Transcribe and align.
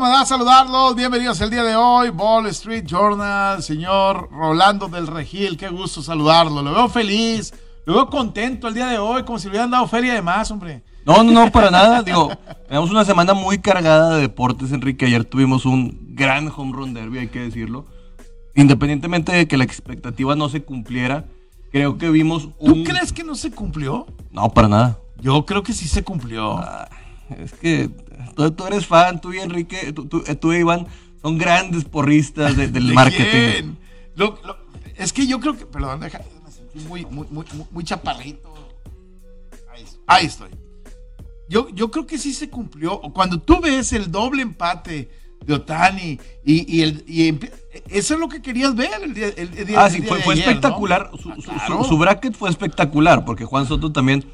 me 0.00 0.08
da 0.08 0.24
saludarlos. 0.24 0.94
Bienvenidos 0.94 1.40
el 1.42 1.50
día 1.50 1.62
de 1.62 1.76
hoy. 1.76 2.08
Ball 2.08 2.46
Street 2.46 2.84
Journal, 2.86 3.62
señor 3.62 4.30
Rolando 4.30 4.88
del 4.88 5.06
Regil. 5.06 5.58
Qué 5.58 5.68
gusto 5.68 6.02
saludarlo. 6.02 6.62
Lo 6.62 6.72
veo 6.72 6.88
feliz, 6.88 7.52
lo 7.86 7.94
veo 7.94 8.06
contento 8.08 8.68
el 8.68 8.74
día 8.74 8.86
de 8.86 8.98
hoy, 8.98 9.22
como 9.24 9.38
si 9.38 9.46
le 9.46 9.52
hubieran 9.52 9.70
dado 9.70 9.86
feria 9.88 10.14
de 10.14 10.22
más, 10.22 10.50
hombre. 10.50 10.82
No, 11.04 11.22
no, 11.22 11.32
no, 11.32 11.50
para 11.50 11.70
nada. 11.70 12.02
Digo, 12.02 12.30
tenemos 12.68 12.90
una 12.90 13.04
semana 13.04 13.34
muy 13.34 13.58
cargada 13.58 14.14
de 14.16 14.22
deportes, 14.22 14.72
Enrique. 14.72 15.06
Ayer 15.06 15.24
tuvimos 15.24 15.64
un 15.64 16.14
gran 16.14 16.52
home 16.54 16.72
run 16.72 16.94
derby, 16.94 17.18
hay 17.18 17.28
que 17.28 17.40
decirlo. 17.40 17.86
Independientemente 18.54 19.32
de 19.32 19.48
que 19.48 19.56
la 19.56 19.64
expectativa 19.64 20.36
no 20.36 20.48
se 20.48 20.62
cumpliera, 20.62 21.24
creo 21.72 21.98
que 21.98 22.10
vimos 22.10 22.48
un... 22.58 22.84
¿Tú 22.84 22.84
crees 22.84 23.12
que 23.12 23.24
no 23.24 23.34
se 23.34 23.50
cumplió? 23.50 24.06
No, 24.30 24.50
para 24.50 24.68
nada. 24.68 24.98
Yo 25.20 25.46
creo 25.46 25.62
que 25.62 25.72
sí 25.72 25.88
se 25.88 26.02
cumplió. 26.02 26.58
Ah, 26.58 26.88
es 27.38 27.52
que 27.52 27.90
tú, 28.34 28.66
eres 28.66 28.86
fan, 28.86 29.20
tú 29.20 29.32
y 29.32 29.38
Enrique, 29.38 29.92
tú, 29.92 30.06
tú, 30.06 30.52
Iván, 30.52 30.86
son 31.22 31.38
grandes 31.38 31.84
porristas 31.84 32.56
del 32.56 32.92
marketing. 32.92 33.74
es 34.96 35.12
que 35.12 35.26
yo 35.26 35.40
creo 35.40 35.56
que, 35.56 35.66
perdón, 35.66 36.00
deja, 36.00 36.20
muy, 36.74 37.04
muy, 37.06 37.26
muy, 37.30 37.44
muy 37.70 37.84
chaparrito. 37.84 38.52
Ahí, 40.06 40.26
estoy. 40.26 40.50
Yo, 41.48 41.68
yo 41.70 41.90
creo 41.90 42.06
que 42.06 42.18
sí 42.18 42.32
se 42.32 42.50
cumplió. 42.50 43.00
Cuando 43.12 43.40
tú 43.40 43.60
ves 43.60 43.92
el 43.92 44.10
doble 44.10 44.42
empate 44.42 45.08
de 45.44 45.54
Otani 45.54 46.18
y, 46.44 46.82
el, 46.82 47.04
eso 47.88 48.14
es 48.14 48.20
lo 48.20 48.28
que 48.28 48.42
querías 48.42 48.74
ver 48.74 48.90
el 49.02 49.14
día, 49.14 49.28
el, 49.36 49.66
día, 49.66 49.84
Ah, 49.84 49.90
sí, 49.90 50.02
fue, 50.02 50.18
espectacular. 50.34 51.10
Ah, 51.48 51.84
su, 51.88 51.98
bracket 51.98 52.34
fue 52.34 52.50
espectacular 52.50 53.24
porque 53.24 53.44
Juan 53.44 53.66
Soto 53.66 53.92
también 53.92 54.24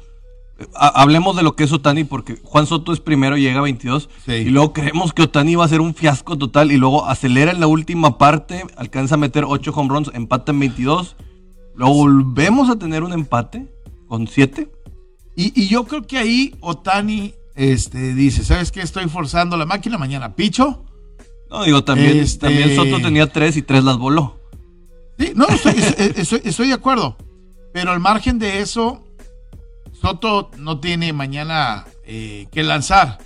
hablemos 0.73 1.35
de 1.35 1.43
lo 1.43 1.55
que 1.55 1.63
es 1.63 1.71
Otani, 1.71 2.03
porque 2.03 2.37
Juan 2.43 2.65
Soto 2.65 2.91
es 2.91 2.99
primero, 2.99 3.37
llega 3.37 3.59
a 3.59 3.63
22, 3.63 4.09
y 4.27 4.45
luego 4.45 4.73
creemos 4.73 5.13
que 5.13 5.23
Otani 5.23 5.55
va 5.55 5.65
a 5.65 5.67
ser 5.67 5.81
un 5.81 5.93
fiasco 5.93 6.37
total, 6.37 6.71
y 6.71 6.77
luego 6.77 7.07
acelera 7.07 7.51
en 7.51 7.59
la 7.59 7.67
última 7.67 8.17
parte, 8.17 8.63
alcanza 8.75 9.15
a 9.15 9.17
meter 9.19 9.45
8 9.47 9.71
home 9.73 9.89
runs, 9.89 10.11
empata 10.13 10.51
en 10.51 10.59
22, 10.59 11.15
luego 11.77 11.93
volvemos 11.93 12.69
a 12.69 12.77
tener 12.77 13.03
un 13.03 13.13
empate 13.13 13.67
con 14.07 14.27
7. 14.27 14.69
Y, 15.35 15.67
yo 15.67 15.85
creo 15.85 16.01
que 16.01 16.17
ahí 16.17 16.55
Otani 16.61 17.35
este, 17.55 18.15
dice, 18.15 18.43
¿sabes 18.43 18.71
qué? 18.71 18.81
Estoy 18.81 19.07
forzando 19.07 19.55
la 19.55 19.67
máquina 19.67 19.97
mañana, 19.97 20.35
picho. 20.35 20.83
No, 21.49 21.63
digo, 21.63 21.83
también, 21.83 22.17
este 22.17 22.47
también 22.47 22.75
Soto 22.75 22.99
tenía 22.99 23.27
3 23.27 23.57
y 23.57 23.61
3 23.61 23.83
las 23.83 23.97
voló. 23.97 24.39
Sí, 25.19 25.33
no, 25.35 25.45
estoy 25.47 26.67
de 26.67 26.73
acuerdo. 26.73 27.15
Pero 27.71 27.91
al 27.91 27.99
margen 27.99 28.39
de 28.39 28.61
eso, 28.61 29.03
Soto 30.01 30.49
no 30.57 30.79
tiene 30.79 31.13
mañana 31.13 31.85
eh, 32.03 32.47
que 32.51 32.63
lanzar. 32.63 33.19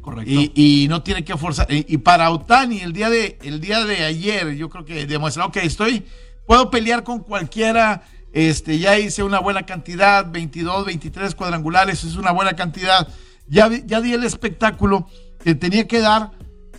Correcto. 0.00 0.30
Y, 0.54 0.86
no 0.88 1.02
tiene 1.02 1.24
que 1.24 1.36
forzar. 1.36 1.66
Y, 1.70 1.98
para 1.98 2.30
Otani, 2.30 2.78
el 2.80 2.92
día, 2.92 3.10
de, 3.10 3.36
el 3.42 3.60
día 3.60 3.84
de 3.84 4.04
ayer, 4.04 4.54
yo 4.54 4.68
creo 4.68 4.84
que 4.84 5.06
demuestra, 5.06 5.44
ok, 5.44 5.56
estoy, 5.56 6.04
puedo 6.48 6.70
pelear 6.70 7.04
con 7.04 7.20
cualquiera. 7.20 8.02
Este, 8.32 8.80
ya 8.80 8.98
hice 8.98 9.22
una 9.22 9.38
buena 9.38 9.64
cantidad, 9.64 10.28
22, 10.28 10.86
23 10.86 11.34
cuadrangulares, 11.36 12.02
es 12.02 12.16
una 12.16 12.32
buena 12.32 12.54
cantidad. 12.54 13.06
Ya, 13.46 13.70
ya 13.86 14.00
di 14.00 14.12
el 14.12 14.24
espectáculo 14.24 15.06
que 15.44 15.54
tenía 15.54 15.86
que 15.86 16.00
dar 16.00 16.32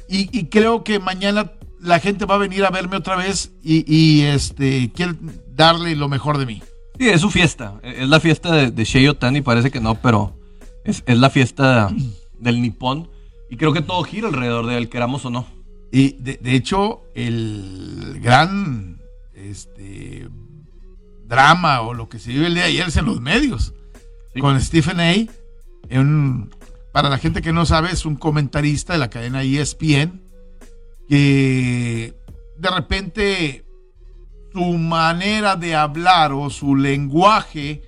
y, 0.09 0.45
creo 0.45 0.83
que 0.83 0.99
mañana 0.99 1.54
la 1.80 1.99
gente 1.99 2.26
va 2.26 2.36
a 2.36 2.39
venir 2.39 2.66
a 2.66 2.71
verme 2.71 2.98
otra 2.98 3.16
vez 3.16 3.52
y, 3.64 3.86
y 3.88 4.23
este, 4.23 4.92
quiere 4.92 5.14
darle 5.55 5.95
lo 5.95 6.10
mejor 6.10 6.38
de 6.38 6.45
mí. 6.45 6.64
Sí, 6.98 7.08
es 7.08 7.21
su 7.21 7.30
fiesta. 7.30 7.80
Es 7.83 8.10
la 8.10 8.20
fiesta 8.20 8.52
de, 8.52 8.71
de 8.71 8.83
Shei 8.83 9.08
Otani, 9.08 9.42
parece 9.42 9.71
que 9.71 9.80
no, 9.80 9.95
pero 9.95 10.36
es, 10.83 11.04
la 11.08 11.30
fiesta 11.30 11.89
del 12.39 12.61
Nippon. 12.61 13.10
Y 13.49 13.58
creo 13.58 13.71
que 13.71 13.82
todo 13.82 14.04
gira 14.04 14.27
alrededor 14.27 14.65
de 14.65 14.77
él, 14.77 14.89
queramos 14.89 15.26
o 15.26 15.30
no. 15.30 15.48
Y 15.92 16.14
de, 16.20 16.55
hecho, 16.55 17.02
el 17.15 18.20
gran 18.21 18.99
este, 19.39 20.27
drama 21.26 21.82
o 21.82 21.94
lo 21.94 22.10
que 22.10 22.20
se 22.20 22.32
vive 22.32 22.48
el 22.48 22.54
día 22.54 22.64
de 22.64 22.70
ayer 22.70 22.88
es 22.88 22.98
en 22.98 23.05
los 23.05 23.22
medios. 23.22 23.73
Con 24.39 24.60
Stephen 24.61 25.00
A. 25.00 25.14
para 26.92 27.10
la 27.10 27.17
gente 27.17 27.42
que 27.42 27.52
no 27.52 27.66
sabe, 27.66 27.92
es 27.92 28.05
un 28.05 28.16
comentarista 28.16 28.94
de 28.94 29.00
la 29.00 29.10
cadena 29.10 29.44
ESPN 29.44 30.22
que 31.10 32.14
de 32.58 32.70
repente 32.70 33.66
su 34.54 34.64
manera 34.77 35.56
de 35.56 35.76
hablar 35.76 36.32
o 36.32 36.50
su 36.50 36.76
lenguaje 36.76 37.82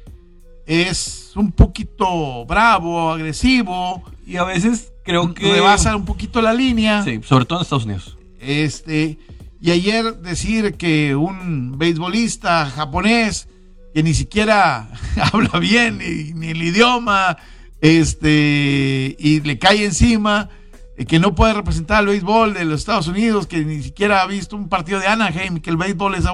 es 0.65 1.31
un 1.35 1.51
poquito 1.51 2.45
bravo, 2.45 3.11
agresivo. 3.11 4.03
Y 4.25 4.37
a 4.37 4.43
veces 4.43 4.91
creo 5.03 5.33
que. 5.33 5.53
Rebasa 5.53 5.95
un 5.95 6.05
poquito 6.05 6.41
la 6.41 6.53
línea. 6.53 7.03
Sí, 7.03 7.19
sobre 7.23 7.45
todo 7.45 7.59
en 7.59 7.63
Estados 7.63 7.85
Unidos. 7.85 8.17
Este. 8.39 9.17
Y 9.61 9.71
ayer 9.71 10.17
decir 10.17 10.73
que 10.73 11.15
un 11.15 11.77
beisbolista 11.77 12.65
japonés 12.65 13.47
que 13.93 14.03
ni 14.03 14.13
siquiera 14.13 14.89
habla 15.33 15.59
bien 15.59 15.99
ni, 15.99 16.49
el 16.49 16.61
idioma, 16.61 17.37
este, 17.81 19.15
y 19.17 19.41
le 19.41 19.59
cae 19.59 19.85
encima 19.85 20.49
eh, 20.97 21.05
que 21.05 21.19
no 21.19 21.35
puede 21.35 21.53
representar 21.53 21.97
al 21.97 22.07
béisbol 22.07 22.53
de 22.53 22.65
los 22.65 22.79
Estados 22.79 23.07
Unidos, 23.07 23.47
que 23.47 23.63
ni 23.65 23.81
siquiera 23.81 24.21
ha 24.21 24.27
visto 24.27 24.55
un 24.55 24.69
partido 24.69 24.99
de 24.99 25.07
Anaheim, 25.07 25.59
que 25.59 25.69
el 25.69 25.77
béisbol 25.77 26.15
es... 26.15 26.25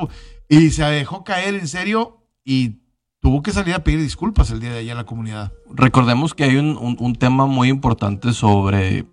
Y 0.50 0.72
se 0.72 0.84
dejó 0.86 1.26
caer 1.26 1.56
en 1.56 1.68
serio 1.68 2.24
y 2.46 2.78
tuvo 3.20 3.44
que 3.44 3.52
salir 3.52 3.74
a 3.74 3.84
pedir 3.84 4.00
disculpas 4.00 4.50
el 4.52 4.62
día 4.62 4.72
de 4.72 4.80
ayer 4.80 4.94
a 4.94 4.96
la 4.96 5.06
comunidad. 5.06 5.52
Recordemos 5.70 6.34
que 6.34 6.46
hay 6.46 6.56
un, 6.56 7.16
tema 7.20 7.46
muy 7.46 7.68
importante 7.68 8.32
sobre 8.32 9.06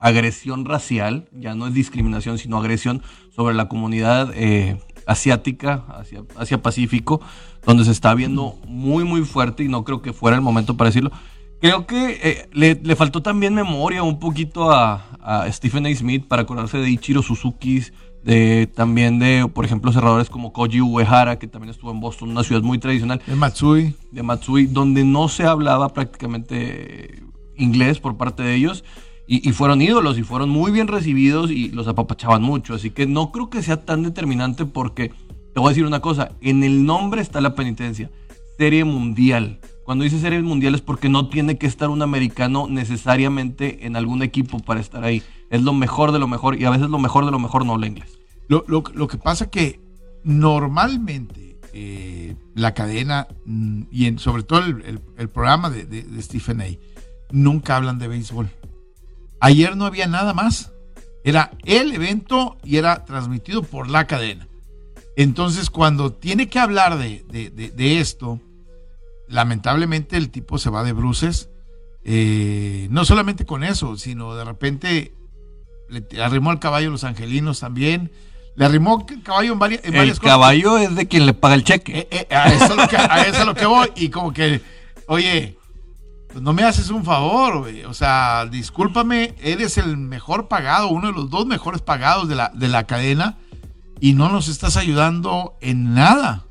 agresión 0.00 0.64
racial, 0.64 1.28
ya 1.32 1.54
no 1.54 1.68
es 1.68 1.74
discriminación, 1.74 2.38
sino 2.38 2.58
agresión 2.58 3.02
sobre 3.36 3.54
la 3.54 3.68
comunidad 3.68 4.32
eh, 4.34 4.80
asiática, 5.06 5.84
hacia, 5.88 6.24
hacia 6.36 6.62
Pacífico, 6.62 7.20
donde 7.66 7.84
se 7.84 7.90
está 7.90 8.14
viendo 8.14 8.56
muy, 8.66 9.04
muy 9.04 9.22
fuerte 9.24 9.62
y 9.62 9.68
no 9.68 9.84
creo 9.84 10.00
que 10.00 10.14
fuera 10.14 10.36
el 10.36 10.42
momento 10.42 10.76
para 10.76 10.88
decirlo. 10.88 11.12
Creo 11.60 11.86
que 11.86 12.18
eh, 12.22 12.48
le, 12.52 12.96
faltó 12.96 13.22
también 13.22 13.54
memoria 13.54 14.02
un 14.02 14.18
poquito 14.18 14.70
a, 14.70 15.02
Stephen 15.50 15.86
A. 15.86 15.94
Smith 15.94 16.26
para 16.26 16.42
acordarse 16.42 16.78
de 16.78 16.88
Ichiro 16.88 17.20
Suzuki, 17.20 17.82
de, 18.22 18.68
también 18.72 19.18
de, 19.18 19.48
por 19.52 19.64
ejemplo, 19.64 19.92
cerradores 19.92 20.30
como 20.30 20.52
Koji 20.52 20.80
Uehara, 20.80 21.38
que 21.38 21.48
también 21.48 21.70
estuvo 21.70 21.90
en 21.90 22.00
Boston, 22.00 22.30
una 22.30 22.44
ciudad 22.44 22.62
muy 22.62 22.78
tradicional. 22.78 23.20
De 23.26 23.34
Matsui. 23.34 23.94
De 24.12 24.22
Matsui, 24.22 24.66
donde 24.66 25.04
no 25.04 25.28
se 25.28 25.44
hablaba 25.44 25.88
prácticamente 25.92 27.22
inglés 27.56 27.98
por 27.98 28.16
parte 28.16 28.42
de 28.42 28.54
ellos. 28.54 28.84
Y, 29.28 29.50
fueron 29.52 29.82
ídolos 29.82 30.18
y 30.18 30.22
fueron 30.22 30.50
muy 30.50 30.70
bien 30.70 30.86
recibidos 30.86 31.50
y 31.50 31.70
los 31.70 31.88
apapachaban 31.88 32.42
mucho. 32.42 32.74
Así 32.74 32.90
que 32.90 33.06
no 33.06 33.32
creo 33.32 33.50
que 33.50 33.62
sea 33.62 33.84
tan 33.84 34.04
determinante 34.04 34.66
porque, 34.66 35.08
te 35.52 35.60
voy 35.60 35.66
a 35.66 35.70
decir 35.70 35.84
una 35.84 36.00
cosa, 36.00 36.32
en 36.40 36.62
el 36.62 36.84
nombre 36.86 37.22
está 37.22 37.40
la 37.40 37.56
penitencia. 37.56 38.10
Serie 38.56 38.84
mundial. 38.84 39.58
Cuando 39.84 40.04
dice 40.04 40.20
series 40.20 40.42
mundiales 40.42 40.80
porque 40.80 41.08
no 41.08 41.28
tiene 41.28 41.58
que 41.58 41.66
estar 41.66 41.90
un 41.90 42.02
americano 42.02 42.66
necesariamente 42.68 43.86
en 43.86 43.96
algún 43.96 44.22
equipo 44.22 44.60
para 44.60 44.80
estar 44.80 45.02
ahí. 45.02 45.22
Es 45.50 45.62
lo 45.62 45.72
mejor 45.72 46.12
de 46.12 46.18
lo 46.18 46.28
mejor 46.28 46.60
y 46.60 46.64
a 46.64 46.70
veces 46.70 46.88
lo 46.88 46.98
mejor 46.98 47.24
de 47.24 47.30
lo 47.32 47.38
mejor 47.38 47.66
no 47.66 47.74
habla 47.74 47.86
inglés. 47.86 48.18
Lo, 48.48 48.64
lo, 48.68 49.08
que 49.08 49.18
pasa 49.18 49.50
que 49.50 49.80
normalmente 50.22 51.58
eh, 51.72 52.36
la 52.54 52.74
cadena 52.74 53.26
mm, 53.44 53.82
y 53.90 54.06
en, 54.06 54.18
sobre 54.18 54.44
todo 54.44 54.60
el, 54.60 55.28
programa 55.30 55.68
de, 55.68 55.84
de, 55.84 56.22
Stephen 56.22 56.60
A. 56.60 56.66
nunca 57.32 57.76
hablan 57.76 57.98
de 57.98 58.08
béisbol. 58.08 58.48
Ayer 59.40 59.76
no 59.76 59.86
había 59.86 60.06
nada 60.06 60.34
más. 60.34 60.72
Era 61.24 61.52
el 61.64 61.92
evento 61.92 62.56
y 62.62 62.76
era 62.76 63.04
transmitido 63.04 63.62
por 63.62 63.88
la 63.90 64.06
cadena. 64.06 64.46
Entonces, 65.16 65.70
cuando 65.70 66.12
tiene 66.12 66.48
que 66.48 66.58
hablar 66.58 66.98
de, 66.98 67.24
de 67.30 68.00
esto, 68.00 68.40
lamentablemente 69.28 70.16
el 70.16 70.30
tipo 70.30 70.58
se 70.58 70.70
va 70.70 70.84
de 70.84 70.92
bruces. 70.92 71.50
Eh, 72.04 72.86
no 72.90 73.04
solamente 73.04 73.44
con 73.44 73.64
eso, 73.64 73.96
sino 73.96 74.36
de 74.36 74.44
repente 74.44 75.14
le 75.88 76.22
arrimó 76.22 76.52
el 76.52 76.58
caballo 76.58 76.88
a 76.88 76.92
los 76.92 77.04
angelinos 77.04 77.60
también. 77.60 78.12
Le 78.54 78.64
arrimó 78.64 79.04
el 79.08 79.22
caballo 79.22 79.52
en, 79.52 79.58
varias, 79.58 79.80
el 79.84 80.18
caballo 80.18 80.78
es 80.78 80.94
de 80.94 81.08
quien 81.08 81.26
le 81.26 81.34
paga 81.34 81.54
el 81.54 81.64
cheque. 81.64 82.08
Eh, 82.10 82.26
eh, 82.30 82.34
a, 82.34 82.52
eso 82.52 82.72
es 82.72 83.44
lo 83.46 83.54
que, 83.54 83.66
voy. 83.66 83.88
Y 83.96 84.08
como 84.08 84.32
que, 84.32 84.62
oye, 85.08 85.58
pues 86.36 86.44
no 86.44 86.52
me 86.52 86.64
haces 86.64 86.90
un 86.90 87.02
favor, 87.02 87.66
O 87.88 87.94
sea, 87.94 88.44
discúlpame, 88.44 89.34
eres 89.40 89.78
el 89.78 89.96
mejor 89.96 90.48
pagado, 90.48 90.88
uno 90.88 91.06
de 91.06 91.14
los 91.14 91.30
dos 91.30 91.46
mejores 91.46 91.80
pagados 91.80 92.28
de 92.28 92.34
la, 92.34 92.52
de 92.54 92.68
la 92.68 92.84
cadena 92.84 93.38
y 94.00 94.12
no 94.12 94.28
nos 94.28 94.48
estás 94.48 94.76
ayudando 94.76 95.56
en 95.62 95.94
nada. 95.94 96.44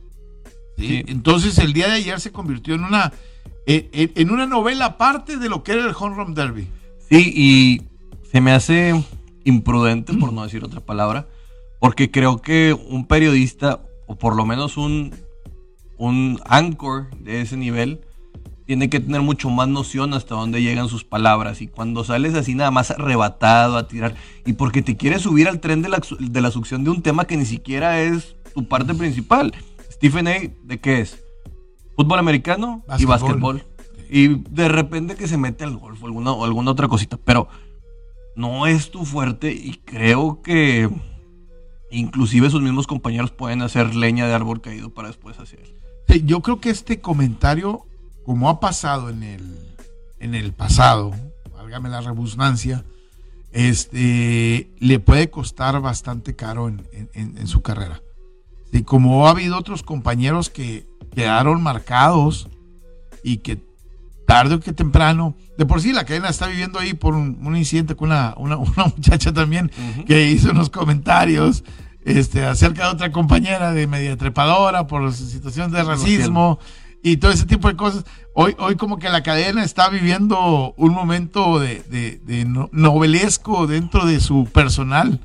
Entonces 0.80 1.60
el 1.60 1.74
día 1.74 1.86
de 1.86 1.94
ayer 1.94 2.20
se 2.20 2.32
convirtió 2.32 2.74
en 2.74 2.84
una, 2.84 3.14
en, 3.68 4.32
una 4.32 4.48
novela 4.48 4.86
aparte 4.86 5.38
de 5.38 5.50
lo 5.50 5.62
que 5.62 5.74
era 5.74 5.86
el 5.86 5.94
Home 5.96 6.16
Run 6.16 6.34
Derby. 6.34 6.68
Sí, 7.08 7.32
y 7.36 7.82
se 8.32 8.42
me 8.42 8.54
hace 8.54 9.00
imprudente, 9.44 10.16
por 10.16 10.34
no 10.34 10.46
decir 10.46 10.64
otra 10.64 10.80
palabra, 10.80 11.28
porque 11.80 12.10
creo 12.10 12.42
que 12.42 12.74
un 12.74 13.06
periodista, 13.06 13.82
o 14.08 14.16
por 14.16 14.36
lo 14.36 14.48
menos 14.48 14.78
un, 14.78 15.14
un 16.00 16.42
anchor 16.44 17.16
de 17.20 17.42
ese 17.42 17.56
nivel, 17.56 18.02
tiene 18.66 18.90
que 18.90 19.00
tener 19.00 19.22
mucho 19.22 19.50
más 19.50 19.68
noción 19.68 20.14
hasta 20.14 20.36
dónde 20.36 20.62
llegan 20.62 20.90
sus 20.90 21.04
palabras. 21.04 21.62
Y 21.62 21.68
cuando 21.68 22.04
sales 22.04 22.34
así 22.34 22.56
nada 22.56 22.72
más 22.72 22.92
arrebatado 22.92 23.78
a 23.78 23.88
tirar, 23.88 24.16
y 24.46 24.54
porque 24.54 24.82
te 24.82 24.98
quieres 24.98 25.22
subir 25.22 25.48
al 25.48 25.60
tren 25.60 25.82
de 25.82 25.90
la, 25.90 26.02
de 26.20 26.42
la 26.42 26.52
succión 26.52 26.84
de 26.84 26.90
un 26.90 27.02
tema 27.02 27.26
que 27.26 27.38
ni 27.38 27.46
siquiera 27.46 28.02
es 28.02 28.36
tu 28.54 28.68
parte 28.68 28.94
principal. 28.94 29.54
Stephen 29.92 30.28
A., 30.28 30.36
¿de 30.64 30.80
qué 30.80 31.02
es? 31.02 31.24
Fútbol 31.96 32.20
americano 32.20 32.84
y 32.98 33.06
básquetbol. 33.06 33.64
Y 34.10 34.28
de 34.50 34.68
repente 34.68 35.16
que 35.16 35.28
se 35.28 35.38
mete 35.38 35.64
al 35.64 35.78
golf 35.78 36.02
o 36.04 36.06
alguna, 36.08 36.32
o 36.32 36.46
alguna 36.46 36.72
otra 36.72 36.88
cosita. 36.88 37.18
Pero 37.18 37.48
no 38.36 38.68
es 38.68 38.92
tu 38.92 39.06
fuerte 39.06 39.52
y 39.52 39.80
creo 39.86 40.42
que 40.42 40.90
inclusive 41.92 42.50
sus 42.50 42.62
mismos 42.62 42.88
compañeros 42.88 43.32
pueden 43.32 43.62
hacer 43.62 43.96
leña 43.96 44.28
de 44.28 44.34
árbol 44.34 44.62
caído 44.62 44.90
para 44.90 45.08
después 45.08 45.40
hacer. 45.40 45.74
yo 46.26 46.42
creo 46.42 46.60
que 46.60 46.70
este 46.70 47.00
comentario 47.00 47.86
como 48.25 48.50
ha 48.50 48.60
pasado 48.60 49.10
en 49.10 49.24
el, 49.24 49.75
en 50.19 50.33
el 50.36 50.51
pasado, 50.51 51.13
válgame 51.54 51.89
la 51.89 52.01
rebusnancia, 52.01 52.83
este, 53.51 54.72
le 54.80 55.00
puede 55.00 55.30
costar 55.30 55.80
bastante 55.80 56.36
caro 56.36 56.68
en, 56.68 57.48
su 57.48 57.62
carrera. 57.62 58.01
Y 58.72 58.81
como 58.81 59.27
ha 59.27 59.31
habido 59.31 59.57
otros 59.57 59.83
compañeros 59.83 60.50
que 60.50 60.86
quedaron 61.13 61.62
marcados 61.63 62.50
y 63.24 63.38
que 63.38 63.63
tarde 64.27 64.56
o 64.56 64.60
que 64.60 64.74
temprano, 64.74 65.36
de 65.57 65.66
por 65.66 65.80
sí 65.80 65.94
la 65.94 66.04
cadena 66.04 66.30
está 66.30 66.48
viviendo 66.48 66.80
ahí 66.80 66.95
por 66.95 67.13
un, 67.13 67.56
incidente 67.56 67.95
con 67.95 68.10
una, 68.10 68.36
muchacha 68.95 69.31
también 69.31 69.72
que 70.06 70.30
hizo 70.30 70.51
unos 70.51 70.69
comentarios 70.69 71.63
este, 72.04 72.44
acerca 72.44 72.86
de 72.86 72.94
otra 72.94 73.12
compañera 73.12 73.72
de 73.72 73.88
media 73.88 74.18
trepadora 74.18 74.88
por 74.88 75.13
situaciones 75.13 75.72
de 75.72 75.83
racismo 75.83 76.60
y 77.06 77.18
todo 77.18 77.30
ese 77.30 77.46
tipo 77.46 77.68
de 77.68 77.75
cosas. 77.75 78.04
Hoy, 78.34 78.56
hoy 78.57 78.78
como 78.78 78.98
que 78.98 79.10
la 79.10 79.22
cadena 79.22 79.63
está 79.63 79.90
viviendo 79.90 80.74
un 80.75 80.92
momento 80.92 81.60
de, 81.60 82.48
novelesco 82.72 83.68
dentro 83.68 84.07
de 84.07 84.19
su 84.19 84.46
personal. 84.46 85.19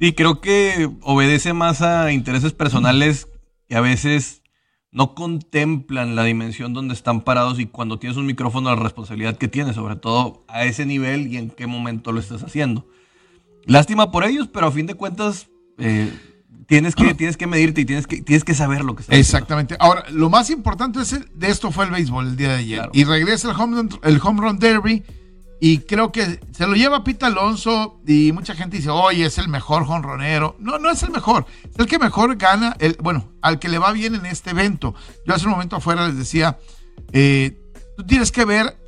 Sí, 0.00 0.12
creo 0.12 0.40
que 0.40 0.90
obedece 1.02 1.52
más 1.52 1.82
a 1.82 2.10
intereses 2.10 2.52
personales 2.52 3.28
que 3.68 3.76
a 3.76 3.80
veces 3.80 4.42
no 4.90 5.14
contemplan 5.14 6.16
la 6.16 6.24
dimensión 6.24 6.74
donde 6.74 6.94
están 6.94 7.20
parados 7.20 7.60
y 7.60 7.66
cuando 7.66 8.00
tienes 8.00 8.16
un 8.16 8.26
micrófono 8.26 8.74
la 8.74 8.82
responsabilidad 8.82 9.38
que 9.38 9.46
tienes, 9.46 9.76
sobre 9.76 9.94
todo 9.94 10.44
a 10.48 10.64
ese 10.64 10.84
nivel 10.84 11.28
y 11.28 11.36
en 11.36 11.50
qué 11.50 11.68
momento 11.68 12.10
lo 12.10 12.18
estás 12.18 12.42
haciendo. 12.42 12.88
Lástima 13.66 14.10
por 14.10 14.24
ellos, 14.24 14.48
pero 14.52 14.66
a 14.66 14.72
fin 14.72 14.86
de 14.86 14.94
cuentas 14.94 15.46
eh, 15.78 16.12
tienes 16.70 16.94
que, 16.94 17.14
tienes 17.14 17.36
que 17.36 17.48
medirte 17.48 17.80
y 17.80 17.84
tienes 17.84 18.06
que, 18.06 18.22
tienes 18.22 18.44
que 18.44 18.54
saber 18.54 18.84
lo 18.84 18.94
que 18.94 19.02
está 19.02 19.16
Exactamente. 19.16 19.76
Ahora, 19.80 20.04
lo 20.10 20.30
más 20.30 20.50
importante 20.50 21.00
es 21.00 21.18
de 21.34 21.50
esto 21.50 21.72
fue 21.72 21.84
el 21.84 21.90
béisbol 21.90 22.28
el 22.28 22.36
día 22.36 22.50
de 22.50 22.54
ayer. 22.54 22.88
Y 22.92 23.02
regresa 23.02 23.50
el 23.50 23.60
home, 23.60 23.76
run, 23.76 23.90
el 24.04 24.20
home 24.22 24.40
run 24.40 24.58
derby. 24.60 25.02
Y 25.60 25.78
creo 25.78 26.12
que 26.12 26.38
se 26.52 26.66
lo 26.68 26.74
lleva 26.74 27.02
Pita 27.02 27.26
Alonso 27.26 28.00
y 28.06 28.30
mucha 28.30 28.54
gente 28.54 28.76
dice, 28.76 28.88
oye, 28.88 29.26
es 29.26 29.36
el 29.38 29.48
mejor 29.48 29.84
jonronero. 29.84 30.54
No, 30.60 30.78
no 30.78 30.90
es 30.90 31.02
el 31.02 31.10
mejor. 31.10 31.44
Es 31.64 31.76
el 31.76 31.86
que 31.86 31.98
mejor 31.98 32.36
gana, 32.36 32.76
el, 32.78 32.96
bueno, 33.02 33.32
al 33.42 33.58
que 33.58 33.68
le 33.68 33.78
va 33.78 33.90
bien 33.90 34.14
en 34.14 34.24
este 34.24 34.50
evento. 34.50 34.94
Yo 35.26 35.34
hace 35.34 35.46
un 35.46 35.50
momento 35.50 35.74
afuera 35.74 36.06
les 36.06 36.16
decía, 36.16 36.56
eh, 37.12 37.60
tú 37.96 38.06
tienes 38.06 38.30
que 38.30 38.44
ver 38.44 38.78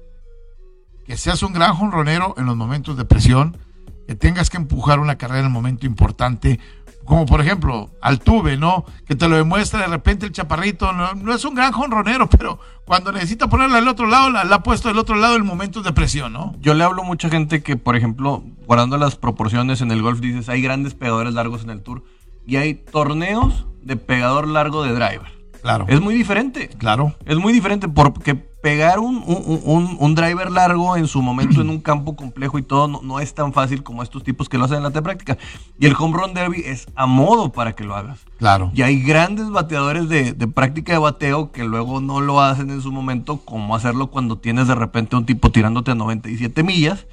que 1.05 1.17
seas 1.17 1.43
un 1.43 1.52
gran 1.52 1.75
jonronero 1.75 2.34
en 2.38 2.46
los 2.46 2.56
momentos 2.56 2.96
de 2.96 3.05
presión, 3.05 3.58
que 4.06 4.14
tengas 4.14 4.50
que 4.50 4.56
empujar 4.56 5.00
una 5.00 5.19
carrera 5.19 5.40
en 5.40 5.46
el 5.46 5.52
momento 5.52 5.84
importante, 5.84 6.61
como 7.04 7.26
por 7.26 7.40
ejemplo 7.40 7.90
Altuve, 8.00 8.56
¿no? 8.56 8.84
Que 9.06 9.14
te 9.14 9.28
lo 9.28 9.37
demuestra 9.37 9.81
de 9.81 9.87
repente 9.87 10.26
el 10.26 10.32
chaparrito, 10.32 10.93
no, 10.93 11.34
es 11.34 11.44
un 11.44 11.54
gran 11.54 11.72
jonronero, 11.72 12.28
pero 12.28 12.58
cuando 12.84 13.12
necesita 13.12 13.49
ponerla 13.49 13.78
al 13.78 13.88
otro 13.88 14.06
lado, 14.06 14.31
la, 14.31 14.43
ha 14.43 14.62
puesto 14.62 14.88
del 14.88 14.99
otro 14.99 15.16
lado 15.16 15.37
en 15.37 15.44
momentos 15.44 15.84
de 15.84 15.93
presión, 15.93 16.32
¿no? 16.32 16.54
Yo 16.60 16.75
le 16.75 16.84
hablo 16.84 17.02
a 17.02 17.04
mucha 17.04 17.28
gente 17.28 17.62
que, 17.62 17.76
por 17.76 17.96
ejemplo, 17.96 18.43
guardando 18.66 18.96
las 18.99 19.16
proporciones 19.16 19.81
en 19.81 19.90
el 19.90 20.02
golf, 20.02 20.20
dices, 20.20 20.49
hay 20.49 20.62
grandes 20.62 20.94
pegadores 20.94 21.34
largos 21.34 21.64
en 21.64 21.70
el 21.70 21.82
tour 21.82 22.04
y 22.46 22.56
hay 22.56 22.75
torneos 22.75 23.66
de 23.82 23.96
pegador 23.96 24.48
largo 24.48 24.82
de 24.82 24.93
driver. 24.93 25.43
Claro. 25.62 25.87
Es 25.88 26.00
muy 26.00 26.14
diferente. 26.14 26.69
Claro. 26.78 27.14
Es 27.25 27.37
muy 27.37 27.52
diferente 27.52 27.88
porque 27.88 28.51
pegar 28.62 29.00
un, 29.00 29.22
un, 29.26 30.14
driver 30.14 30.50
largo 30.50 30.96
en 30.96 31.08
su 31.08 31.20
momento 31.20 31.60
en 31.60 31.68
un 31.68 31.80
campo 31.82 32.16
complejo 32.16 32.58
y 32.58 32.62
todo 32.62 33.00
no, 33.02 33.20
es 33.20 33.34
tan 33.34 33.52
fácil 33.52 33.82
como 33.82 34.02
estos 34.02 34.22
tipos 34.22 34.48
que 34.48 34.56
lo 34.56 34.64
hacen 34.64 34.78
en 34.78 34.84
la 34.84 34.90
práctica. 34.90 35.36
Y 35.78 35.86
el 35.86 35.94
home 35.98 36.16
run 36.16 36.32
derby 36.32 36.62
es 36.64 36.86
a 36.94 37.06
modo 37.06 37.50
para 37.52 37.74
que 37.74 37.84
lo 37.84 37.96
hagas. 37.96 38.20
Claro. 38.38 38.70
Y 38.72 38.82
hay 38.82 39.02
grandes 39.02 39.50
bateadores 39.50 40.08
de, 40.08 40.32
de 40.32 40.48
práctica 40.48 40.92
de 40.92 40.98
bateo 40.98 41.50
que 41.50 41.64
luego 41.64 42.00
no 42.00 42.20
lo 42.20 42.40
hacen 42.40 42.70
en 42.70 42.80
su 42.80 42.92
momento, 42.92 43.38
como 43.44 43.74
hacerlo 43.74 44.10
cuando 44.10 44.38
tienes 44.38 44.68
de 44.68 44.76
repente 44.76 45.16
un 45.16 45.26
tipo 45.26 45.50
tirándote 45.50 45.90
a 45.90 45.94
97 45.96 46.62
millas, 46.62 47.06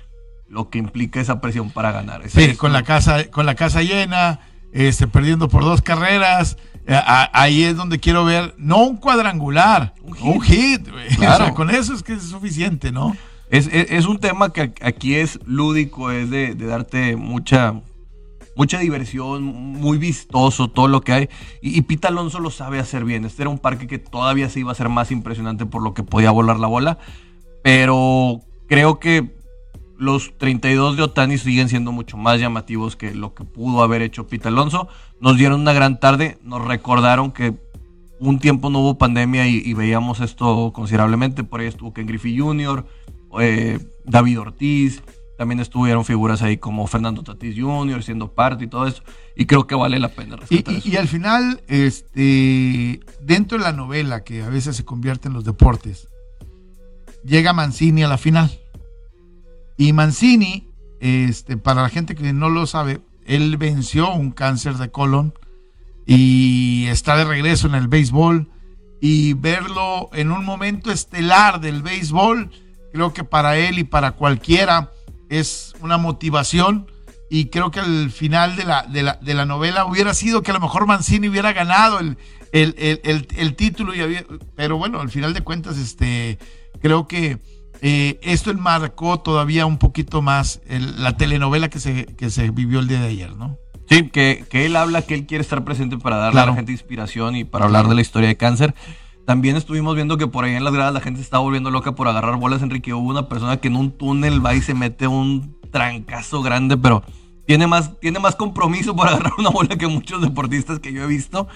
lo 0.47 0.69
que 0.69 0.77
implica 0.77 1.19
esa 1.19 1.41
presión 1.41 1.71
para 1.71 1.91
ganar. 1.91 2.21
sí, 2.29 2.55
con 2.55 2.73
la, 2.73 2.83
casa, 2.83 3.29
con 3.31 3.47
la 3.47 3.55
casa 3.55 3.81
llena, 3.81 4.39
este, 4.71 5.07
perdiendo 5.07 5.50
por 5.50 5.63
dos 5.63 5.81
carreras 5.81 6.57
eh, 6.89 7.00
ahí 7.33 7.63
es 7.66 7.77
donde 7.77 8.00
quiero 8.00 8.25
ver, 8.25 8.56
no 8.57 8.83
un 8.83 8.98
cuadrangular, 8.98 9.94
un 10.21 10.42
hit. 10.42 10.89
Claro. 11.18 11.54
con 11.54 11.69
eso 11.69 11.94
es 11.94 12.01
que 12.01 12.13
es 12.13 12.24
suficiente, 12.24 12.92
¿no? 12.92 13.16
Es, 13.51 14.06
un 14.07 14.19
tema 14.19 14.51
que 14.54 14.74
aquí 14.81 15.16
es 15.16 15.39
lúdico, 15.45 16.10
es 16.10 16.31
de, 16.31 16.56
darte 16.56 17.16
mucha, 17.16 17.81
mucha 18.56 18.80
diversión, 18.80 19.44
muy 19.44 20.00
vistoso 20.00 20.71
todo 20.71 20.88
lo 20.88 21.01
que 21.01 21.13
hay. 21.13 21.30
Y, 21.62 21.77
y, 21.77 21.81
Pita 21.83 22.07
Alonso 22.07 22.39
lo 22.39 22.50
sabe 22.50 22.80
hacer 22.80 23.06
bien. 23.06 23.24
Este 23.24 23.44
era 23.44 23.50
un 23.50 23.60
parque 23.60 23.86
que 23.86 24.00
todavía 24.00 24.50
se 24.50 24.60
iba 24.60 24.69
a 24.69 24.74
hacer 24.74 24.89
más 24.89 25.12
impresionante 25.12 25.68
por 25.68 25.83
lo 25.83 25.94
que 25.94 26.01
podía 26.01 26.31
volar 26.31 26.60
la 26.60 26.68
bola. 26.68 26.98
Pero 27.63 28.42
creo 28.68 29.00
que 29.00 29.38
los 29.99 30.37
32 30.37 30.97
de 30.97 31.03
Otani 31.03 31.37
siguen 31.37 31.69
siendo 31.69 31.91
mucho 31.91 32.17
más 32.17 32.39
llamativos 32.39 32.95
que 32.95 33.13
lo 33.13 33.33
que 33.33 33.43
pudo 33.43 33.83
haber 33.83 34.01
hecho 34.01 34.27
Pita 34.27 34.49
Alonso. 34.49 34.87
Nos 35.19 35.37
dieron 35.37 35.61
una 35.61 35.73
gran 35.73 35.99
tarde, 35.99 36.37
nos 36.41 36.65
recordaron 36.65 37.31
que 37.31 37.53
un 38.19 38.39
tiempo 38.39 38.69
no 38.69 38.79
hubo 38.79 38.97
pandemia 38.97 39.47
y, 39.47 39.73
veíamos 39.73 40.21
esto 40.21 40.71
considerablemente. 40.73 41.43
Por 41.43 41.59
ahí 41.59 41.67
estuvo 41.67 41.93
Ken 41.93 42.07
Griffey 42.07 42.37
Jr., 42.37 42.85
eh, 43.39 43.79
David 44.06 44.39
Ortiz, 44.39 45.03
también 45.37 45.59
estuvieron 45.59 46.03
figuras 46.03 46.41
ahí 46.41 46.57
como 46.57 46.85
Fernando 46.87 47.23
Tatis 47.23 47.56
Jr. 47.57 48.03
siendo 48.03 48.33
parte 48.33 48.65
y 48.65 48.68
todo 48.68 48.87
eso. 48.87 49.03
Y 49.35 49.45
creo 49.45 49.68
que 49.68 49.75
vale 49.75 49.99
la 49.99 50.09
pena 50.09 50.37
y, 50.49 50.89
y, 50.89 50.97
al 50.97 51.07
final, 51.07 51.61
este, 51.68 52.99
dentro 53.21 53.57
de 53.57 53.63
la 53.63 53.71
novela 53.71 54.23
que 54.23 54.44
a 54.44 54.49
veces 54.49 54.75
se 54.75 54.83
convierte 54.83 55.29
en 55.29 55.33
los 55.33 55.45
deportes, 55.45 56.09
llega 57.23 57.53
Mancini 57.53 58.03
a 58.03 58.09
la 58.09 58.18
final. 58.18 58.51
Y 59.80 59.94
Mancini, 59.94 60.68
este, 61.00 61.56
para 61.56 61.83
la 61.83 61.88
gente 61.88 62.14
que 62.14 62.33
no 62.33 62.50
lo 62.50 62.68
sabe, 62.68 63.00
él 63.26 63.56
venció 63.56 64.14
un 64.14 64.31
cáncer 64.31 64.74
de 64.74 64.92
colon 64.92 65.33
y 66.06 66.88
está 66.88 67.16
de 67.16 67.24
regreso 67.24 67.68
en 67.68 67.76
el 67.76 67.88
béisbol. 67.88 68.50
Y 69.00 69.36
verlo 69.36 70.09
en 70.12 70.33
un 70.33 70.44
momento 70.44 70.92
estelar 70.92 71.62
del 71.62 71.81
béisbol, 71.81 72.52
creo 72.92 73.14
que 73.14 73.24
para 73.24 73.57
él 73.57 73.80
y 73.80 73.86
para 73.86 74.12
cualquiera 74.12 74.92
es 75.30 75.74
una 75.80 75.98
motivación. 75.98 76.92
Y 77.30 77.45
creo 77.45 77.71
que 77.71 77.80
al 77.80 78.12
final 78.12 78.57
de 78.57 78.66
la, 78.66 78.83
de 78.83 79.33
la, 79.33 79.45
novela 79.45 79.86
hubiera 79.86 80.14
sido 80.14 80.44
que 80.44 80.52
a 80.52 80.56
lo 80.56 80.59
mejor 80.59 80.88
Mancini 80.88 81.30
hubiera 81.30 81.54
ganado 81.54 82.00
el, 82.00 82.18
el, 82.52 83.56
título. 83.56 83.95
Y 83.95 84.26
pero 84.57 84.78
bueno, 84.78 85.00
al 85.00 85.09
final 85.09 85.33
de 85.33 85.40
cuentas, 85.40 85.78
este, 85.78 86.38
creo 86.81 87.07
que 87.07 87.40
eh, 87.81 88.19
esto 88.21 88.52
enmarcó 88.52 89.19
todavía 89.19 89.66
un 89.66 89.78
poquito 89.78 90.21
más 90.21 90.62
la 90.68 91.18
telenovela 91.18 91.69
que 91.69 91.80
se, 91.80 92.06
que 92.06 92.30
se 92.30 92.52
vivió 92.52 92.80
el 92.80 92.88
día 92.88 93.00
de 93.00 93.07
ayer, 93.07 93.36
¿no? 93.36 93.57
Sí, 93.90 94.09
que, 94.09 94.45
él 94.52 94.76
habla 94.76 95.02
que 95.02 95.16
él 95.16 95.26
quiere 95.26 95.42
estar 95.42 95.64
presente 95.64 95.98
para 95.98 96.18
darle 96.18 96.42
a 96.42 96.45
la 96.45 96.54
gente 96.54 96.71
inspiración 96.71 97.36
y 97.36 97.44
para 97.44 97.66
hablar 97.66 97.88
de 97.88 97.95
la 97.95 98.02
historia 98.02 98.30
de 98.30 98.38
cáncer. 98.38 98.76
También 99.26 99.56
estuvimos 99.56 99.95
viendo 99.95 100.18
que 100.18 100.28
por 100.28 100.45
ahí 100.45 100.54
en 100.54 100.64
las 100.64 100.74
gradas 100.74 100.94
la 100.94 101.02
gente 101.02 101.19
se 101.19 101.24
estaba 101.24 101.42
volviendo 101.42 101.71
loca 101.71 101.95
por 101.95 102.07
agarrar 102.07 102.38
bolas, 102.38 102.62
Enrique. 102.62 102.94
Hubo 102.94 103.09
una 103.09 103.28
persona 103.28 103.57
que 103.57 103.68
en 103.68 103.76
un 103.76 103.92
túnel 103.92 104.45
va 104.45 104.54
y 104.54 104.62
se 104.62 104.76
mete 104.76 105.07
un 105.07 105.57
trancazo 105.71 106.44
grande, 106.44 106.78
pero 106.78 107.04
tiene 107.48 107.66
más, 107.66 108.00
tiene 108.00 108.19
más 108.19 108.36
compromiso 108.36 108.95
por 108.95 109.07
agarrar 109.09 109.33
una 109.40 109.50
bola 109.50 109.76
que 109.76 109.88
muchos 109.88 110.21
deportistas 110.21 110.80
que 110.80 110.94
yo 110.94 111.04
he 111.04 111.07
visto. 111.07 111.48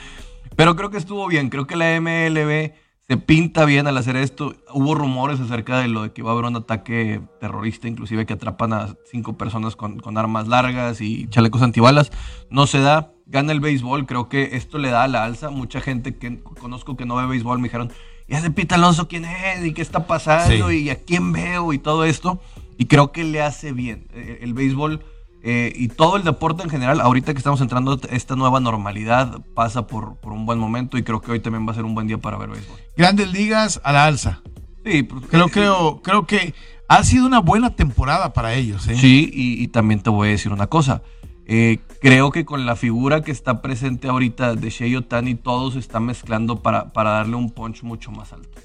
Pero 0.55 0.75
creo 0.75 0.89
que 0.89 0.97
estuvo 0.97 1.27
bien. 1.27 1.49
Creo 1.49 1.67
que 1.67 1.75
la 1.75 1.99
MLB 2.01 2.71
se 3.07 3.17
pinta 3.17 3.65
bien 3.65 3.87
al 3.87 3.97
hacer 3.97 4.15
esto. 4.15 4.55
Hubo 4.73 4.95
rumores 4.95 5.39
acerca 5.39 5.79
de 5.79 5.87
lo 5.87 6.03
de 6.03 6.13
que 6.13 6.21
va 6.21 6.31
a 6.31 6.33
haber 6.33 6.45
un 6.45 6.55
ataque 6.55 7.21
terrorista, 7.39 7.87
inclusive 7.87 8.25
que 8.25 8.33
atrapan 8.33 8.73
a 8.73 8.95
cinco 9.11 9.37
personas 9.37 9.75
con, 9.75 10.17
armas 10.17 10.47
largas 10.47 11.01
y 11.01 11.27
chalecos 11.27 11.61
antibalas. 11.61 12.11
No 12.49 12.65
se 12.65 12.79
da, 12.79 13.11
gana 13.25 13.51
el 13.51 13.59
béisbol. 13.59 14.05
Creo 14.05 14.29
que 14.29 14.55
esto 14.55 14.77
le 14.77 14.89
da 14.89 15.03
a 15.03 15.07
la 15.07 15.25
alza. 15.25 15.49
Mucha 15.49 15.81
gente 15.81 16.15
que 16.17 16.39
conozco 16.59 16.95
que 16.95 17.05
no 17.05 17.15
ve 17.15 17.27
béisbol 17.27 17.59
me 17.59 17.67
dijeron, 17.67 17.91
¿y 18.27 18.35
ese 18.35 18.51
Pita 18.51 18.75
Alonso 18.75 19.09
quién 19.09 19.25
es? 19.25 19.65
¿Y 19.65 19.73
qué 19.73 19.81
está 19.81 20.07
pasando? 20.07 20.71
¿Y 20.71 20.89
a 20.89 21.03
quién 21.03 21.33
veo? 21.33 21.73
Y 21.73 21.79
todo 21.79 22.05
esto. 22.05 22.39
Y 22.77 22.85
creo 22.85 23.11
que 23.11 23.25
le 23.25 23.41
hace 23.41 23.73
bien. 23.73 24.07
Eh, 24.13 24.39
el 24.41 24.53
béisbol 24.53 25.03
eh, 25.45 25.73
y 25.75 25.89
todo 25.89 26.15
el 26.15 26.23
deporte 26.23 26.63
en 26.63 26.69
general, 26.69 27.01
ahorita 27.01 27.33
que 27.33 27.37
estamos 27.37 27.59
entrando 27.59 27.99
esta 28.09 28.37
nueva 28.37 28.61
normalidad, 28.61 29.41
pasa 29.53 29.87
por, 29.87 30.15
por, 30.15 30.31
un 30.31 30.45
buen 30.45 30.57
momento 30.57 30.97
y 30.97 31.03
creo 31.03 31.19
que 31.19 31.31
hoy 31.31 31.41
también 31.41 31.67
va 31.67 31.73
a 31.73 31.75
ser 31.75 31.83
un 31.83 31.93
buen 31.93 32.07
día 32.07 32.17
para 32.17 32.37
ver 32.37 32.49
béisbol. 32.49 32.79
Grandes 32.95 33.29
ligas 33.29 33.81
a 33.83 33.91
la 33.91 34.05
alza. 34.05 34.41
Sí, 34.85 35.03
pues, 35.03 35.25
creo, 35.27 35.47
eh, 35.47 35.51
creo, 35.51 36.01
creo 36.01 36.25
que 36.25 36.53
ha 36.87 37.03
sido 37.03 37.25
una 37.25 37.39
buena 37.39 37.75
temporada 37.75 38.31
para 38.31 38.53
ellos. 38.53 38.87
¿eh? 38.87 38.95
Sí, 38.95 39.29
y, 39.33 39.67
también 39.67 39.99
te 39.99 40.09
voy 40.09 40.29
a 40.29 40.31
decir 40.31 40.53
una 40.53 40.67
cosa. 40.67 41.01
creo 41.45 42.31
que 42.31 42.45
con 42.45 42.65
la 42.65 42.77
figura 42.77 43.21
que 43.21 43.31
está 43.33 43.61
presente 43.61 44.07
ahorita 44.07 44.55
de 44.55 44.69
Shea 44.69 44.97
Otani, 44.97 45.35
todo 45.35 45.71
se 45.71 45.79
está 45.79 45.99
mezclando 45.99 46.61
para, 46.61 46.93
para 46.93 47.09
darle 47.11 47.35
un 47.35 47.49
punch 47.49 47.83
mucho 47.83 48.11
más 48.11 48.31
alto. 48.31 48.61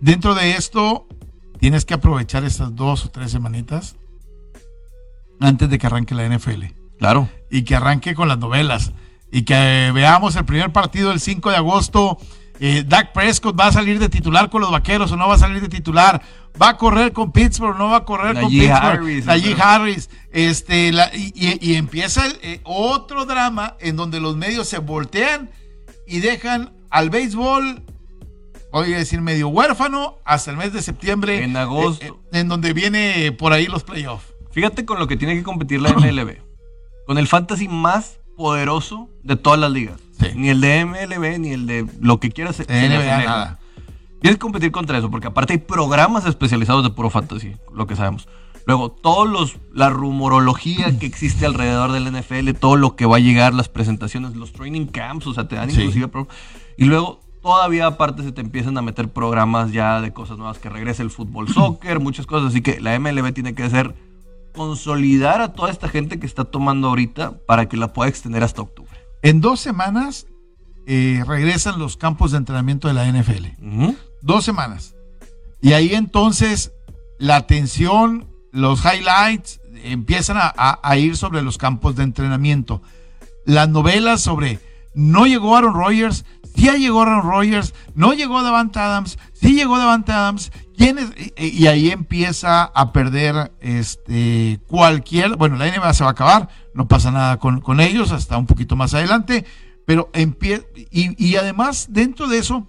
Dentro 0.00 0.34
de 0.34 0.52
esto, 0.52 1.06
tienes 1.60 1.84
que 1.84 1.92
aprovechar 1.92 2.44
estas 2.44 2.74
dos 2.74 3.04
o 3.04 3.10
tres 3.10 3.30
semanitas 3.30 3.96
antes 5.40 5.68
de 5.68 5.78
que 5.78 5.86
arranque 5.86 6.14
la 6.14 6.28
NFL. 6.28 6.64
Claro. 6.98 7.28
Y 7.50 7.62
que 7.62 7.76
arranque 7.76 8.14
con 8.14 8.28
las 8.28 8.38
novelas. 8.38 8.92
Y 9.30 9.42
que 9.42 9.90
veamos 9.94 10.36
el 10.36 10.44
primer 10.44 10.72
partido 10.72 11.12
el 11.12 11.20
5 11.20 11.50
de 11.50 11.56
agosto. 11.56 12.18
Eh, 12.60 12.84
Dak 12.86 13.12
Prescott 13.12 13.58
va 13.58 13.68
a 13.68 13.72
salir 13.72 13.98
de 13.98 14.08
titular 14.08 14.50
con 14.50 14.60
los 14.60 14.70
vaqueros 14.70 15.12
o 15.12 15.16
no 15.16 15.28
va 15.28 15.34
a 15.34 15.38
salir 15.38 15.60
de 15.60 15.68
titular. 15.68 16.20
Va 16.60 16.70
a 16.70 16.76
correr 16.76 17.12
con 17.12 17.30
Pittsburgh 17.30 17.76
o 17.76 17.78
no 17.78 17.90
va 17.90 17.98
a 17.98 18.04
correr 18.04 18.40
con 18.40 18.50
Pittsburgh. 18.50 19.28
Harris, 19.28 19.28
Harris. 19.60 20.10
Este, 20.32 20.90
y, 21.14 21.74
empieza 21.74 22.24
eh, 22.42 22.60
otro 22.64 23.26
drama 23.26 23.76
en 23.80 23.96
donde 23.96 24.20
los 24.20 24.36
medios 24.36 24.68
se 24.68 24.78
voltean 24.78 25.50
y 26.06 26.20
dejan 26.20 26.72
al 26.90 27.10
béisbol 27.10 27.84
voy 28.72 28.94
a 28.94 28.98
decir 28.98 29.20
medio 29.20 29.48
huérfano 29.48 30.18
hasta 30.24 30.50
el 30.50 30.56
mes 30.56 30.72
de 30.72 30.82
septiembre. 30.82 31.42
En 31.42 31.56
agosto. 31.56 32.04
Eh, 32.04 32.38
en 32.40 32.48
donde 32.48 32.72
viene 32.72 33.32
por 33.32 33.52
ahí 33.52 33.66
los 33.66 33.84
playoffs. 33.84 34.34
Fíjate 34.50 34.84
con 34.84 34.98
lo 34.98 35.06
que 35.06 35.16
tiene 35.16 35.34
que 35.34 35.42
competir 35.42 35.80
la 35.80 35.92
MLB. 35.92 36.38
con 37.06 37.18
el 37.18 37.26
fantasy 37.26 37.68
más 37.68 38.20
poderoso 38.36 39.08
de 39.22 39.36
todas 39.36 39.58
las 39.58 39.70
ligas. 39.70 40.00
Ni 40.34 40.48
el 40.48 40.60
de 40.60 40.84
MLB, 40.84 41.38
ni 41.38 41.50
el 41.50 41.66
de 41.66 41.86
lo 42.00 42.20
que 42.20 42.30
quieras. 42.30 42.60
NBA, 42.60 43.24
nada. 43.24 43.58
Tienes 44.20 44.36
que 44.36 44.40
competir 44.40 44.72
contra 44.72 44.98
eso, 44.98 45.10
porque 45.10 45.28
aparte 45.28 45.52
hay 45.52 45.58
programas 45.58 46.26
especializados 46.26 46.82
de 46.82 46.90
puro 46.90 47.08
fantasy, 47.08 47.54
lo 47.72 47.86
que 47.86 47.94
sabemos. 47.94 48.28
Luego, 48.66 48.90
todos 48.90 49.28
los, 49.28 49.56
la 49.72 49.88
rumorología 49.90 50.98
que 50.98 51.06
existe 51.06 51.46
alrededor 51.46 51.92
del 51.92 52.12
NFL, 52.12 52.50
todo 52.58 52.76
lo 52.76 52.96
que 52.96 53.06
va 53.06 53.16
a 53.16 53.20
llegar, 53.20 53.54
las 53.54 53.68
presentaciones, 53.68 54.36
los 54.36 54.52
training 54.52 54.86
camps, 54.86 55.26
o 55.26 55.34
sea, 55.34 55.48
te 55.48 55.56
dan 55.56 55.70
inclusive. 55.70 56.10
Y 56.76 56.84
luego, 56.84 57.20
todavía 57.40 57.86
aparte 57.86 58.22
se 58.22 58.32
te 58.32 58.40
empiezan 58.40 58.76
a 58.76 58.82
meter 58.82 59.08
programas 59.08 59.72
ya 59.72 60.00
de 60.00 60.12
cosas 60.12 60.36
nuevas, 60.36 60.58
que 60.58 60.68
regrese 60.68 61.02
el 61.02 61.10
fútbol, 61.10 61.48
soccer, 61.54 62.00
muchas 62.00 62.26
cosas. 62.26 62.50
Así 62.50 62.60
que 62.60 62.80
la 62.80 62.98
MLB 62.98 63.32
tiene 63.32 63.54
que 63.54 63.70
ser 63.70 63.94
consolidar 64.58 65.40
a 65.40 65.52
toda 65.52 65.70
esta 65.70 65.88
gente 65.88 66.18
que 66.18 66.26
está 66.26 66.44
tomando 66.44 66.88
ahorita 66.88 67.38
para 67.46 67.68
que 67.68 67.76
la 67.76 67.92
pueda 67.92 68.10
extender 68.10 68.42
hasta 68.42 68.60
octubre. 68.60 68.90
En 69.22 69.40
dos 69.40 69.60
semanas 69.60 70.26
eh, 70.88 71.22
regresan 71.26 71.78
los 71.78 71.96
campos 71.96 72.32
de 72.32 72.38
entrenamiento 72.38 72.88
de 72.88 72.94
la 72.94 73.06
NFL. 73.06 73.94
Dos 74.20 74.44
semanas. 74.44 74.96
Y 75.62 75.74
ahí 75.74 75.94
entonces 75.94 76.72
la 77.18 77.36
atención, 77.36 78.26
los 78.50 78.80
highlights 78.84 79.60
empiezan 79.84 80.38
a, 80.40 80.96
ir 80.96 81.16
sobre 81.16 81.42
los 81.42 81.56
campos 81.56 81.94
de 81.94 82.02
entrenamiento. 82.02 82.82
Las 83.46 83.68
novelas 83.68 84.20
sobre 84.20 84.58
no 84.92 85.26
llegó 85.26 85.56
Aaron 85.56 85.74
Rodgers, 85.74 86.24
sí 86.56 86.68
llegó 86.78 87.02
Aaron 87.02 87.22
Rodgers, 87.22 87.74
no 87.94 88.12
llegó 88.12 88.42
Davante 88.42 88.80
Adams, 88.80 89.18
sí 89.40 89.54
llegó 89.54 89.78
Davante 89.78 90.12
Adams 90.12 90.50
y, 91.36 91.66
ahí 91.66 91.90
empieza 91.90 92.62
a 92.62 92.92
perder 92.92 93.52
este, 93.60 94.60
cualquier, 94.68 95.36
bueno, 95.36 95.56
la 95.56 95.66
NBA 95.66 95.92
se 95.92 96.04
va 96.04 96.10
a 96.10 96.12
acabar, 96.12 96.48
no 96.72 96.86
pasa 96.86 97.10
nada 97.10 97.38
con, 97.38 97.80
ellos 97.80 98.12
hasta 98.12 98.38
un 98.38 98.46
poquito 98.46 98.76
más 98.76 98.94
adelante, 98.94 99.44
pero 99.86 100.08
empieza, 100.12 100.64
y, 100.90 101.34
además 101.36 101.88
dentro 101.90 102.28
de 102.28 102.38
eso 102.38 102.68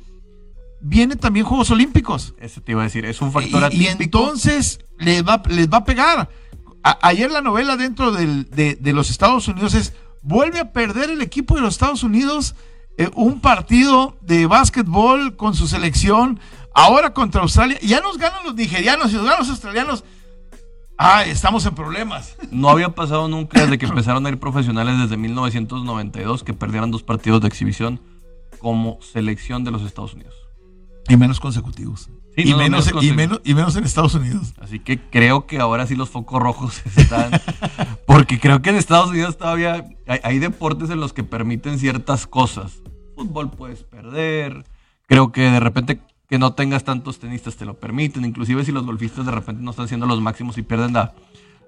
vienen 0.82 1.20
también 1.20 1.46
Juegos 1.46 1.70
Olímpicos. 1.70 2.34
Eso 2.40 2.62
te 2.62 2.72
iba 2.72 2.82
a 2.82 2.86
decir, 2.86 3.06
es 3.06 3.22
un 3.22 3.32
factor 3.32 3.72
Y, 3.74 3.88
entonces 3.88 4.80
les 4.98 5.24
va, 5.24 5.44
les 5.48 5.70
va 5.70 5.78
a 5.78 5.86
pegar. 5.86 6.30
ayer 6.84 7.30
la 7.30 7.42
novela 7.42 7.78
dentro 7.78 8.12
de, 8.12 8.94
los 8.94 9.12
Estados 9.12 9.48
Unidos 9.48 9.76
es, 9.76 9.94
vuelve 10.24 10.60
a 10.60 10.72
perder 10.72 11.12
el 11.12 11.22
equipo 11.22 11.56
de 11.56 11.62
los 11.62 11.76
Estados 11.76 12.02
Unidos 12.02 12.56
eh, 12.98 13.10
un 13.16 13.40
partido 13.40 14.18
de 14.22 14.46
básquetbol 14.48 15.36
con 15.38 15.54
su 15.54 15.68
selección 15.68 16.40
Ahora 16.74 17.14
contra 17.14 17.42
Australia, 17.42 17.78
ya 17.82 18.02
nos 18.02 18.18
ganan 18.18 18.44
los 18.44 18.56
nigerianos 18.56 19.12
y 19.12 19.16
nos 19.16 19.24
ganan 19.24 19.40
los 19.40 19.50
australianos. 19.50 20.04
Ah, 20.98 21.24
estamos 21.24 21.66
en 21.66 21.76
problemas. 21.76 22.36
No 22.52 22.70
había 22.70 22.90
pasado 22.90 23.28
nunca 23.30 23.62
desde 23.62 23.78
que 23.78 23.86
empezaron 23.86 24.26
a 24.26 24.30
ir 24.30 24.38
profesionales 24.38 24.98
desde 25.00 25.16
1992 25.16 26.44
que 26.44 26.54
perdieran 26.54 26.92
dos 26.92 27.04
partidos 27.04 27.40
de 27.42 27.48
exhibición 27.48 28.02
como 28.60 29.00
selección 29.02 29.64
de 29.64 29.72
los 29.72 29.84
Estados 29.84 30.14
Unidos. 30.14 30.36
Y 31.08 31.16
menos 31.16 31.40
consecutivos. 31.40 32.10
y, 32.36 32.54
menos, 32.54 32.92
y, 33.02 33.12
menos, 33.14 33.42
y 33.46 33.54
menos 33.54 33.76
en 33.78 33.86
Estados 33.86 34.14
Unidos. 34.14 34.54
Así 34.62 34.80
que 34.80 35.00
creo 35.00 35.48
que 35.48 35.60
ahora 35.60 35.88
sí 35.88 35.96
los 35.96 36.10
focos 36.10 36.42
rojos 36.42 36.82
están. 36.98 37.32
porque 38.06 38.38
creo 38.38 38.62
que 38.62 38.70
en 38.70 38.76
Estados 38.76 39.10
Unidos 39.10 39.38
todavía 39.38 39.86
hay, 40.06 40.20
hay 40.22 40.40
deportes 40.40 40.90
en 40.90 41.00
los 41.00 41.14
que 41.14 41.24
permiten 41.24 41.80
ciertas 41.80 42.28
cosas. 42.28 42.82
Fútbol 43.16 43.52
puedes 43.52 43.84
perder. 43.84 44.66
Creo 45.08 45.32
que 45.32 45.42
de 45.42 45.60
repente 45.62 46.02
que 46.30 46.38
no 46.38 46.54
tengas 46.54 46.84
tantos 46.84 47.20
tenistas 47.20 47.56
te 47.56 47.66
lo 47.66 47.80
permiten, 47.80 48.24
inclusive 48.24 48.64
si 48.64 48.72
los 48.72 48.86
golfistas 48.86 49.26
de 49.26 49.32
repente 49.32 49.64
no 49.64 49.72
están 49.72 49.88
siendo 49.88 50.06
los 50.06 50.22
máximos 50.22 50.58
y 50.58 50.62
pierden 50.62 50.94
la, 50.94 51.14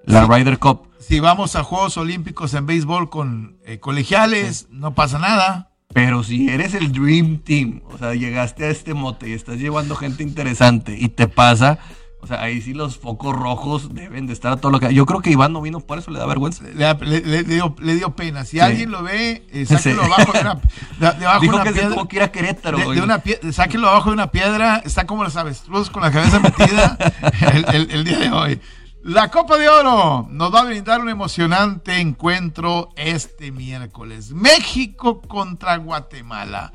la 0.04 0.24
Ryder 0.26 0.58
Cup. 0.58 0.82
Si 1.00 1.18
vamos 1.18 1.56
a 1.56 1.64
Juegos 1.64 1.96
Olímpicos 1.96 2.54
en 2.54 2.66
béisbol 2.66 3.10
con 3.10 3.56
eh, 3.66 3.80
colegiales, 3.80 4.68
no 4.70 4.94
pasa 4.94 5.18
nada. 5.18 5.70
Pero 5.92 6.22
si 6.22 6.48
eres 6.48 6.74
el 6.74 6.92
Dream 6.92 7.38
Team, 7.38 7.82
o 7.92 7.98
sea, 7.98 8.14
llegaste 8.14 8.64
a 8.64 8.70
este 8.70 8.94
mote 8.94 9.28
y 9.28 9.32
estás 9.32 9.58
llevando 9.58 9.94
gente 9.94 10.22
interesante 10.22 10.96
y 10.98 11.08
te 11.08 11.28
pasa, 11.28 11.78
o 12.22 12.26
sea, 12.28 12.40
ahí 12.40 12.62
sí 12.62 12.72
los 12.72 12.98
focos 12.98 13.34
rojos 13.34 13.92
deben 13.94 14.28
de 14.28 14.32
estar 14.32 14.52
a 14.52 14.56
todo 14.56 14.70
lo 14.70 14.78
que... 14.78 14.94
Yo 14.94 15.06
creo 15.06 15.20
que 15.20 15.30
Iván 15.30 15.52
no 15.52 15.60
vino 15.60 15.80
por 15.80 15.98
eso, 15.98 16.12
le 16.12 16.20
da 16.20 16.26
vergüenza. 16.26 16.62
Le, 16.62 17.44
dio, 17.44 18.14
pena. 18.14 18.44
Si 18.44 18.60
alguien 18.60 18.92
lo 18.92 19.02
ve, 19.02 19.44
eh, 19.50 19.66
sáquenlo 19.66 20.04
abajo 20.04 20.32
de 20.32 20.40
una, 20.40 20.60
Dijo 21.40 21.62
que 21.64 21.72
piedra. 21.72 22.06
que 22.08 22.16
ir 22.16 22.22
a 22.22 22.30
Querétaro. 22.30 22.78
sáquenlo 23.50 23.88
abajo 23.88 24.10
de 24.10 24.14
una 24.14 24.30
piedra. 24.30 24.80
Está 24.84 25.04
como 25.04 25.24
los 25.24 25.34
avestruz 25.34 25.90
con 25.90 26.04
la 26.04 26.12
cabeza 26.12 26.38
metida 26.38 26.96
el, 27.72 28.04
día 28.04 28.18
de 28.20 28.30
hoy. 28.30 28.60
La 29.02 29.28
Copa 29.28 29.58
de 29.58 29.68
Oro 29.68 30.28
nos 30.30 30.54
va 30.54 30.60
a 30.60 30.64
brindar 30.64 31.00
un 31.00 31.08
emocionante 31.08 31.98
encuentro 31.98 32.90
este 32.94 33.50
miércoles. 33.50 34.30
México 34.30 35.20
contra 35.22 35.76
Guatemala. 35.78 36.72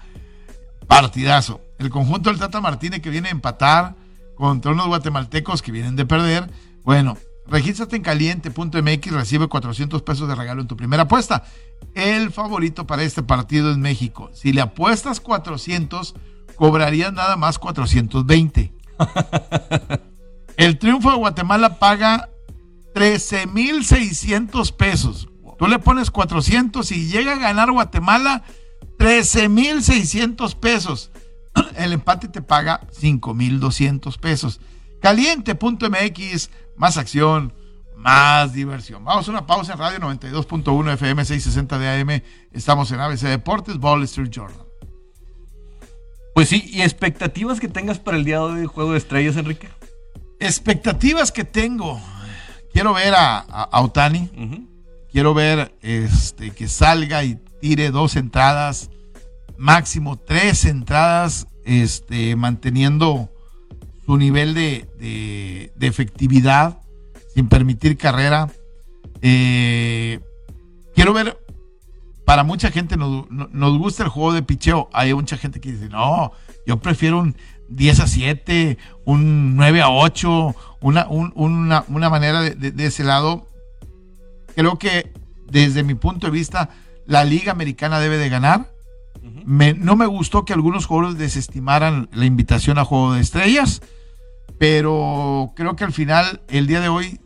Partidazo. 0.87 1.61
El 1.79 1.89
conjunto 1.89 2.31
del 2.31 2.37
Tata 2.37 2.59
Martínez 2.59 3.01
que 3.01 3.09
viene 3.09 3.29
a 3.29 3.31
empatar 3.31 4.06
contra 4.37 4.71
unos 4.71 4.87
guatemaltecos 4.87 5.61
que 5.61 5.71
vienen 5.71 5.95
de 5.95 6.05
perder. 6.05 6.49
Bueno, 6.83 7.17
regístrate 7.47 7.95
en 7.95 8.03
caliente.mx 8.03 9.07
y 9.07 9.09
recibe 9.09 9.47
400 9.47 10.01
pesos 10.03 10.27
de 10.27 10.35
regalo 10.35 10.61
en 10.61 10.67
tu 10.67 10.77
primera 10.77 11.03
apuesta. 11.03 11.43
El 11.93 12.31
favorito 12.31 12.85
para 12.85 13.03
este 13.03 13.23
partido 13.23 13.71
es 13.71 13.77
México. 13.77 14.29
Si 14.33 14.53
le 14.53 14.61
apuestas 14.61 15.19
400, 15.19 16.15
cobrarías 16.55 17.11
nada 17.13 17.35
más 17.35 17.59
420. 17.59 18.73
El 20.57 20.79
triunfo 20.79 21.11
de 21.11 21.17
Guatemala 21.17 21.79
paga 21.79 22.29
13,600 22.93 24.71
pesos. 24.71 25.29
Tú 25.57 25.67
le 25.67 25.79
pones 25.79 26.11
400 26.11 26.91
y 26.91 27.07
llega 27.07 27.33
a 27.33 27.39
ganar 27.39 27.71
Guatemala 27.71 28.43
13,600 28.97 30.55
pesos. 30.55 31.11
El 31.77 31.93
empate 31.93 32.27
te 32.27 32.41
paga 32.41 32.81
5,200 32.91 34.17
pesos. 34.17 34.59
Caliente.mx, 35.01 36.49
más 36.75 36.97
acción, 36.97 37.53
más 37.95 38.53
diversión. 38.53 39.03
Vamos 39.03 39.27
a 39.27 39.31
una 39.31 39.45
pausa 39.45 39.73
en 39.73 39.79
radio 39.79 39.99
92.1 39.99 40.93
FM 40.93 41.25
660 41.25 41.79
de 41.79 42.01
AM. 42.01 42.21
Estamos 42.51 42.91
en 42.91 42.99
ABC 42.99 43.21
Deportes, 43.21 43.77
Ball 43.77 44.03
Street 44.03 44.29
Journal. 44.29 44.65
Pues 46.33 46.49
sí, 46.49 46.63
y 46.67 46.81
expectativas 46.81 47.59
que 47.59 47.67
tengas 47.67 47.99
para 47.99 48.17
el 48.17 48.23
día 48.23 48.37
de 48.37 48.43
hoy 48.43 48.59
de 48.61 48.67
Juego 48.67 48.91
de 48.91 48.99
Estrellas, 48.99 49.37
Enrique. 49.37 49.69
Expectativas 50.39 51.31
que 51.31 51.43
tengo. 51.43 51.99
Quiero 52.71 52.93
ver 52.93 53.13
a, 53.15 53.69
Otani. 53.71 54.67
Quiero 55.11 55.33
ver 55.33 55.75
este, 55.81 56.51
que 56.51 56.67
salga 56.67 57.23
y 57.23 57.39
tire 57.59 57.89
dos 57.89 58.15
entradas 58.15 58.91
máximo 59.57 60.17
tres 60.17 60.65
entradas 60.65 61.47
este, 61.67 62.35
manteniendo 62.35 63.29
su 64.05 64.17
nivel 64.17 64.53
de, 64.53 65.71
efectividad 65.79 66.79
sin 67.35 67.49
permitir 67.49 67.97
carrera. 67.97 68.49
Eh, 69.21 70.19
quiero 70.95 71.13
ver, 71.13 71.37
para 72.25 72.43
mucha 72.43 72.71
gente 72.71 72.97
nos, 72.97 73.29
nos, 73.29 73.77
gusta 73.77 74.03
el 74.03 74.09
juego 74.09 74.33
de 74.33 74.43
picheo. 74.43 74.89
Hay 74.93 75.13
mucha 75.13 75.37
gente 75.37 75.59
que 75.59 75.73
dice, 75.73 75.89
no, 75.89 76.31
yo 76.65 76.79
prefiero 76.79 77.19
un 77.19 77.35
10 77.69 77.99
a 77.99 78.07
7, 78.07 78.77
un 79.05 79.55
9 79.57 79.81
a 79.81 79.89
8, 79.89 80.55
una, 80.81 81.07
una, 81.07 82.09
manera 82.09 82.41
de, 82.41 82.85
ese 82.85 83.03
lado. 83.03 83.47
Creo 84.55 84.79
que 84.79 85.11
desde 85.49 85.83
mi 85.83 85.95
punto 85.95 86.27
de 86.27 86.31
vista, 86.31 86.69
la 87.05 87.23
Liga 87.23 87.51
Americana 87.51 87.99
debe 87.99 88.17
de 88.17 88.29
ganar. 88.29 88.71
No 89.45 89.95
me 89.95 90.05
gustó 90.05 90.45
que 90.45 90.53
algunos 90.53 90.85
jugadores 90.85 91.17
desestimaran 91.17 92.09
la 92.11 92.25
invitación 92.25 92.77
a 92.77 92.85
Juego 92.85 93.13
de 93.13 93.21
Estrellas, 93.21 93.81
pero 94.57 95.53
creo 95.55 95.75
que 95.75 95.83
al 95.83 95.93
final, 95.93 96.41
el 96.47 96.67
día 96.67 96.81
de 96.81 96.89
hoy, 96.89 97.19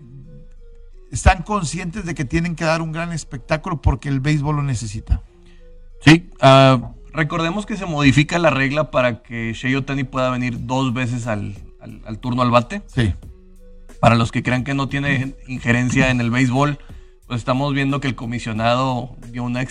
están 1.12 1.44
conscientes 1.44 2.06
de 2.06 2.16
que 2.16 2.26
tienen 2.26 2.56
que 2.56 2.64
dar 2.64 2.82
un 2.82 2.92
gran 2.92 3.12
espectáculo 3.12 3.82
porque 3.82 4.10
el 4.10 4.20
béisbol 4.20 4.58
lo 4.58 4.64
necesita. 4.64 5.22
Sí, 6.04 6.30
uh, 6.42 7.02
Recordemos 7.14 7.66
que 7.66 7.76
se 7.76 7.86
modifica 7.86 8.40
la 8.40 8.50
regla 8.50 8.90
para 8.90 9.22
que 9.22 9.54
Shea 9.54 9.78
Otani 9.78 10.06
pueda 10.06 10.30
venir 10.30 10.66
dos 10.66 10.94
veces 10.94 11.28
al, 11.28 11.56
turno 12.22 12.42
al 12.42 12.52
bate. 12.52 12.84
Sí. 12.88 13.14
Para 14.00 14.16
los 14.16 14.32
que 14.32 14.44
crean 14.44 14.64
que 14.64 14.74
no 14.74 14.88
tiene 14.88 15.36
injerencia 15.48 16.10
en 16.10 16.22
el 16.22 16.32
béisbol, 16.32 16.80
pues 17.32 17.40
estamos 17.40 17.74
viendo 17.74 18.02
que 18.02 18.10
el 18.10 18.16
comisionado 18.16 19.16
dio 19.30 19.46
una, 19.46 19.66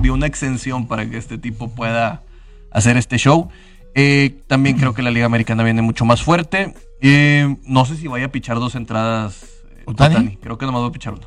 dio 0.00 0.12
una 0.12 0.26
exención 0.26 0.86
para 0.86 1.08
que 1.08 1.16
este 1.16 1.38
tipo 1.38 1.70
pueda 1.70 2.24
hacer 2.70 2.98
este 2.98 3.16
show. 3.16 3.48
Eh, 3.94 4.42
también 4.48 4.76
creo 4.76 4.92
que 4.92 5.00
la 5.00 5.10
Liga 5.10 5.24
Americana 5.24 5.64
viene 5.64 5.80
mucho 5.80 6.04
más 6.04 6.22
fuerte. 6.22 6.74
Eh, 7.00 7.56
no 7.64 7.86
sé 7.86 7.96
si 7.96 8.06
vaya 8.06 8.26
a 8.26 8.28
pichar 8.28 8.58
dos 8.58 8.74
entradas. 8.74 9.44
Eh, 9.70 9.84
¿Otani? 9.86 10.36
Creo 10.36 10.58
que 10.58 10.66
nomás 10.66 10.82
va 10.82 10.88
a 10.88 10.92
pichar 10.92 11.14
una. 11.14 11.26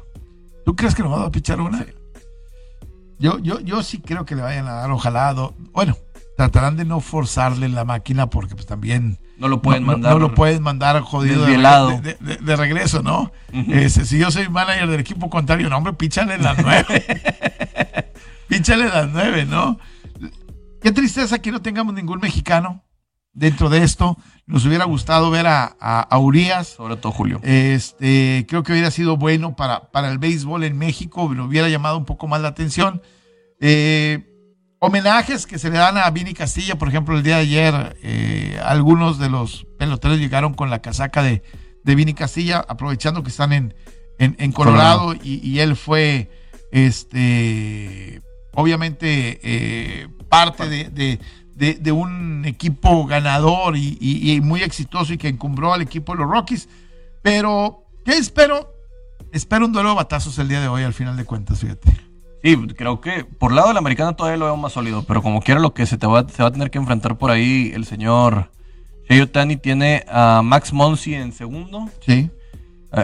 ¿Tú 0.64 0.76
crees 0.76 0.94
que 0.94 1.02
nomás 1.02 1.22
va 1.22 1.26
a 1.26 1.32
pichar 1.32 1.60
una? 1.60 1.80
Sí. 1.80 1.86
Yo, 3.18 3.40
yo, 3.40 3.60
yo 3.60 3.82
sí 3.82 3.98
creo 3.98 4.26
que 4.26 4.36
le 4.36 4.44
vayan 4.44 4.68
a 4.68 4.74
dar, 4.74 4.92
ojalá, 4.92 5.34
bueno, 5.72 5.98
tratarán 6.38 6.78
de 6.78 6.86
no 6.86 7.02
forzarle 7.02 7.68
la 7.68 7.84
máquina 7.84 8.30
porque 8.30 8.54
pues 8.54 8.68
también... 8.68 9.18
No 9.40 9.48
lo 9.48 9.62
pueden 9.62 9.84
mandar. 9.84 10.14
No, 10.14 10.20
lo 10.20 10.36
pueden 10.36 10.62
mandar 10.62 11.02
jodido 11.02 11.46
de, 11.46 12.18
de, 12.20 12.56
regreso, 12.56 13.02
¿no? 13.02 13.32
Este, 13.52 14.06
si 14.06 14.20
yo 14.20 14.30
soy 14.30 14.48
manager 14.48 14.88
del 14.88 15.00
equipo 15.00 15.30
contrario, 15.32 15.68
no, 15.68 15.78
hombre, 15.78 15.94
píchale 15.94 16.38
las 16.38 16.58
nueve. 16.62 17.06
píchale 18.48 18.86
las 18.86 19.10
nueve, 19.12 19.46
¿no? 19.46 19.80
Qué 20.80 20.92
tristeza 20.92 21.40
que 21.40 21.52
no 21.52 21.62
tengamos 21.62 21.96
ningún 21.96 22.20
mexicano 22.20 22.84
dentro 23.34 23.70
de 23.70 23.84
esto. 23.84 24.16
Nos 24.46 24.64
hubiera 24.66 24.86
gustado 24.86 25.32
ver 25.32 25.48
a, 25.48 25.66
a, 25.66 26.18
Urias. 26.20 26.68
Sobre 26.68 26.98
todo 26.98 27.12
Julio. 27.12 27.40
Este, 27.42 28.46
creo 28.48 28.62
que 28.62 28.74
hubiera 28.74 28.92
sido 28.92 29.18
bueno 29.18 29.56
para, 29.56 29.92
para 29.92 30.12
el 30.12 30.20
béisbol 30.20 30.64
en 30.64 30.78
México, 30.78 31.28
me 31.30 31.42
hubiera 31.42 31.68
llamado 31.68 31.98
un 31.98 32.06
poco 32.06 32.28
más 32.28 32.42
la 32.42 32.50
atención. 32.50 33.02
Eh, 33.60 34.27
homenajes 34.80 35.46
que 35.46 35.60
se 35.60 35.70
le 35.70 35.78
dan 35.78 35.98
a 35.98 36.10
Vini 36.10 36.34
Castilla, 36.34 36.78
por 36.78 36.88
ejemplo, 36.88 37.18
el 37.18 37.24
día 37.24 37.36
de 37.36 37.42
ayer, 37.42 37.98
eh, 38.04 38.60
algunos 38.64 39.20
de 39.20 39.30
los 39.30 39.66
peloteros 39.78 40.20
llegaron 40.20 40.54
con 40.54 40.70
la 40.70 40.82
casaca 40.82 41.24
de, 41.24 41.44
de 41.84 41.96
Vini 41.96 42.14
Castilla, 42.14 42.66
aprovechando 42.68 43.24
que 43.24 43.30
están 43.30 43.54
en, 43.54 43.74
en, 44.20 44.52
Colorado, 44.52 45.14
Y, 45.22 45.60
él 45.60 45.76
fue, 45.76 46.30
este, 46.72 48.22
obviamente, 48.54 49.40
eh, 49.44 50.08
parte 50.30 50.68
de 50.68 51.20
de, 51.58 51.92
un 51.92 52.46
equipo 52.46 53.06
ganador 53.06 53.76
y, 53.78 54.40
muy 54.44 54.62
exitoso 54.62 55.14
y 55.14 55.18
que 55.18 55.28
encumbró 55.28 55.74
al 55.74 55.82
equipo 55.82 56.14
de 56.14 56.20
los 56.20 56.30
Rockies. 56.30 56.70
Pero, 57.24 57.84
¿qué 58.06 58.14
espero? 58.14 58.74
Espero 59.32 59.66
un 59.66 59.74
duelo 59.74 59.90
de 59.90 59.96
batazos 59.96 60.38
el 60.40 60.48
día 60.48 60.62
de 60.62 60.68
hoy, 60.68 60.84
al 60.84 60.94
final 60.94 61.18
de 61.18 61.26
cuentas, 61.26 61.60
fíjate. 61.60 62.07
Sí, 62.44 62.56
creo 62.76 63.02
que 63.02 63.26
por 63.26 63.52
lado 63.52 63.70
de 63.70 63.74
la 63.74 63.80
americana 63.80 64.16
todavía 64.16 64.38
lo 64.38 64.46
veo 64.46 64.58
más 64.58 64.74
sólido, 64.74 65.04
pero 65.08 65.22
como 65.22 65.42
quiera 65.42 65.60
lo 65.60 65.74
que 65.74 65.86
se, 65.86 65.98
te 65.98 66.08
va, 66.08 66.28
se 66.30 66.44
va 66.44 66.50
a 66.50 66.52
tener 66.52 66.70
que 66.70 66.78
enfrentar 66.78 67.18
por 67.18 67.32
ahí 67.32 67.72
el 67.74 67.86
señor 67.86 68.52
Sheyotani 69.10 69.58
tiene 69.58 70.06
a 70.08 70.42
Max 70.44 70.72
Monsi 70.74 71.16
en 71.16 71.32
segundo. 71.32 71.90
Sí. 72.06 72.30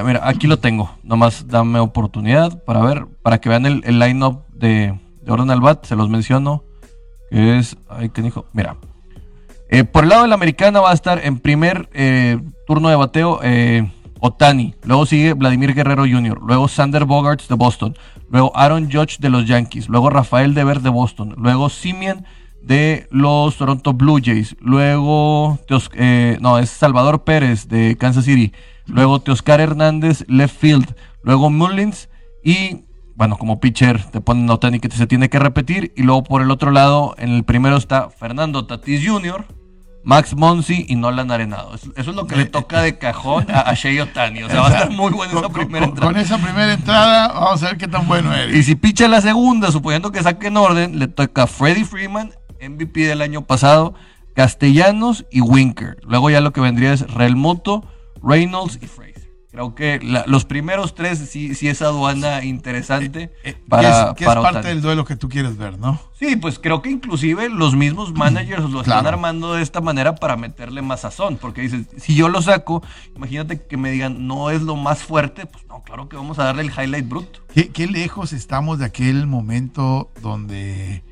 mira, 0.05 0.21
aquí 0.27 0.47
lo 0.47 0.59
tengo. 0.59 0.91
Nomás 1.03 1.47
dame 1.47 1.79
oportunidad 1.79 2.63
para 2.63 2.81
ver, 2.81 3.07
para 3.21 3.39
que 3.39 3.49
vean 3.49 3.65
el, 3.65 3.81
el 3.85 3.99
line-up 3.99 4.43
de, 4.53 4.99
de 5.21 5.31
orden 5.31 5.49
al 5.49 5.61
bat. 5.61 5.85
Se 5.85 5.95
los 5.95 6.09
menciono 6.09 6.63
es, 7.33 7.77
ay, 7.89 8.09
¿qué 8.09 8.21
dijo? 8.21 8.45
Mira, 8.53 8.77
eh, 9.69 9.83
por 9.83 10.03
el 10.03 10.11
lado 10.11 10.23
de 10.23 10.27
la 10.29 10.35
americana 10.35 10.81
va 10.81 10.91
a 10.91 10.93
estar 10.93 11.25
en 11.25 11.39
primer 11.39 11.89
eh, 11.93 12.39
turno 12.67 12.89
de 12.89 12.95
bateo 12.95 13.39
eh, 13.41 13.91
Otani, 14.19 14.75
luego 14.83 15.05
sigue 15.05 15.33
Vladimir 15.33 15.73
Guerrero 15.73 16.03
Jr., 16.03 16.39
luego 16.45 16.67
Sander 16.67 17.05
Bogarts 17.05 17.47
de 17.47 17.55
Boston, 17.55 17.97
luego 18.33 18.51
Aaron 18.55 18.91
Judge 18.91 19.19
de 19.19 19.29
los 19.29 19.45
Yankees, 19.45 19.87
luego 19.87 20.09
Rafael 20.09 20.53
Dever 20.53 20.81
de 20.81 20.89
Boston, 20.89 21.35
luego 21.37 21.69
Simeon 21.69 22.25
de 22.61 23.07
los 23.11 23.55
Toronto 23.55 23.93
Blue 23.93 24.19
Jays, 24.21 24.57
luego 24.59 25.59
no, 26.41 26.59
es 26.59 26.69
Salvador 26.69 27.23
Pérez 27.23 27.69
de 27.69 27.95
Kansas 27.97 28.25
City, 28.25 28.51
luego 28.87 29.21
Teoscar 29.21 29.61
Hernández 29.61 30.25
left 30.27 30.59
field, 30.59 30.95
luego 31.21 31.49
Mullins 31.49 32.09
y 32.43 32.83
bueno, 33.15 33.37
como 33.37 33.59
pitcher 33.59 34.03
te 34.05 34.21
ponen 34.21 34.49
a 34.49 34.53
Otani 34.53 34.79
que 34.79 34.89
se 34.89 35.05
tiene 35.05 35.29
que 35.29 35.37
repetir. 35.37 35.93
Y 35.95 36.01
luego 36.01 36.23
por 36.23 36.41
el 36.41 36.49
otro 36.49 36.71
lado, 36.71 37.13
en 37.19 37.29
el 37.29 37.43
primero 37.43 37.77
está 37.77 38.09
Fernando 38.09 38.65
Tatis 38.65 39.07
Jr., 39.07 39.45
Max 40.03 40.35
Monsi 40.35 40.85
y 40.87 40.95
Nolan 40.95 41.31
Arenado. 41.31 41.73
Eso, 41.75 41.91
es 41.95 42.07
lo 42.07 42.27
que 42.27 42.35
le 42.35 42.45
toca 42.45 42.81
de 42.81 42.97
cajón 42.97 43.49
a, 43.49 43.61
a 43.61 43.73
Shea 43.73 44.03
Otani. 44.03 44.43
O 44.43 44.49
sea, 44.49 44.61
va 44.61 44.67
a 44.67 44.71
estar 44.71 44.91
muy 44.91 45.11
bueno 45.11 45.39
esa 45.39 45.49
primera 45.49 45.85
entrada. 45.85 46.11
Con 46.11 46.19
esa 46.19 46.37
primera 46.37 46.73
entrada, 46.73 47.27
vamos 47.29 47.63
a 47.63 47.67
ver 47.67 47.77
qué 47.77 47.87
tan 47.87 48.07
bueno 48.07 48.33
es. 48.33 48.53
Y 48.53 48.63
si 48.63 48.75
picha 48.75 49.07
la 49.07 49.21
segunda, 49.21 49.71
suponiendo 49.71 50.11
que 50.11 50.21
saque 50.21 50.47
en 50.47 50.57
orden, 50.57 50.99
le 50.99 51.07
toca 51.07 51.43
a 51.43 51.47
Freddie 51.47 51.85
Freeman, 51.85 52.31
MVP 52.61 53.07
del 53.07 53.21
año 53.21 53.43
pasado, 53.45 53.93
Castellanos 54.35 55.25
y 55.31 55.41
Winker. 55.41 55.97
Luego 56.03 56.29
ya 56.29 56.41
lo 56.41 56.51
que 56.51 56.61
vendría 56.61 56.93
es 56.93 57.01
Relmoto, 57.13 57.85
Reynolds 58.21 58.79
y 58.81 58.87
Fraser. 58.87 59.12
Creo 59.53 59.75
que 59.75 59.99
los 60.25 60.45
primeros 60.45 60.95
tres 60.95 61.19
sí, 61.29 61.53
sí 61.53 61.67
es 61.67 61.83
aduana 61.83 62.43
interesante 62.43 63.25
eh, 63.43 63.51
eh, 63.51 63.57
para. 63.69 64.15
Que 64.15 64.25
es, 64.25 64.33
parte 64.33 64.69
del 64.69 64.81
duelo 64.81 65.05
que 65.05 65.15
tú 65.15 65.29
quieres 65.29 65.57
ver, 65.57 65.77
¿no? 65.77 66.01
Sí, 66.17 66.37
pues 66.37 66.57
creo 66.57 66.81
que 66.81 66.89
inclusive 66.89 67.49
los 67.49 67.75
mismos 67.75 68.13
managers 68.13 68.67
lo 68.71 68.81
están 68.81 69.05
armando 69.05 69.53
de 69.53 69.61
esta 69.61 69.79
manera 69.79 70.15
para 70.15 70.37
meterle 70.37 70.81
más 70.81 71.01
sazón. 71.01 71.37
Porque 71.37 71.61
dices, 71.61 71.85
si 71.97 72.15
yo 72.15 72.29
lo 72.29 72.41
saco, 72.41 72.81
imagínate 73.15 73.61
que 73.61 73.77
me 73.77 73.91
digan, 73.91 74.25
no 74.25 74.49
es 74.49 74.63
lo 74.63 74.75
más 74.75 75.03
fuerte, 75.03 75.45
pues 75.45 75.63
no, 75.67 75.83
claro 75.83 76.09
que 76.09 76.15
vamos 76.15 76.39
a 76.39 76.45
darle 76.45 76.63
el 76.63 76.71
highlight 76.71 77.07
bruto. 77.07 77.41
¿Qué, 77.53 77.69
qué 77.69 77.85
lejos 77.85 78.33
estamos 78.33 78.79
de 78.79 78.85
aquel 78.85 79.27
momento 79.27 80.09
donde 80.23 81.03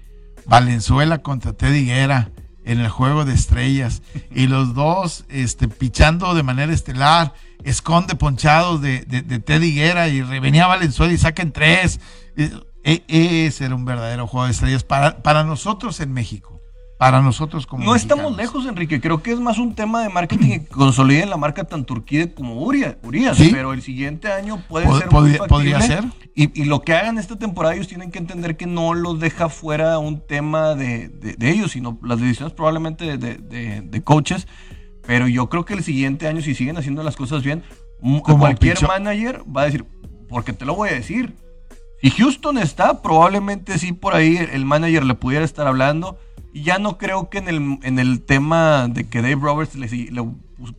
Valenzuela 0.47 1.19
contra 1.19 1.53
Teddy 1.53 1.85
Guerra 1.85 2.31
en 2.63 2.79
el 2.79 2.89
juego 2.89 3.25
de 3.25 3.33
estrellas 3.33 4.01
y 4.33 4.47
los 4.47 4.73
dos 4.73 5.25
este, 5.29 5.67
pichando 5.67 6.33
de 6.33 6.43
manera 6.43 6.73
estelar 6.73 7.33
esconde 7.63 8.15
ponchados 8.15 8.81
de, 8.81 9.01
de, 9.01 9.21
de 9.21 9.39
Ted 9.39 9.61
Higuera 9.61 10.07
y 10.07 10.21
venía 10.21 10.67
Valenzuela 10.67 11.13
y 11.13 11.17
saquen 11.17 11.51
tres. 11.51 11.99
E, 12.83 13.03
e, 13.07 13.45
ese 13.45 13.65
era 13.65 13.75
un 13.75 13.85
verdadero 13.85 14.27
juego 14.27 14.45
de 14.45 14.51
estrellas 14.51 14.83
para, 14.83 15.21
para 15.21 15.43
nosotros 15.43 15.99
en 15.99 16.13
México. 16.13 16.59
Para 16.97 17.19
nosotros 17.21 17.65
como 17.65 17.83
No 17.83 17.95
estamos 17.95 18.37
lejos, 18.37 18.67
Enrique. 18.67 19.01
Creo 19.01 19.23
que 19.23 19.31
es 19.31 19.39
más 19.39 19.57
un 19.57 19.73
tema 19.73 20.03
de 20.03 20.09
marketing 20.09 20.59
que 20.59 20.67
consoliden 20.67 21.31
la 21.31 21.37
marca 21.37 21.63
tan 21.63 21.83
turquía 21.83 22.31
como 22.35 22.61
Urias. 22.61 22.97
Pero 23.51 23.73
el 23.73 23.81
siguiente 23.81 24.31
año 24.31 24.63
puede 24.67 24.85
ser 24.99 25.11
muy 25.11 25.33
Podría 25.47 25.81
ser. 25.81 26.05
Y, 26.35 26.65
lo 26.65 26.81
que 26.81 26.93
hagan 26.93 27.17
esta 27.17 27.37
temporada, 27.37 27.73
ellos 27.73 27.87
tienen 27.87 28.11
que 28.11 28.19
entender 28.19 28.55
que 28.55 28.67
no 28.67 28.93
los 28.93 29.19
deja 29.19 29.49
fuera 29.49 29.97
un 29.97 30.25
tema 30.27 30.75
de, 30.75 31.09
de, 31.09 31.49
ellos, 31.49 31.71
sino 31.71 31.97
las 32.03 32.19
decisiones 32.19 32.53
probablemente 32.53 33.17
de, 33.17 33.81
de 33.81 34.03
coaches 34.03 34.47
pero 35.05 35.27
yo 35.27 35.49
creo 35.49 35.65
que 35.65 35.73
el 35.73 35.83
siguiente 35.83 36.27
año, 36.27 36.41
si 36.41 36.55
siguen 36.55 36.77
haciendo 36.77 37.03
las 37.03 37.15
cosas 37.15 37.43
bien, 37.43 37.63
cualquier 38.23 38.81
manager 38.87 39.43
va 39.55 39.63
a 39.63 39.65
decir, 39.65 39.85
porque 40.29 40.53
te 40.53 40.65
lo 40.65 40.75
voy 40.75 40.89
a 40.89 40.93
decir. 40.93 41.35
Si 42.01 42.09
Houston 42.09 42.57
está, 42.57 43.01
probablemente 43.01 43.77
sí 43.77 43.93
por 43.93 44.15
ahí 44.15 44.37
el 44.37 44.65
manager 44.65 45.03
le 45.03 45.13
pudiera 45.13 45.45
estar 45.45 45.67
hablando. 45.67 46.17
Y 46.53 46.63
ya 46.63 46.79
no 46.79 46.97
creo 46.97 47.29
que 47.29 47.37
en 47.37 47.47
el, 47.47 47.79
en 47.83 47.99
el 47.99 48.21
tema 48.21 48.87
de 48.89 49.07
que 49.07 49.21
Dave 49.21 49.35
Roberts 49.35 49.75
le, 49.75 49.87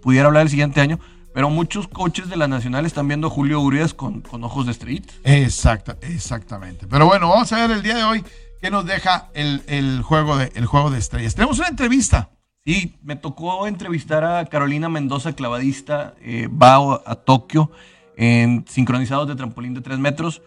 pudiera 0.00 0.26
hablar 0.26 0.42
el 0.42 0.50
siguiente 0.50 0.80
año. 0.80 0.98
Pero 1.32 1.48
muchos 1.48 1.88
coaches 1.88 2.28
de 2.28 2.37
la 2.37 2.46
Nacional 2.46 2.85
están 2.85 3.08
viendo 3.08 3.28
a 3.28 3.30
Julio 3.30 3.61
Urias 3.61 3.94
con, 3.94 4.22
ojos 4.42 4.66
de 4.66 4.72
street. 4.72 5.04
Exacta, 5.24 5.96
exactamente. 6.02 6.87
Pero 6.87 7.06
bueno, 7.06 7.28
vamos 7.28 7.50
a 7.52 7.66
ver 7.66 7.70
el 7.70 7.82
día 7.82 7.96
de 7.96 8.04
hoy 8.04 8.24
qué 8.61 8.70
nos 8.70 8.85
deja 8.85 9.30
el, 9.32 10.02
juego, 10.02 10.37
de, 10.37 10.52
el 10.54 10.66
juego 10.66 10.90
de 10.90 10.98
estrellas. 10.98 11.35
Tenemos 11.35 11.58
una 11.58 11.68
entrevista 11.68 12.30
Sí, 12.64 12.94
me 13.03 13.16
tocó 13.16 13.66
entrevistar 13.66 14.25
a 14.25 14.46
Carolina 14.46 14.88
Mendoza, 14.88 15.33
clavadista, 15.33 16.14
eh, 16.20 16.48
va 16.48 17.03
a, 17.05 17.16
Tokio 17.16 17.72
en 18.16 18.64
sincronizados 18.68 19.27
de 19.27 19.35
trampolín 19.35 19.75
de 19.75 19.81
tres 19.81 19.98
metros. 19.98 20.42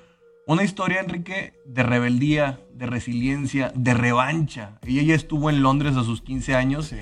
Una 0.48 0.64
historia, 0.64 1.02
Enrique, 1.02 1.60
de 1.66 1.84
rebeldía, 1.84 2.62
de 2.74 2.86
resiliencia, 2.86 3.74
de 3.76 3.94
revancha. 3.94 4.80
Ella 4.84 5.02
ya 5.02 5.16
estuvo 5.16 5.50
en 5.50 5.62
Londres 5.62 5.98
a 5.98 6.06
sus 6.06 6.22
15 6.22 6.56
años 6.56 6.94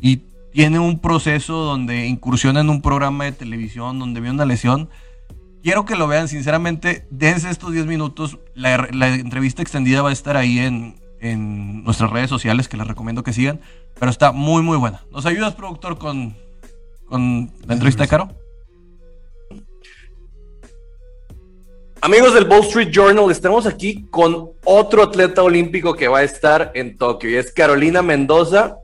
y 0.00 0.18
tiene 0.52 0.78
un 0.78 1.00
proceso 1.00 1.54
donde 1.64 2.06
incursiona 2.06 2.60
en 2.60 2.70
un 2.70 2.82
programa 2.82 3.24
de 3.24 3.32
televisión 3.32 3.98
donde 3.98 4.20
vio 4.20 4.30
una 4.30 4.44
lesión. 4.44 4.90
Quiero 5.64 5.84
que 5.86 5.96
lo 5.96 6.06
vean, 6.06 6.28
sinceramente, 6.28 7.06
dense 7.10 7.50
estos 7.50 7.72
10 7.72 7.86
minutos. 7.86 8.38
La, 8.54 8.74
entrevista 9.14 9.62
extendida 9.62 10.02
va 10.02 10.10
a 10.10 10.12
estar 10.12 10.36
ahí 10.36 10.60
en, 10.60 11.01
en, 11.22 11.84
nuestras 11.84 12.10
redes 12.10 12.28
sociales, 12.28 12.68
que 12.68 12.76
les 12.76 12.86
recomiendo 12.86 13.22
que 13.22 13.32
sigan, 13.32 13.60
pero 13.98 14.10
está 14.10 14.32
muy, 14.32 14.62
muy 14.62 14.76
buena. 14.76 15.04
¿Nos 15.10 15.24
ayudas, 15.24 15.54
productor, 15.54 15.96
con, 15.98 16.36
con 17.06 17.50
la 17.66 17.74
entrevista 17.74 18.02
de 18.02 18.08
Caro? 18.08 18.28
Amigos 22.00 22.34
del 22.34 22.48
Wall 22.48 22.62
Street 22.62 22.90
Journal, 22.90 23.30
estamos 23.30 23.64
aquí 23.64 24.06
con 24.10 24.50
otro 24.64 25.04
atleta 25.04 25.42
olímpico 25.42 25.94
que 25.94 26.08
va 26.08 26.18
a 26.18 26.24
estar 26.24 26.72
en 26.74 26.98
Tokio 26.98 27.30
y 27.30 27.36
es 27.36 27.52
Carolina 27.52 28.02
Mendoza, 28.02 28.78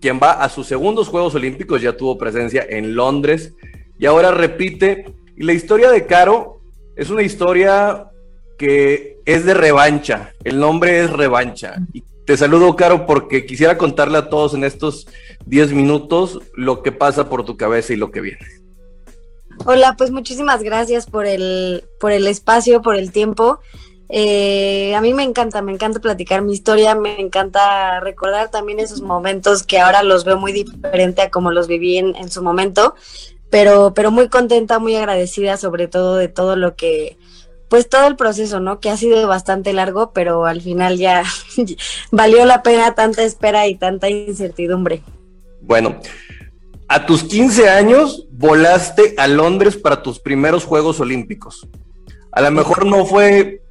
quien 0.00 0.20
va 0.22 0.30
a 0.30 0.48
sus 0.48 0.68
segundos 0.68 1.08
Juegos 1.08 1.34
Olímpicos, 1.34 1.82
ya 1.82 1.96
tuvo 1.96 2.16
presencia 2.16 2.64
en 2.68 2.94
Londres 2.94 3.54
y 3.98 4.06
ahora 4.06 4.30
repite. 4.30 5.12
Y 5.36 5.42
la 5.42 5.54
historia 5.54 5.90
de 5.90 6.06
Caro 6.06 6.60
es 6.94 7.10
una 7.10 7.22
historia 7.22 8.10
que 8.56 9.18
es 9.24 9.44
de 9.44 9.54
revancha, 9.54 10.32
el 10.44 10.58
nombre 10.58 11.00
es 11.00 11.10
revancha. 11.10 11.76
Y 11.92 12.02
te 12.24 12.36
saludo, 12.36 12.74
Caro, 12.76 13.06
porque 13.06 13.46
quisiera 13.46 13.78
contarle 13.78 14.18
a 14.18 14.28
todos 14.28 14.54
en 14.54 14.64
estos 14.64 15.06
10 15.46 15.72
minutos 15.72 16.40
lo 16.54 16.82
que 16.82 16.92
pasa 16.92 17.28
por 17.28 17.44
tu 17.44 17.56
cabeza 17.56 17.92
y 17.92 17.96
lo 17.96 18.10
que 18.10 18.20
viene. 18.20 18.46
Hola, 19.64 19.94
pues 19.96 20.10
muchísimas 20.10 20.62
gracias 20.62 21.06
por 21.06 21.26
el, 21.26 21.84
por 21.98 22.12
el 22.12 22.26
espacio, 22.26 22.82
por 22.82 22.96
el 22.96 23.12
tiempo. 23.12 23.60
Eh, 24.08 24.94
a 24.94 25.00
mí 25.00 25.14
me 25.14 25.22
encanta, 25.22 25.62
me 25.62 25.72
encanta 25.72 26.00
platicar 26.00 26.42
mi 26.42 26.52
historia, 26.52 26.94
me 26.94 27.20
encanta 27.20 28.00
recordar 28.00 28.50
también 28.50 28.80
esos 28.80 29.00
momentos 29.02 29.62
que 29.62 29.78
ahora 29.78 30.02
los 30.02 30.24
veo 30.24 30.36
muy 30.36 30.52
diferente 30.52 31.22
a 31.22 31.30
como 31.30 31.50
los 31.50 31.66
viví 31.66 31.96
en, 31.98 32.14
en 32.16 32.30
su 32.30 32.42
momento, 32.42 32.94
pero, 33.50 33.94
pero 33.94 34.10
muy 34.10 34.28
contenta, 34.28 34.78
muy 34.78 34.94
agradecida 34.94 35.56
sobre 35.56 35.88
todo 35.88 36.16
de 36.16 36.28
todo 36.28 36.54
lo 36.54 36.76
que, 36.76 37.16
pues 37.68 37.88
todo 37.88 38.06
el 38.06 38.16
proceso, 38.16 38.60
¿no? 38.60 38.80
Que 38.80 38.90
ha 38.90 38.96
sido 38.96 39.26
bastante 39.26 39.72
largo, 39.72 40.12
pero 40.12 40.46
al 40.46 40.60
final 40.60 40.98
ya 40.98 41.24
valió 42.10 42.44
la 42.44 42.62
pena 42.62 42.94
tanta 42.94 43.22
espera 43.22 43.66
y 43.66 43.74
tanta 43.74 44.08
incertidumbre. 44.08 45.02
Bueno, 45.60 46.00
a 46.88 47.06
tus 47.06 47.24
15 47.24 47.68
años 47.68 48.26
volaste 48.30 49.14
a 49.18 49.26
Londres 49.26 49.76
para 49.76 50.02
tus 50.02 50.20
primeros 50.20 50.64
Juegos 50.64 51.00
Olímpicos. 51.00 51.66
A 52.30 52.40
lo 52.40 52.50
mejor 52.50 52.86
no 52.86 53.04
fue 53.06 53.62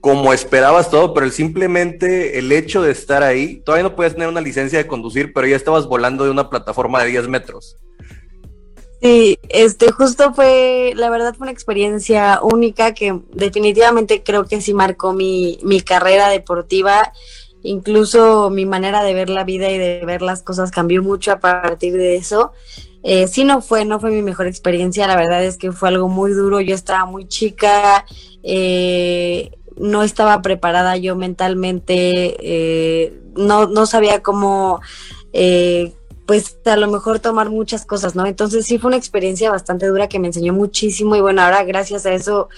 como 0.00 0.32
esperabas 0.32 0.88
todo, 0.88 1.12
pero 1.12 1.28
simplemente 1.30 2.38
el 2.38 2.52
hecho 2.52 2.80
de 2.80 2.92
estar 2.92 3.22
ahí, 3.22 3.60
todavía 3.64 3.88
no 3.88 3.96
puedes 3.96 4.14
tener 4.14 4.28
una 4.28 4.40
licencia 4.40 4.78
de 4.78 4.86
conducir, 4.86 5.32
pero 5.32 5.48
ya 5.48 5.56
estabas 5.56 5.86
volando 5.86 6.24
de 6.24 6.30
una 6.30 6.48
plataforma 6.48 7.02
de 7.02 7.10
10 7.10 7.28
metros. 7.28 7.76
Sí, 9.02 9.38
este 9.50 9.92
justo 9.92 10.32
fue, 10.32 10.92
la 10.96 11.10
verdad 11.10 11.34
fue 11.34 11.44
una 11.44 11.52
experiencia 11.52 12.40
única 12.42 12.94
que 12.94 13.20
definitivamente 13.32 14.22
creo 14.22 14.46
que 14.46 14.60
sí 14.60 14.72
marcó 14.74 15.12
mi, 15.12 15.58
mi 15.62 15.80
carrera 15.80 16.28
deportiva. 16.28 17.12
Incluso 17.62 18.48
mi 18.50 18.64
manera 18.64 19.02
de 19.02 19.12
ver 19.12 19.28
la 19.28 19.44
vida 19.44 19.70
y 19.70 19.78
de 19.78 20.02
ver 20.06 20.22
las 20.22 20.42
cosas 20.42 20.70
cambió 20.70 21.02
mucho 21.02 21.32
a 21.32 21.40
partir 21.40 21.94
de 21.94 22.16
eso. 22.16 22.52
Eh, 23.02 23.28
sí 23.28 23.44
no 23.44 23.60
fue, 23.60 23.84
no 23.84 24.00
fue 24.00 24.10
mi 24.10 24.22
mejor 24.22 24.46
experiencia, 24.46 25.06
la 25.06 25.16
verdad 25.16 25.44
es 25.44 25.58
que 25.58 25.70
fue 25.72 25.90
algo 25.90 26.08
muy 26.08 26.32
duro, 26.32 26.60
yo 26.60 26.74
estaba 26.74 27.04
muy 27.06 27.28
chica, 27.28 28.04
eh, 28.42 29.52
no 29.76 30.02
estaba 30.02 30.42
preparada 30.42 30.96
yo 30.96 31.14
mentalmente, 31.14 32.36
eh, 32.40 33.20
no, 33.36 33.66
no 33.66 33.86
sabía 33.86 34.22
cómo, 34.22 34.80
eh, 35.32 35.92
pues 36.26 36.58
a 36.64 36.76
lo 36.76 36.88
mejor 36.88 37.20
tomar 37.20 37.50
muchas 37.50 37.86
cosas, 37.86 38.14
¿no? 38.14 38.26
Entonces 38.26 38.66
sí 38.66 38.78
fue 38.78 38.88
una 38.88 38.96
experiencia 38.96 39.50
bastante 39.50 39.86
dura 39.86 40.08
que 40.08 40.18
me 40.18 40.26
enseñó 40.26 40.52
muchísimo 40.52 41.16
y 41.16 41.20
bueno, 41.20 41.42
ahora 41.42 41.64
gracias 41.64 42.06
a 42.06 42.12
eso 42.12 42.48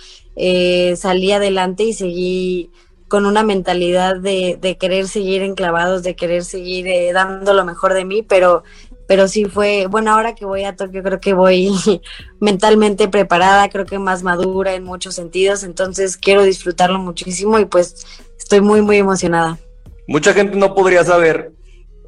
salí 0.96 1.32
adelante 1.32 1.82
y 1.82 1.92
seguí 1.92 2.70
con 3.08 3.24
una 3.24 3.42
mentalidad 3.42 4.16
de, 4.16 4.58
de 4.60 4.76
querer 4.76 5.08
seguir 5.08 5.42
enclavados, 5.42 6.02
de 6.02 6.14
querer 6.14 6.44
seguir 6.44 6.86
eh, 6.86 7.12
dando 7.12 7.54
lo 7.54 7.64
mejor 7.64 7.94
de 7.94 8.04
mí, 8.04 8.22
pero, 8.22 8.62
pero 9.06 9.26
sí 9.28 9.46
fue, 9.46 9.86
bueno, 9.86 10.12
ahora 10.12 10.34
que 10.34 10.44
voy 10.44 10.64
a 10.64 10.76
Tokio 10.76 11.02
creo 11.02 11.18
que 11.18 11.32
voy 11.32 11.72
mentalmente 12.40 13.08
preparada, 13.08 13.70
creo 13.70 13.86
que 13.86 13.98
más 13.98 14.22
madura 14.22 14.74
en 14.74 14.84
muchos 14.84 15.14
sentidos, 15.14 15.64
entonces 15.64 16.18
quiero 16.18 16.42
disfrutarlo 16.42 16.98
muchísimo 16.98 17.58
y 17.58 17.64
pues 17.64 18.06
estoy 18.38 18.60
muy, 18.60 18.82
muy 18.82 18.98
emocionada. 18.98 19.58
Mucha 20.06 20.32
gente 20.34 20.56
no 20.56 20.74
podría 20.74 21.04
saber 21.04 21.52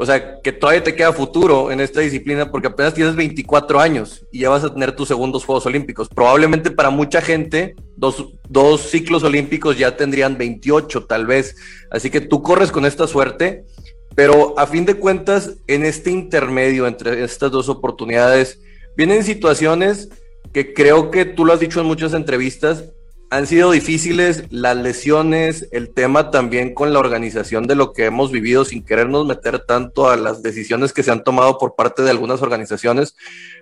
o 0.01 0.07
sea, 0.07 0.41
que 0.41 0.51
todavía 0.51 0.83
te 0.83 0.95
queda 0.95 1.13
futuro 1.13 1.71
en 1.71 1.79
esta 1.79 2.01
disciplina 2.01 2.51
porque 2.51 2.69
apenas 2.69 2.95
tienes 2.95 3.15
24 3.17 3.79
años 3.79 4.25
y 4.33 4.39
ya 4.39 4.49
vas 4.49 4.65
a 4.65 4.73
tener 4.73 4.97
tus 4.97 5.09
segundos 5.09 5.45
Juegos 5.45 5.67
Olímpicos. 5.67 6.09
Probablemente 6.09 6.71
para 6.71 6.89
mucha 6.89 7.21
gente, 7.21 7.77
dos, 7.99 8.33
dos 8.49 8.81
ciclos 8.81 9.25
olímpicos 9.25 9.77
ya 9.77 9.99
tendrían 9.99 10.39
28 10.39 11.05
tal 11.05 11.27
vez. 11.27 11.55
Así 11.91 12.09
que 12.09 12.23
tú 12.23 12.43
corres 12.43 12.73
con 12.73 12.87
esta 12.87 13.07
suerte, 13.07 13.67
pero 14.15 14.59
a 14.59 14.67
fin 14.67 14.87
de 14.87 14.95
cuentas, 14.95 15.59
en 15.67 15.85
este 15.85 16.11
intermedio 16.11 16.87
entre 16.87 17.23
estas 17.23 17.51
dos 17.51 17.69
oportunidades, 17.69 18.59
vienen 18.97 19.23
situaciones 19.23 20.09
que 20.55 20.73
creo 20.73 21.11
que 21.11 21.27
tú 21.27 21.45
lo 21.45 21.53
has 21.53 21.61
dicho 21.61 21.79
en 21.79 21.87
muchas 21.87 22.15
entrevistas, 22.15 22.87
han 23.31 23.47
sido 23.47 23.71
difíciles 23.71 24.43
las 24.51 24.77
lesiones, 24.77 25.69
el 25.71 25.91
tema 25.91 26.33
también 26.33 26.75
con 26.75 26.93
la 26.93 26.99
organización 26.99 27.69
de 27.69 27.77
lo 27.77 27.93
que 27.93 28.07
hemos 28.07 28.33
vivido 28.33 28.65
sin 28.65 28.85
querernos 28.85 29.25
meter 29.25 29.61
tanto 29.61 30.11
a 30.11 30.17
las 30.17 30.43
decisiones 30.43 30.93
que 30.93 31.05
se 31.05 31.13
han 31.13 31.23
tomado 31.23 31.57
por 31.57 31.77
parte 31.77 32.03
de 32.03 32.11
algunas 32.11 32.43
organizaciones, 32.43 33.15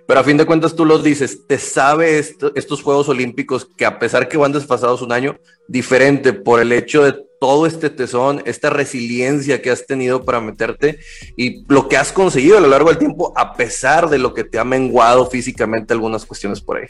pero 0.07 0.21
a 0.21 0.23
fin 0.23 0.37
de 0.37 0.47
cuentas 0.47 0.75
tú 0.75 0.85
los 0.85 1.03
dices, 1.03 1.45
te 1.45 1.59
sabe 1.59 2.17
estos 2.17 2.81
Juegos 2.81 3.09
Olímpicos 3.09 3.69
que 3.77 3.85
a 3.85 3.99
pesar 3.99 4.27
que 4.27 4.37
van 4.37 4.51
desfasados 4.51 5.03
un 5.03 5.11
año, 5.11 5.37
diferente 5.67 6.33
por 6.33 6.59
el 6.59 6.71
hecho 6.71 7.03
de 7.03 7.15
todo 7.39 7.67
este 7.67 7.91
tesón, 7.91 8.41
esta 8.45 8.71
resiliencia 8.71 9.61
que 9.61 9.69
has 9.69 9.85
tenido 9.85 10.25
para 10.25 10.41
meterte 10.41 10.97
y 11.37 11.63
lo 11.71 11.87
que 11.87 11.97
has 11.97 12.11
conseguido 12.11 12.57
a 12.57 12.61
lo 12.61 12.67
largo 12.67 12.89
del 12.89 12.97
tiempo, 12.97 13.33
a 13.35 13.53
pesar 13.53 14.09
de 14.09 14.17
lo 14.17 14.33
que 14.33 14.43
te 14.43 14.57
ha 14.57 14.63
menguado 14.63 15.29
físicamente 15.29 15.93
algunas 15.93 16.25
cuestiones 16.25 16.59
por 16.59 16.77
ahí. 16.77 16.87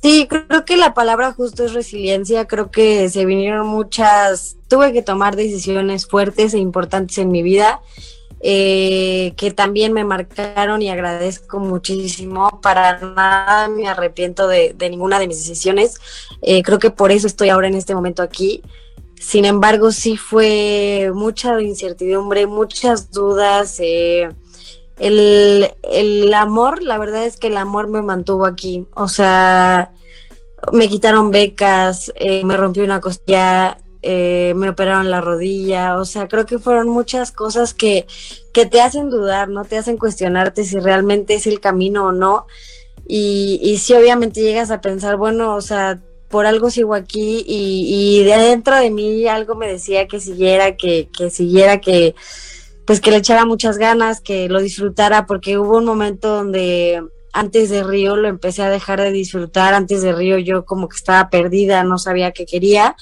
Sí, 0.00 0.28
creo 0.28 0.64
que 0.64 0.76
la 0.76 0.94
palabra 0.94 1.32
justo 1.32 1.64
es 1.64 1.72
resiliencia. 1.74 2.46
Creo 2.46 2.70
que 2.70 3.08
se 3.08 3.24
vinieron 3.24 3.66
muchas, 3.66 4.56
tuve 4.68 4.92
que 4.92 5.02
tomar 5.02 5.34
decisiones 5.34 6.06
fuertes 6.06 6.54
e 6.54 6.58
importantes 6.58 7.18
en 7.18 7.32
mi 7.32 7.42
vida, 7.42 7.80
eh, 8.40 9.34
que 9.36 9.50
también 9.50 9.92
me 9.92 10.04
marcaron 10.04 10.82
y 10.82 10.90
agradezco 10.90 11.58
muchísimo. 11.58 12.60
Para 12.62 13.00
nada 13.00 13.68
me 13.68 13.88
arrepiento 13.88 14.46
de, 14.46 14.76
ninguna 14.88 15.18
de 15.18 15.26
mis 15.26 15.38
decisiones. 15.38 15.96
Eh, 16.42 16.62
creo 16.62 16.78
que 16.78 16.90
por 16.90 17.10
eso 17.10 17.26
estoy 17.26 17.48
ahora 17.48 17.66
en 17.66 17.74
este 17.74 17.94
momento 17.94 18.22
aquí. 18.22 18.62
Sin 19.20 19.44
embargo, 19.44 19.90
sí 19.90 20.16
fue 20.16 21.10
mucha 21.12 21.60
incertidumbre, 21.60 22.46
muchas 22.46 23.10
dudas. 23.10 23.80
Eh, 23.80 24.28
el, 24.98 25.70
el 25.82 26.34
amor, 26.34 26.82
la 26.82 26.98
verdad 26.98 27.24
es 27.24 27.36
que 27.36 27.48
el 27.48 27.56
amor 27.56 27.88
me 27.88 28.02
mantuvo 28.02 28.46
aquí. 28.46 28.86
O 28.94 29.08
sea, 29.08 29.92
me 30.72 30.88
quitaron 30.88 31.30
becas, 31.30 32.12
eh, 32.16 32.44
me 32.44 32.56
rompió 32.56 32.84
una 32.84 33.00
costilla, 33.00 33.78
eh, 34.02 34.52
me 34.56 34.68
operaron 34.68 35.10
la 35.10 35.20
rodilla, 35.20 35.96
o 35.98 36.04
sea, 36.04 36.28
creo 36.28 36.46
que 36.46 36.58
fueron 36.58 36.88
muchas 36.88 37.32
cosas 37.32 37.74
que, 37.74 38.06
que 38.52 38.66
te 38.66 38.80
hacen 38.80 39.10
dudar, 39.10 39.48
¿no? 39.48 39.64
Te 39.64 39.78
hacen 39.78 39.96
cuestionarte 39.96 40.64
si 40.64 40.78
realmente 40.78 41.34
es 41.34 41.46
el 41.46 41.60
camino 41.60 42.06
o 42.06 42.12
no. 42.12 42.46
Y, 43.06 43.58
y 43.62 43.78
si 43.78 43.94
obviamente 43.94 44.42
llegas 44.42 44.70
a 44.70 44.80
pensar, 44.80 45.16
bueno, 45.16 45.54
o 45.54 45.60
sea, 45.60 46.00
por 46.28 46.46
algo 46.46 46.70
sigo 46.70 46.94
aquí 46.94 47.44
y, 47.46 48.20
y 48.20 48.24
de 48.24 48.34
adentro 48.34 48.76
de 48.76 48.90
mí 48.90 49.26
algo 49.26 49.54
me 49.54 49.66
decía 49.66 50.06
que 50.06 50.20
siguiera, 50.20 50.76
que, 50.76 51.08
que 51.16 51.30
siguiera, 51.30 51.80
que 51.80 52.14
pues 52.88 53.02
que 53.02 53.10
le 53.10 53.18
echara 53.18 53.44
muchas 53.44 53.76
ganas, 53.76 54.22
que 54.22 54.48
lo 54.48 54.62
disfrutara, 54.62 55.26
porque 55.26 55.58
hubo 55.58 55.76
un 55.76 55.84
momento 55.84 56.36
donde 56.36 57.04
antes 57.34 57.68
de 57.68 57.84
Río 57.84 58.16
lo 58.16 58.28
empecé 58.28 58.62
a 58.62 58.70
dejar 58.70 58.98
de 59.02 59.10
disfrutar, 59.10 59.74
antes 59.74 60.00
de 60.00 60.14
Río 60.14 60.38
yo 60.38 60.64
como 60.64 60.88
que 60.88 60.96
estaba 60.96 61.28
perdida, 61.28 61.84
no 61.84 61.98
sabía 61.98 62.32
qué 62.32 62.46
quería. 62.46 62.96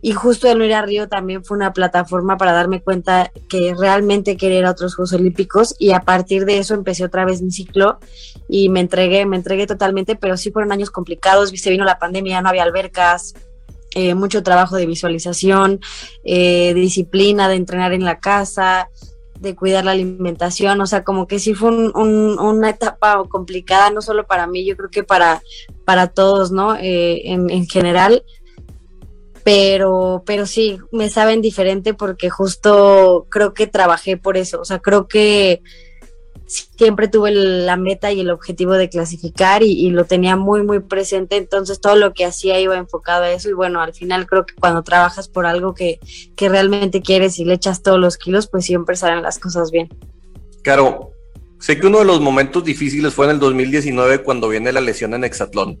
Y 0.00 0.12
justo 0.12 0.48
el 0.48 0.62
ir 0.62 0.74
a 0.74 0.82
Río 0.82 1.08
también 1.08 1.44
fue 1.44 1.56
una 1.56 1.72
plataforma 1.72 2.36
para 2.36 2.52
darme 2.52 2.82
cuenta 2.82 3.32
que 3.48 3.74
realmente 3.76 4.36
quería 4.36 4.60
ir 4.60 4.64
a 4.66 4.70
otros 4.70 4.94
Juegos 4.94 5.14
Olímpicos 5.14 5.74
y 5.76 5.90
a 5.90 6.02
partir 6.02 6.44
de 6.44 6.58
eso 6.58 6.74
empecé 6.74 7.04
otra 7.04 7.24
vez 7.24 7.42
mi 7.42 7.50
ciclo 7.50 7.98
y 8.48 8.68
me 8.68 8.78
entregué, 8.78 9.26
me 9.26 9.34
entregué 9.34 9.66
totalmente, 9.66 10.14
pero 10.14 10.36
sí 10.36 10.52
fueron 10.52 10.70
años 10.70 10.92
complicados, 10.92 11.50
se 11.50 11.70
vino 11.70 11.84
la 11.84 11.98
pandemia, 11.98 12.42
no 12.42 12.48
había 12.48 12.62
albercas, 12.62 13.34
eh, 13.98 14.14
mucho 14.14 14.42
trabajo 14.42 14.76
de 14.76 14.84
visualización, 14.84 15.80
eh, 16.22 16.74
disciplina 16.74 17.48
de 17.48 17.54
entrenar 17.54 17.94
en 17.94 18.04
la 18.04 18.20
casa, 18.20 18.90
de 19.40 19.54
cuidar 19.54 19.84
la 19.84 19.92
alimentación, 19.92 20.80
o 20.80 20.86
sea, 20.86 21.04
como 21.04 21.26
que 21.26 21.38
sí 21.38 21.54
fue 21.54 21.70
una 21.70 22.70
etapa 22.70 23.22
complicada, 23.28 23.90
no 23.90 24.02
solo 24.02 24.26
para 24.26 24.46
mí, 24.46 24.64
yo 24.64 24.76
creo 24.76 24.90
que 24.90 25.02
para, 25.02 25.42
para 25.84 26.08
todos, 26.08 26.52
¿no? 26.52 26.76
Eh, 26.76 27.22
en, 27.24 27.66
general, 27.66 28.24
pero, 29.44 30.22
pero 30.26 30.46
sí, 30.46 30.78
me 30.92 31.10
saben 31.10 31.40
diferente 31.40 31.94
porque 31.94 32.30
justo 32.30 33.26
creo 33.30 33.54
que 33.54 33.66
trabajé 33.66 34.16
por 34.16 34.36
eso, 34.36 34.60
o 34.60 34.64
sea, 34.64 34.78
creo 34.78 35.06
que 35.06 35.62
siempre 36.46 37.08
tuve 37.08 37.32
la 37.32 37.76
meta 37.76 38.12
y 38.12 38.20
el 38.20 38.30
objetivo 38.30 38.74
de 38.74 38.88
clasificar 38.88 39.62
y, 39.62 39.90
lo 39.90 40.04
tenía 40.04 40.36
muy, 40.36 40.62
muy 40.62 40.80
presente, 40.80 41.36
entonces 41.36 41.80
todo 41.80 41.96
lo 41.96 42.12
que 42.12 42.24
hacía 42.24 42.60
iba 42.60 42.76
enfocado 42.76 43.24
a 43.24 43.32
eso 43.32 43.48
y 43.48 43.52
bueno, 43.52 43.80
al 43.80 43.94
final 43.94 44.26
creo 44.26 44.46
que 44.46 44.54
cuando 44.54 44.82
trabajas 44.82 45.28
por 45.28 45.46
algo 45.46 45.74
que, 45.74 45.98
que 46.36 46.48
realmente 46.48 47.02
quieres 47.02 47.38
y 47.38 47.44
le 47.44 47.54
echas 47.54 47.82
todos 47.82 47.98
los 47.98 48.16
kilos, 48.16 48.46
pues 48.46 48.64
siempre 48.64 48.96
salen 48.96 49.22
las 49.22 49.38
cosas 49.38 49.70
bien. 49.70 49.88
Claro, 50.62 51.12
sé 51.58 51.78
que 51.78 51.86
uno 51.86 52.00
de 52.00 52.04
los 52.04 52.20
momentos 52.20 52.64
difíciles 52.64 53.12
fue 53.12 53.26
en 53.26 53.32
el 53.32 53.38
2019 53.40 54.22
cuando 54.22 54.48
viene 54.48 54.72
la 54.72 54.80
lesión 54.80 55.14
en 55.14 55.24
Hexatlón. 55.24 55.80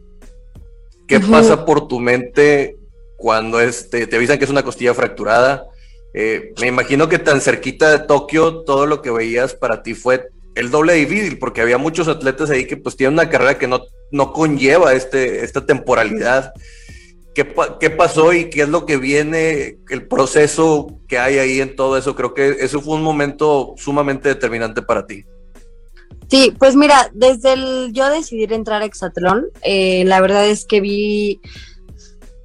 ¿Qué 1.06 1.20
pasa 1.20 1.64
por 1.64 1.86
tu 1.86 2.00
mente 2.00 2.76
cuando 3.16 3.60
este, 3.60 4.08
te 4.08 4.16
avisan 4.16 4.38
que 4.38 4.44
es 4.44 4.50
una 4.50 4.64
costilla 4.64 4.92
fracturada? 4.92 5.68
Eh, 6.14 6.52
me 6.60 6.66
imagino 6.66 7.08
que 7.08 7.18
tan 7.18 7.40
cerquita 7.40 7.90
de 7.90 7.98
Tokio, 8.00 8.62
todo 8.62 8.86
lo 8.86 9.02
que 9.02 9.10
veías 9.10 9.54
para 9.54 9.82
ti 9.82 9.94
fue 9.94 10.30
el 10.56 10.70
doble 10.70 10.94
difícil, 10.94 11.38
porque 11.38 11.60
había 11.60 11.78
muchos 11.78 12.08
atletas 12.08 12.50
ahí 12.50 12.66
que 12.66 12.76
pues 12.76 12.96
tienen 12.96 13.14
una 13.14 13.28
carrera 13.28 13.58
que 13.58 13.68
no, 13.68 13.82
no 14.10 14.32
conlleva 14.32 14.94
este, 14.94 15.44
esta 15.44 15.64
temporalidad. 15.64 16.52
¿Qué, 17.34 17.54
¿Qué, 17.78 17.90
pasó 17.90 18.32
y 18.32 18.48
qué 18.48 18.62
es 18.62 18.68
lo 18.70 18.86
que 18.86 18.96
viene, 18.96 19.76
el 19.90 20.08
proceso 20.08 20.98
que 21.06 21.18
hay 21.18 21.38
ahí 21.38 21.60
en 21.60 21.76
todo 21.76 21.98
eso? 21.98 22.16
Creo 22.16 22.32
que 22.32 22.56
eso 22.60 22.80
fue 22.80 22.94
un 22.94 23.02
momento 23.02 23.74
sumamente 23.76 24.30
determinante 24.30 24.80
para 24.80 25.06
ti. 25.06 25.24
Sí, 26.28 26.54
pues 26.58 26.74
mira, 26.74 27.10
desde 27.12 27.52
el 27.52 27.92
yo 27.92 28.08
decidir 28.08 28.54
entrar 28.54 28.80
a 28.80 28.86
Exatlón, 28.86 29.46
eh, 29.62 30.04
la 30.06 30.20
verdad 30.22 30.48
es 30.48 30.64
que 30.64 30.80
vi 30.80 31.40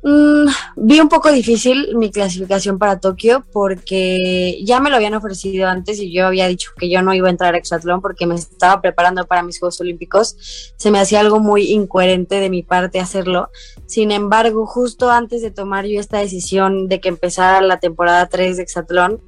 Mm, 0.03 0.47
vi 0.77 0.99
un 0.99 1.09
poco 1.09 1.31
difícil 1.31 1.95
mi 1.95 2.09
clasificación 2.09 2.79
para 2.79 2.99
Tokio 2.99 3.45
porque 3.51 4.59
ya 4.63 4.79
me 4.79 4.89
lo 4.89 4.95
habían 4.95 5.13
ofrecido 5.13 5.67
antes 5.67 5.99
y 5.99 6.11
yo 6.11 6.25
había 6.25 6.47
dicho 6.47 6.71
que 6.75 6.89
yo 6.89 7.03
no 7.03 7.13
iba 7.13 7.27
a 7.27 7.31
entrar 7.31 7.53
a 7.53 7.59
Exatlón 7.59 8.01
porque 8.01 8.25
me 8.25 8.33
estaba 8.33 8.81
preparando 8.81 9.27
para 9.27 9.43
mis 9.43 9.59
Juegos 9.59 9.79
Olímpicos. 9.79 10.73
Se 10.75 10.89
me 10.89 10.99
hacía 10.99 11.19
algo 11.19 11.39
muy 11.39 11.71
incoherente 11.71 12.39
de 12.39 12.49
mi 12.49 12.63
parte 12.63 12.99
hacerlo. 12.99 13.49
Sin 13.85 14.11
embargo, 14.11 14.65
justo 14.65 15.11
antes 15.11 15.43
de 15.43 15.51
tomar 15.51 15.85
yo 15.85 15.99
esta 15.99 16.17
decisión 16.17 16.87
de 16.87 16.99
que 16.99 17.09
empezara 17.09 17.61
la 17.61 17.79
temporada 17.79 18.27
3 18.27 18.57
de 18.57 18.63
Exatlón, 18.63 19.21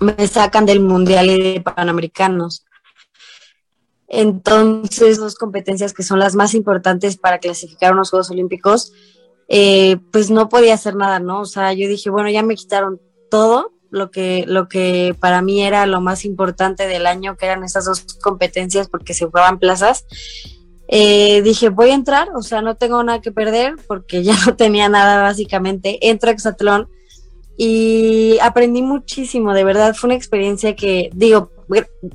me 0.00 0.26
sacan 0.26 0.66
del 0.66 0.80
Mundial 0.80 1.30
y 1.30 1.54
de 1.54 1.60
Panamericanos. 1.62 2.66
Entonces, 4.08 5.18
dos 5.18 5.36
competencias 5.36 5.94
que 5.94 6.02
son 6.02 6.18
las 6.18 6.34
más 6.34 6.52
importantes 6.54 7.16
para 7.16 7.38
clasificar 7.38 7.94
unos 7.94 8.10
Juegos 8.10 8.30
Olímpicos 8.30 8.92
eh, 9.48 9.98
pues 10.12 10.30
no 10.30 10.48
podía 10.48 10.74
hacer 10.74 10.96
nada, 10.96 11.18
¿no? 11.18 11.40
O 11.40 11.46
sea, 11.46 11.72
yo 11.72 11.88
dije, 11.88 12.10
bueno, 12.10 12.30
ya 12.30 12.42
me 12.42 12.54
quitaron 12.54 13.00
todo 13.30 13.72
lo 13.90 14.10
que, 14.10 14.44
lo 14.48 14.68
que 14.68 15.14
para 15.20 15.42
mí 15.42 15.62
era 15.62 15.86
lo 15.86 16.00
más 16.00 16.24
importante 16.24 16.86
del 16.86 17.06
año, 17.06 17.36
que 17.36 17.46
eran 17.46 17.62
esas 17.62 17.84
dos 17.84 18.04
competencias 18.22 18.88
porque 18.88 19.14
se 19.14 19.26
jugaban 19.26 19.58
plazas. 19.58 20.04
Eh, 20.88 21.42
dije, 21.42 21.68
voy 21.68 21.90
a 21.90 21.94
entrar, 21.94 22.28
o 22.34 22.42
sea, 22.42 22.60
no 22.60 22.76
tengo 22.76 23.02
nada 23.02 23.20
que 23.20 23.32
perder 23.32 23.76
porque 23.86 24.22
ya 24.22 24.34
no 24.46 24.56
tenía 24.56 24.88
nada 24.88 25.22
básicamente. 25.22 26.08
Entro 26.08 26.30
a 26.30 26.32
Exatlón 26.32 26.88
y 27.56 28.38
aprendí 28.42 28.82
muchísimo, 28.82 29.54
de 29.54 29.64
verdad, 29.64 29.94
fue 29.94 30.08
una 30.08 30.16
experiencia 30.16 30.74
que, 30.74 31.10
digo, 31.14 31.52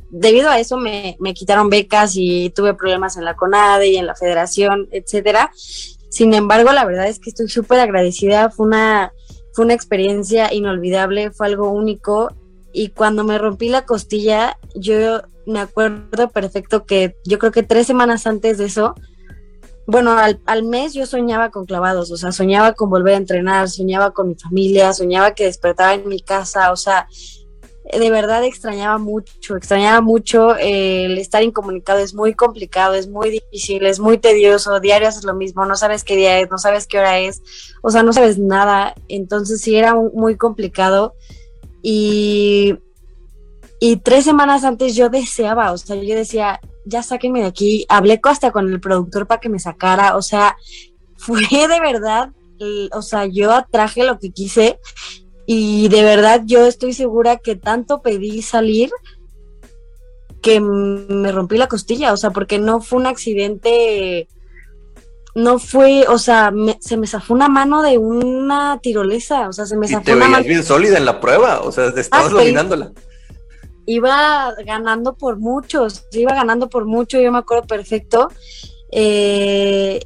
debido 0.09 0.49
a 0.49 0.59
eso 0.59 0.77
me, 0.77 1.15
me 1.19 1.33
quitaron 1.33 1.69
becas 1.69 2.13
y 2.15 2.49
tuve 2.49 2.73
problemas 2.73 3.15
en 3.17 3.25
la 3.25 3.35
CONADE 3.35 3.87
y 3.87 3.97
en 3.97 4.05
la 4.05 4.15
federación, 4.15 4.89
etcétera. 4.91 5.51
Sin 6.09 6.33
embargo, 6.33 6.71
la 6.71 6.85
verdad 6.85 7.07
es 7.07 7.19
que 7.19 7.29
estoy 7.29 7.47
súper 7.49 7.79
agradecida. 7.79 8.49
Fue 8.49 8.65
una, 8.65 9.13
fue 9.53 9.65
una 9.65 9.73
experiencia 9.73 10.53
inolvidable, 10.53 11.31
fue 11.31 11.47
algo 11.47 11.69
único. 11.71 12.29
Y 12.73 12.89
cuando 12.89 13.23
me 13.23 13.37
rompí 13.37 13.69
la 13.69 13.85
costilla, 13.85 14.57
yo 14.75 15.21
me 15.45 15.59
acuerdo 15.59 16.29
perfecto 16.29 16.85
que 16.85 17.15
yo 17.25 17.39
creo 17.39 17.51
que 17.51 17.63
tres 17.63 17.87
semanas 17.87 18.27
antes 18.27 18.57
de 18.57 18.65
eso, 18.65 18.95
bueno, 19.87 20.11
al, 20.11 20.39
al, 20.45 20.63
mes 20.63 20.93
yo 20.93 21.07
soñaba 21.07 21.49
con 21.49 21.65
clavados, 21.65 22.11
o 22.11 22.17
sea, 22.17 22.31
soñaba 22.31 22.73
con 22.73 22.91
volver 22.91 23.15
a 23.15 23.17
entrenar, 23.17 23.69
soñaba 23.69 24.11
con 24.11 24.27
mi 24.27 24.35
familia, 24.35 24.93
soñaba 24.93 25.33
que 25.33 25.45
despertaba 25.45 25.95
en 25.95 26.07
mi 26.07 26.19
casa, 26.19 26.71
o 26.71 26.75
sea, 26.75 27.07
de 27.97 28.11
verdad 28.11 28.43
extrañaba 28.43 28.97
mucho, 28.97 29.55
extrañaba 29.55 30.01
mucho 30.01 30.55
eh, 30.57 31.05
el 31.05 31.17
estar 31.17 31.41
incomunicado, 31.41 31.99
es 31.99 32.13
muy 32.13 32.35
complicado, 32.35 32.93
es 32.93 33.07
muy 33.07 33.31
difícil, 33.31 33.85
es 33.85 33.99
muy 33.99 34.19
tedioso, 34.19 34.79
diario 34.79 35.07
haces 35.07 35.23
lo 35.23 35.33
mismo, 35.33 35.65
no 35.65 35.75
sabes 35.75 36.03
qué 36.03 36.15
día 36.15 36.39
es, 36.39 36.49
no 36.51 36.59
sabes 36.59 36.85
qué 36.85 36.99
hora 36.99 37.19
es, 37.19 37.41
o 37.81 37.89
sea, 37.89 38.03
no 38.03 38.13
sabes 38.13 38.37
nada, 38.37 38.93
entonces 39.07 39.61
sí 39.61 39.75
era 39.75 39.95
muy 39.95 40.37
complicado. 40.37 41.15
Y, 41.81 42.77
y 43.79 43.95
tres 43.97 44.25
semanas 44.25 44.63
antes 44.65 44.95
yo 44.95 45.09
deseaba, 45.09 45.71
o 45.71 45.77
sea, 45.77 45.95
yo 45.95 46.15
decía, 46.15 46.59
ya 46.85 47.01
sáquenme 47.01 47.41
de 47.41 47.47
aquí, 47.47 47.85
hablé 47.89 48.19
hasta 48.23 48.51
con 48.51 48.69
el 48.69 48.79
productor 48.79 49.25
para 49.25 49.39
que 49.39 49.49
me 49.49 49.59
sacara, 49.59 50.15
o 50.15 50.21
sea, 50.21 50.57
fue 51.17 51.41
de 51.41 51.79
verdad, 51.79 52.29
o 52.91 53.01
sea, 53.01 53.25
yo 53.25 53.51
atraje 53.51 54.03
lo 54.03 54.19
que 54.19 54.31
quise 54.31 54.79
y 55.51 55.87
de 55.87 56.03
verdad 56.03 56.43
yo 56.45 56.67
estoy 56.67 56.93
segura 56.93 57.37
que 57.37 57.55
tanto 57.55 58.03
pedí 58.03 58.43
salir 58.43 58.91
que 60.43 60.61
me 60.61 61.31
rompí 61.31 61.57
la 61.57 61.67
costilla, 61.67 62.13
o 62.13 62.17
sea, 62.17 62.29
porque 62.29 62.59
no 62.59 62.81
fue 62.81 62.99
un 62.99 63.07
accidente, 63.07 64.27
no 65.33 65.57
fue, 65.57 66.05
o 66.07 66.19
sea, 66.19 66.53
se 66.81 66.97
me 66.97 67.07
zafó 67.07 67.33
una 67.33 67.49
mano 67.49 67.81
de 67.81 67.97
una 67.97 68.77
tirolesa, 68.79 69.49
o 69.49 69.51
sea, 69.51 69.65
se 69.65 69.75
me 69.75 69.87
zafó 69.87 70.05
te 70.05 70.13
una 70.13 70.27
veías 70.27 70.45
bien 70.45 70.63
sólida 70.63 70.99
en 70.99 71.05
la 71.05 71.19
prueba, 71.19 71.61
o 71.61 71.71
sea, 71.71 71.87
estabas 71.97 72.27
ah, 72.31 72.35
dominándola. 72.35 72.91
Iba 73.87 74.53
ganando 74.67 75.17
por 75.17 75.39
muchos, 75.39 76.05
iba 76.11 76.35
ganando 76.35 76.69
por 76.69 76.85
mucho, 76.85 77.19
yo 77.19 77.31
me 77.31 77.39
acuerdo 77.39 77.65
perfecto. 77.65 78.29
Eh, 78.91 79.99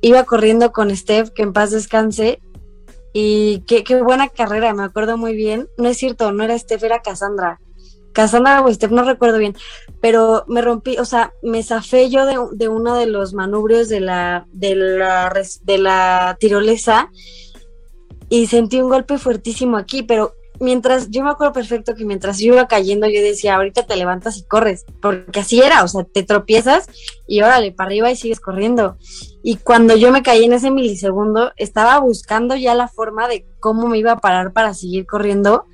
iba 0.00 0.24
corriendo 0.24 0.72
con 0.72 0.94
Steph, 0.96 1.30
que 1.30 1.42
en 1.42 1.52
paz 1.52 1.70
descanse, 1.70 2.40
y 3.16 3.60
qué, 3.60 3.84
qué, 3.84 4.02
buena 4.02 4.28
carrera, 4.28 4.74
me 4.74 4.82
acuerdo 4.82 5.16
muy 5.16 5.36
bien. 5.36 5.68
No 5.78 5.88
es 5.88 5.96
cierto, 5.96 6.32
no 6.32 6.42
era 6.42 6.58
Steph, 6.58 6.82
era 6.82 7.00
Cassandra. 7.00 7.60
Cassandra 8.12 8.60
o 8.60 8.74
Steph, 8.74 8.90
no 8.90 9.04
recuerdo 9.04 9.38
bien. 9.38 9.56
Pero 10.00 10.44
me 10.48 10.60
rompí, 10.60 10.98
o 10.98 11.04
sea, 11.04 11.32
me 11.40 11.62
zafé 11.62 12.10
yo 12.10 12.26
de, 12.26 12.36
de 12.52 12.68
uno 12.68 12.96
de 12.96 13.06
los 13.06 13.32
manubrios 13.32 13.88
de 13.88 14.00
la, 14.00 14.46
de 14.50 14.74
la, 14.74 15.32
de 15.62 15.78
la 15.78 16.36
tirolesa 16.40 17.08
y 18.28 18.48
sentí 18.48 18.80
un 18.80 18.88
golpe 18.88 19.16
fuertísimo 19.16 19.76
aquí, 19.76 20.02
pero 20.02 20.34
mientras, 20.60 21.10
yo 21.10 21.22
me 21.22 21.30
acuerdo 21.30 21.52
perfecto 21.52 21.94
que 21.94 22.04
mientras 22.04 22.38
yo 22.38 22.54
iba 22.54 22.68
cayendo, 22.68 23.08
yo 23.08 23.22
decía, 23.22 23.56
ahorita 23.56 23.84
te 23.84 23.96
levantas 23.96 24.38
y 24.38 24.44
corres, 24.44 24.84
porque 25.00 25.40
así 25.40 25.60
era, 25.60 25.82
o 25.82 25.88
sea, 25.88 26.04
te 26.04 26.22
tropiezas 26.22 26.88
y 27.26 27.42
órale, 27.42 27.72
para 27.72 27.88
arriba 27.88 28.10
y 28.10 28.16
sigues 28.16 28.40
corriendo. 28.40 28.96
Y 29.42 29.56
cuando 29.56 29.96
yo 29.96 30.10
me 30.10 30.22
caí 30.22 30.44
en 30.44 30.52
ese 30.52 30.70
milisegundo, 30.70 31.52
estaba 31.56 31.98
buscando 31.98 32.56
ya 32.56 32.74
la 32.74 32.88
forma 32.88 33.28
de 33.28 33.46
cómo 33.60 33.88
me 33.88 33.98
iba 33.98 34.12
a 34.12 34.18
parar 34.20 34.52
para 34.52 34.74
seguir 34.74 35.06
corriendo. 35.06 35.66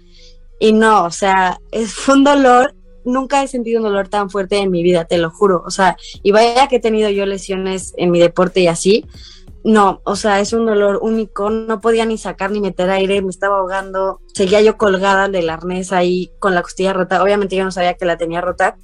Y 0.58 0.72
no, 0.72 1.04
o 1.04 1.10
sea, 1.10 1.60
es, 1.70 2.08
un 2.08 2.24
dolor. 2.24 2.74
Nunca 3.04 3.42
he 3.42 3.48
sentido 3.48 3.78
un 3.78 3.84
dolor 3.84 4.08
tan 4.08 4.28
fuerte 4.28 4.58
en 4.58 4.70
mi 4.70 4.82
vida, 4.82 5.04
te 5.06 5.18
lo 5.18 5.30
juro. 5.30 5.62
O 5.64 5.70
sea, 5.70 5.96
y 6.22 6.32
vaya 6.32 6.68
que 6.68 6.76
he 6.76 6.80
tenido 6.80 7.08
yo 7.10 7.24
lesiones 7.26 7.94
en 7.96 8.10
mi 8.10 8.18
deporte 8.18 8.60
y 8.60 8.66
así. 8.66 9.06
No, 9.62 10.01
o 10.05 10.16
sea, 10.16 10.40
es 10.40 10.53
un 10.53 10.66
dolor 10.66 10.99
único. 11.03 11.51
No 11.51 11.81
podía 11.81 12.07
ni 12.07 12.16
sacar 12.16 12.51
ni 12.51 12.61
meter 12.61 12.90
aire, 12.90 13.23
me 13.23 13.31
estaba 13.31 13.59
ahogando. 13.59 14.20
Seguía 14.35 14.61
yo 14.62 14.77
colgada 14.77 15.29
del 15.29 15.51
arnés 15.51 15.92
ahí 15.92 16.33
con 16.38 16.55
la 16.55 16.62
costilla 16.62 16.92
rota. 16.92 17.23
Obviamente 17.23 17.57
yo 17.57 17.64
no 17.64 17.70
sabía 17.70 17.94
que 17.94 18.07
la 18.07 18.16
tenía 18.16 18.40
rota 18.40 18.77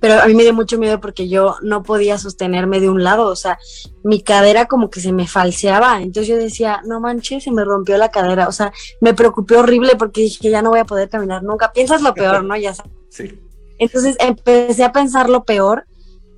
pero 0.00 0.20
a 0.20 0.26
mí 0.26 0.34
me 0.34 0.42
dio 0.42 0.54
mucho 0.54 0.78
miedo 0.78 1.00
porque 1.00 1.28
yo 1.28 1.56
no 1.62 1.82
podía 1.82 2.18
sostenerme 2.18 2.80
de 2.80 2.88
un 2.88 3.02
lado, 3.02 3.26
o 3.26 3.36
sea, 3.36 3.58
mi 4.02 4.22
cadera 4.22 4.66
como 4.66 4.90
que 4.90 5.00
se 5.00 5.12
me 5.12 5.26
falseaba, 5.26 6.00
entonces 6.00 6.28
yo 6.28 6.36
decía, 6.36 6.82
no 6.84 7.00
manches, 7.00 7.44
se 7.44 7.50
me 7.50 7.64
rompió 7.64 7.96
la 7.98 8.10
cadera, 8.10 8.48
o 8.48 8.52
sea, 8.52 8.72
me 9.00 9.14
preocupé 9.14 9.56
horrible 9.56 9.96
porque 9.96 10.22
dije, 10.22 10.50
ya 10.50 10.62
no 10.62 10.70
voy 10.70 10.80
a 10.80 10.84
poder 10.84 11.08
caminar 11.08 11.42
nunca, 11.42 11.72
piensas 11.72 12.02
lo 12.02 12.14
peor, 12.14 12.44
¿no? 12.44 12.56
Ya 12.56 12.74
sabes. 12.74 12.92
Sí. 13.10 13.40
Entonces 13.78 14.16
empecé 14.20 14.84
a 14.84 14.92
pensar 14.92 15.28
lo 15.28 15.44
peor, 15.44 15.86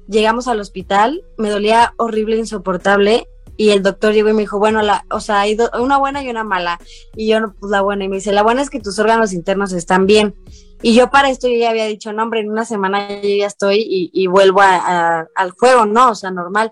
llegamos 0.08 0.48
al 0.48 0.60
hospital, 0.60 1.24
me 1.36 1.50
dolía 1.50 1.94
horrible, 1.96 2.36
insoportable, 2.36 3.28
y 3.56 3.70
el 3.70 3.82
doctor 3.82 4.12
llegó 4.12 4.28
y 4.28 4.34
me 4.34 4.42
dijo, 4.42 4.58
bueno, 4.58 4.82
o 5.10 5.20
sea, 5.20 5.40
hay 5.40 5.56
una 5.80 5.98
buena 5.98 6.22
y 6.22 6.28
una 6.28 6.44
mala. 6.44 6.78
Y 7.14 7.28
yo, 7.28 7.38
pues 7.58 7.70
la 7.70 7.80
buena, 7.80 8.04
y 8.04 8.08
me 8.08 8.16
dice, 8.16 8.32
la 8.32 8.42
buena 8.42 8.60
es 8.60 8.68
que 8.68 8.80
tus 8.80 8.98
órganos 8.98 9.32
internos 9.32 9.72
están 9.72 10.06
bien. 10.06 10.34
Y 10.82 10.94
yo 10.94 11.10
para 11.10 11.30
esto 11.30 11.48
yo 11.48 11.56
ya 11.56 11.70
había 11.70 11.86
dicho, 11.86 12.12
no, 12.12 12.22
hombre, 12.22 12.40
en 12.40 12.50
una 12.50 12.66
semana 12.66 13.08
ya 13.22 13.46
estoy 13.46 14.10
y, 14.12 14.26
vuelvo 14.26 14.60
al 14.60 15.50
juego, 15.58 15.86
¿no? 15.86 16.10
O 16.10 16.14
sea, 16.14 16.30
normal. 16.30 16.70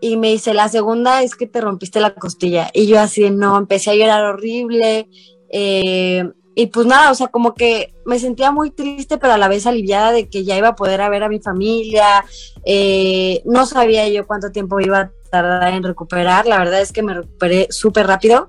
Y 0.00 0.16
me 0.16 0.32
dice, 0.32 0.52
la 0.52 0.68
segunda 0.68 1.22
es 1.22 1.36
que 1.36 1.46
te 1.46 1.60
rompiste 1.60 2.00
la 2.00 2.14
costilla. 2.14 2.70
Y 2.74 2.86
yo 2.86 2.98
así, 3.00 3.30
no, 3.30 3.56
empecé 3.56 3.92
a 3.92 3.94
llorar 3.94 4.24
horrible. 4.24 5.08
Eh, 5.48 6.28
y 6.54 6.66
pues 6.66 6.86
nada, 6.86 7.10
o 7.10 7.14
sea, 7.14 7.28
como 7.28 7.54
que 7.54 7.94
me 8.04 8.18
sentía 8.18 8.52
muy 8.52 8.70
triste, 8.70 9.18
pero 9.18 9.32
a 9.32 9.38
la 9.38 9.48
vez 9.48 9.66
aliviada 9.66 10.12
de 10.12 10.28
que 10.28 10.44
ya 10.44 10.56
iba 10.56 10.68
a 10.68 10.76
poder 10.76 11.08
ver 11.10 11.24
a 11.24 11.28
mi 11.28 11.40
familia. 11.40 12.24
Eh, 12.64 13.42
no 13.44 13.66
sabía 13.66 14.08
yo 14.08 14.26
cuánto 14.26 14.52
tiempo 14.52 14.78
iba 14.80 15.00
a 15.00 15.10
tardar 15.30 15.72
en 15.72 15.82
recuperar. 15.82 16.46
La 16.46 16.58
verdad 16.58 16.80
es 16.80 16.92
que 16.92 17.02
me 17.02 17.14
recuperé 17.14 17.66
súper 17.70 18.06
rápido 18.06 18.48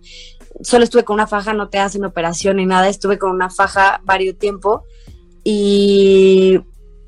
solo 0.61 0.83
estuve 0.83 1.03
con 1.03 1.15
una 1.15 1.27
faja, 1.27 1.53
no 1.53 1.69
te 1.69 1.79
hacen 1.79 2.05
operación 2.05 2.57
ni 2.57 2.65
nada, 2.65 2.87
estuve 2.87 3.17
con 3.17 3.31
una 3.31 3.49
faja 3.49 4.01
varios 4.03 4.37
tiempo 4.37 4.83
y, 5.43 6.59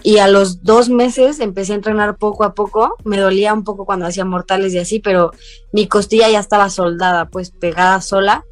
y 0.03 0.17
a 0.17 0.27
los 0.27 0.63
dos 0.63 0.89
meses 0.89 1.39
empecé 1.39 1.73
a 1.73 1.75
entrenar 1.75 2.17
poco 2.17 2.43
a 2.43 2.53
poco. 2.53 2.95
Me 3.03 3.17
dolía 3.17 3.53
un 3.53 3.63
poco 3.63 3.85
cuando 3.85 4.05
hacía 4.05 4.25
mortales 4.25 4.73
y 4.73 4.79
así, 4.79 4.99
pero 4.99 5.31
mi 5.71 5.87
costilla 5.87 6.29
ya 6.29 6.39
estaba 6.39 6.69
soldada, 6.69 7.29
pues 7.29 7.51
pegada 7.51 8.01
sola. 8.01 8.45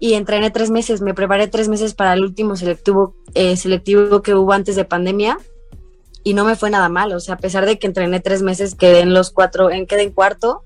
Y 0.00 0.14
entrené 0.14 0.50
tres 0.50 0.70
meses, 0.70 1.02
me 1.02 1.14
preparé 1.14 1.46
tres 1.46 1.68
meses 1.68 1.94
para 1.94 2.14
el 2.14 2.22
último 2.22 2.56
selectivo, 2.56 3.14
eh, 3.34 3.56
selectivo 3.56 4.22
que 4.22 4.34
hubo 4.34 4.52
antes 4.52 4.74
de 4.74 4.86
pandemia 4.86 5.38
y 6.24 6.34
no 6.34 6.44
me 6.44 6.56
fue 6.56 6.70
nada 6.70 6.88
mal. 6.88 7.12
O 7.12 7.20
sea, 7.20 7.34
a 7.34 7.38
pesar 7.38 7.66
de 7.66 7.78
que 7.78 7.86
entrené 7.86 8.18
tres 8.20 8.42
meses, 8.42 8.74
quedé 8.74 9.00
en 9.00 9.14
los 9.14 9.30
cuatro, 9.30 9.70
en, 9.70 9.86
quedé 9.86 10.02
en 10.04 10.12
cuarto 10.12 10.64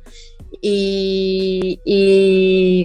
y, 0.61 1.79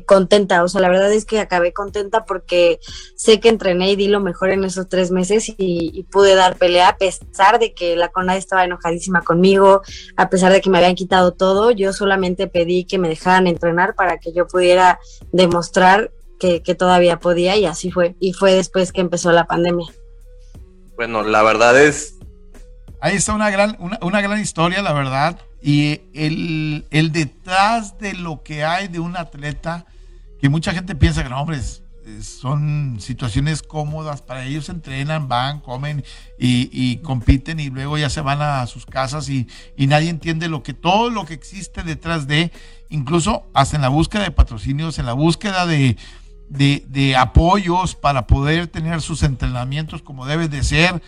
contenta. 0.05 0.63
O 0.63 0.67
sea, 0.67 0.81
la 0.81 0.89
verdad 0.89 1.13
es 1.13 1.25
que 1.25 1.39
acabé 1.39 1.71
contenta 1.73 2.25
porque 2.25 2.79
sé 3.15 3.39
que 3.39 3.49
entrené 3.49 3.91
y 3.91 3.95
di 3.95 4.07
lo 4.07 4.19
mejor 4.19 4.49
en 4.49 4.63
esos 4.63 4.89
tres 4.89 5.11
meses 5.11 5.53
y, 5.57 6.03
pude 6.11 6.33
dar 6.35 6.57
pelea 6.57 6.89
a 6.89 6.97
pesar 6.97 7.59
de 7.59 7.73
que 7.73 7.95
la 7.95 8.09
CONAD 8.09 8.37
estaba 8.37 8.65
enojadísima 8.65 9.21
conmigo, 9.21 9.83
a 10.15 10.29
pesar 10.29 10.51
de 10.51 10.61
que 10.61 10.69
me 10.71 10.79
habían 10.79 10.95
quitado 10.95 11.33
todo. 11.33 11.71
Yo 11.71 11.93
solamente 11.93 12.47
pedí 12.47 12.85
que 12.85 12.97
me 12.97 13.09
dejaran 13.09 13.45
entrenar 13.47 13.95
para 13.95 14.17
que 14.17 14.33
yo 14.33 14.47
pudiera 14.47 14.99
demostrar 15.31 16.11
que, 16.39 16.63
que 16.63 16.75
todavía 16.75 17.19
podía 17.19 17.57
y 17.57 17.65
así 17.65 17.91
fue. 17.91 18.15
Y 18.19 18.33
fue 18.33 18.53
después 18.53 18.91
que 18.91 19.01
empezó 19.01 19.31
la 19.31 19.45
pandemia. 19.45 19.87
Bueno, 20.95 21.23
la 21.23 21.43
verdad 21.43 21.79
es 21.81 22.19
Ahí 23.01 23.15
está 23.15 23.33
una 23.33 23.49
gran, 23.49 23.77
una, 24.01 24.21
gran 24.21 24.39
historia, 24.41 24.81
la 24.81 24.91
verdad. 24.91 25.39
Y 25.61 26.01
el, 26.13 27.11
detrás 27.13 27.97
de 27.97 28.13
lo 28.13 28.43
que 28.43 28.65
hay 28.65 28.89
de 28.89 28.99
un 28.99 29.15
atleta, 29.15 29.85
que 30.41 30.49
mucha 30.49 30.73
gente 30.73 30.95
piensa 30.95 31.23
que 31.23 31.29
no, 31.29 31.39
hombre, 31.39 31.59
son 32.21 32.97
situaciones 32.99 33.61
cómodas 33.61 34.21
para 34.21 34.45
ellos, 34.45 34.67
entrenan, 34.67 35.29
van, 35.29 35.61
comen 35.61 36.03
y, 36.37 36.97
compiten 36.97 37.59
y 37.59 37.69
luego 37.69 37.97
ya 37.97 38.09
se 38.09 38.19
van 38.19 38.41
a 38.41 38.65
sus 38.67 38.85
casas 38.85 39.29
y, 39.29 39.47
nadie 39.77 40.09
entiende 40.09 40.49
lo 40.49 40.61
que 40.61 40.73
todo 40.73 41.09
lo 41.09 41.25
que 41.25 41.35
existe 41.35 41.83
detrás 41.83 42.27
de, 42.27 42.51
incluso 42.89 43.45
hasta 43.53 43.77
en 43.77 43.81
la 43.81 43.89
búsqueda 43.89 44.23
de 44.23 44.31
patrocinios, 44.31 44.99
en 44.99 45.05
la 45.05 45.13
búsqueda 45.13 45.65
de, 45.65 45.95
de 46.49 47.15
apoyos 47.15 47.95
para 47.95 48.27
poder 48.27 48.67
tener 48.67 49.01
sus 49.01 49.23
entrenamientos 49.23 50.01
como 50.01 50.25
debe 50.25 50.47
de 50.47 50.63
ser 50.63 51.01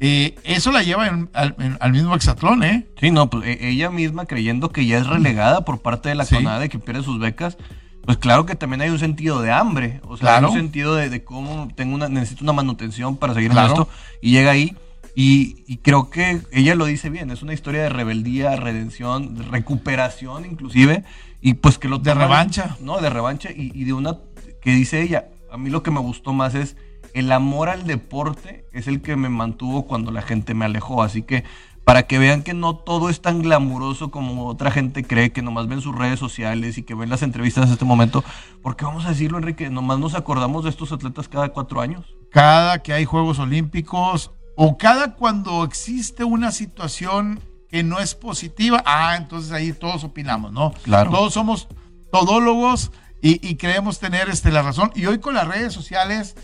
eh, 0.00 0.36
eso 0.44 0.70
la 0.70 0.82
lleva 0.82 1.10
al 1.32 1.92
mismo 1.92 2.14
exatlón, 2.14 2.62
¿eh? 2.62 2.86
Sí, 3.00 3.10
no, 3.10 3.30
pues 3.30 3.46
e, 3.46 3.68
ella 3.68 3.90
misma 3.90 4.26
creyendo 4.26 4.70
que 4.70 4.86
ya 4.86 4.98
es 4.98 5.06
relegada 5.08 5.64
por 5.64 5.80
parte 5.80 6.08
de 6.08 6.14
la 6.14 6.24
CONADE, 6.24 6.68
que 6.68 6.78
pierde 6.78 7.02
sus 7.02 7.18
becas, 7.18 7.58
pues 8.04 8.16
claro 8.18 8.46
que 8.46 8.54
también 8.54 8.80
hay 8.80 8.90
un 8.90 9.00
sentido 9.00 9.42
de 9.42 9.50
hambre, 9.50 10.00
o 10.04 10.16
sea, 10.16 10.36
hay 10.36 10.44
un 10.44 10.52
sentido 10.52 10.94
de, 10.94 11.24
cómo 11.24 11.68
tengo 11.74 11.96
una, 11.96 12.08
necesito 12.08 12.44
una 12.44 12.52
manutención 12.52 13.16
para 13.16 13.34
seguir 13.34 13.50
en 13.50 13.58
esto, 13.58 13.88
y 14.22 14.30
llega 14.30 14.52
ahí, 14.52 14.76
y, 15.16 15.78
creo 15.78 16.10
que 16.10 16.42
ella 16.52 16.76
lo 16.76 16.84
dice 16.84 17.10
bien, 17.10 17.32
es 17.32 17.42
una 17.42 17.52
historia 17.52 17.82
de 17.82 17.88
rebeldía, 17.88 18.54
redención, 18.54 19.34
de 19.34 19.42
recuperación 19.42 20.44
inclusive, 20.44 21.02
y 21.40 21.54
pues 21.54 21.76
que 21.78 21.88
lo... 21.88 21.98
De 21.98 22.14
revancha. 22.14 22.76
No, 22.80 23.00
de 23.00 23.10
revancha, 23.10 23.50
y, 23.50 23.72
y 23.74 23.84
de 23.84 23.92
una 23.92 24.16
que 24.60 24.70
dice 24.70 25.02
ella, 25.02 25.28
a 25.50 25.56
mí 25.56 25.70
lo 25.70 25.82
que 25.82 25.90
me 25.90 26.00
gustó 26.00 26.32
más 26.32 26.54
es 26.54 26.76
el 27.14 27.32
amor 27.32 27.68
al 27.68 27.86
deporte 27.86 28.66
es 28.72 28.86
el 28.86 29.02
que 29.02 29.16
me 29.16 29.28
mantuvo 29.28 29.86
cuando 29.86 30.10
la 30.10 30.22
gente 30.22 30.54
me 30.54 30.64
alejó. 30.64 31.02
Así 31.02 31.22
que 31.22 31.44
para 31.84 32.02
que 32.02 32.18
vean 32.18 32.42
que 32.42 32.52
no 32.52 32.76
todo 32.76 33.08
es 33.08 33.22
tan 33.22 33.40
glamuroso 33.40 34.10
como 34.10 34.46
otra 34.46 34.70
gente 34.70 35.04
cree, 35.04 35.32
que 35.32 35.40
nomás 35.40 35.68
ven 35.68 35.80
sus 35.80 35.96
redes 35.96 36.18
sociales 36.18 36.76
y 36.76 36.82
que 36.82 36.94
ven 36.94 37.08
las 37.08 37.22
entrevistas 37.22 37.66
en 37.66 37.72
este 37.72 37.86
momento, 37.86 38.22
porque 38.62 38.84
vamos 38.84 39.06
a 39.06 39.08
decirlo, 39.08 39.38
Enrique, 39.38 39.70
nomás 39.70 39.98
nos 39.98 40.14
acordamos 40.14 40.64
de 40.64 40.70
estos 40.70 40.92
atletas 40.92 41.28
cada 41.28 41.48
cuatro 41.48 41.80
años. 41.80 42.14
Cada 42.30 42.82
que 42.82 42.92
hay 42.92 43.06
Juegos 43.06 43.38
Olímpicos 43.38 44.32
o 44.54 44.76
cada 44.76 45.14
cuando 45.14 45.64
existe 45.64 46.24
una 46.24 46.52
situación 46.52 47.40
que 47.70 47.82
no 47.82 48.00
es 48.00 48.14
positiva, 48.14 48.82
ah, 48.84 49.16
entonces 49.16 49.52
ahí 49.52 49.72
todos 49.72 50.04
opinamos, 50.04 50.52
¿no? 50.52 50.72
Claro. 50.82 51.10
Todos 51.10 51.32
somos 51.32 51.68
todólogos 52.12 52.90
y, 53.20 53.56
creemos 53.56 53.98
tener 53.98 54.28
este, 54.28 54.50
la 54.52 54.62
razón. 54.62 54.92
Y 54.94 55.06
hoy 55.06 55.18
con 55.18 55.34
las 55.34 55.48
redes 55.48 55.72
sociales 55.72 56.36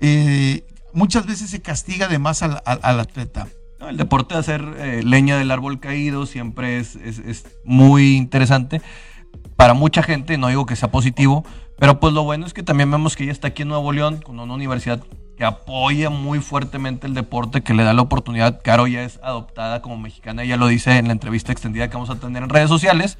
eh, 0.00 0.64
muchas 0.92 1.26
veces 1.26 1.50
se 1.50 1.62
castiga 1.62 2.08
de 2.08 2.18
más 2.18 2.42
al, 2.42 2.60
atleta. 2.64 3.48
el 3.88 3.96
deporte 3.96 4.34
de 4.34 4.40
hacer 4.40 4.62
eh, 4.78 5.02
leña 5.04 5.38
del 5.38 5.50
árbol 5.50 5.78
caído 5.78 6.26
siempre 6.26 6.78
es, 6.78 6.98
muy 7.64 8.16
interesante 8.16 8.82
para 9.56 9.74
mucha 9.74 10.02
gente, 10.02 10.36
no 10.36 10.48
digo 10.48 10.66
que 10.66 10.76
sea 10.76 10.90
positivo, 10.90 11.44
pero 11.78 11.98
pues 12.00 12.12
lo 12.12 12.24
bueno 12.24 12.46
es 12.46 12.52
que 12.52 12.62
también 12.62 12.90
vemos 12.90 13.16
que 13.16 13.24
ella 13.24 13.32
está 13.32 13.48
aquí 13.48 13.62
en 13.62 13.68
Nuevo 13.68 13.92
León 13.92 14.20
con 14.20 14.38
una 14.38 14.52
universidad 14.52 15.02
que 15.36 15.44
apoya 15.44 16.10
muy 16.10 16.40
fuertemente 16.40 17.06
el 17.06 17.14
deporte, 17.14 17.62
que 17.62 17.74
le 17.74 17.84
da 17.84 17.92
la 17.92 18.02
oportunidad. 18.02 18.60
Caro 18.62 18.86
ya 18.86 19.02
es 19.02 19.18
adoptada 19.22 19.82
como 19.82 19.98
mexicana, 19.98 20.42
ella 20.42 20.56
lo 20.56 20.66
dice 20.66 20.96
en 20.96 21.06
la 21.06 21.12
entrevista 21.12 21.52
extendida 21.52 21.88
que 21.88 21.94
vamos 21.94 22.10
a 22.10 22.16
tener 22.16 22.42
en 22.42 22.48
redes 22.48 22.68
sociales. 22.68 23.18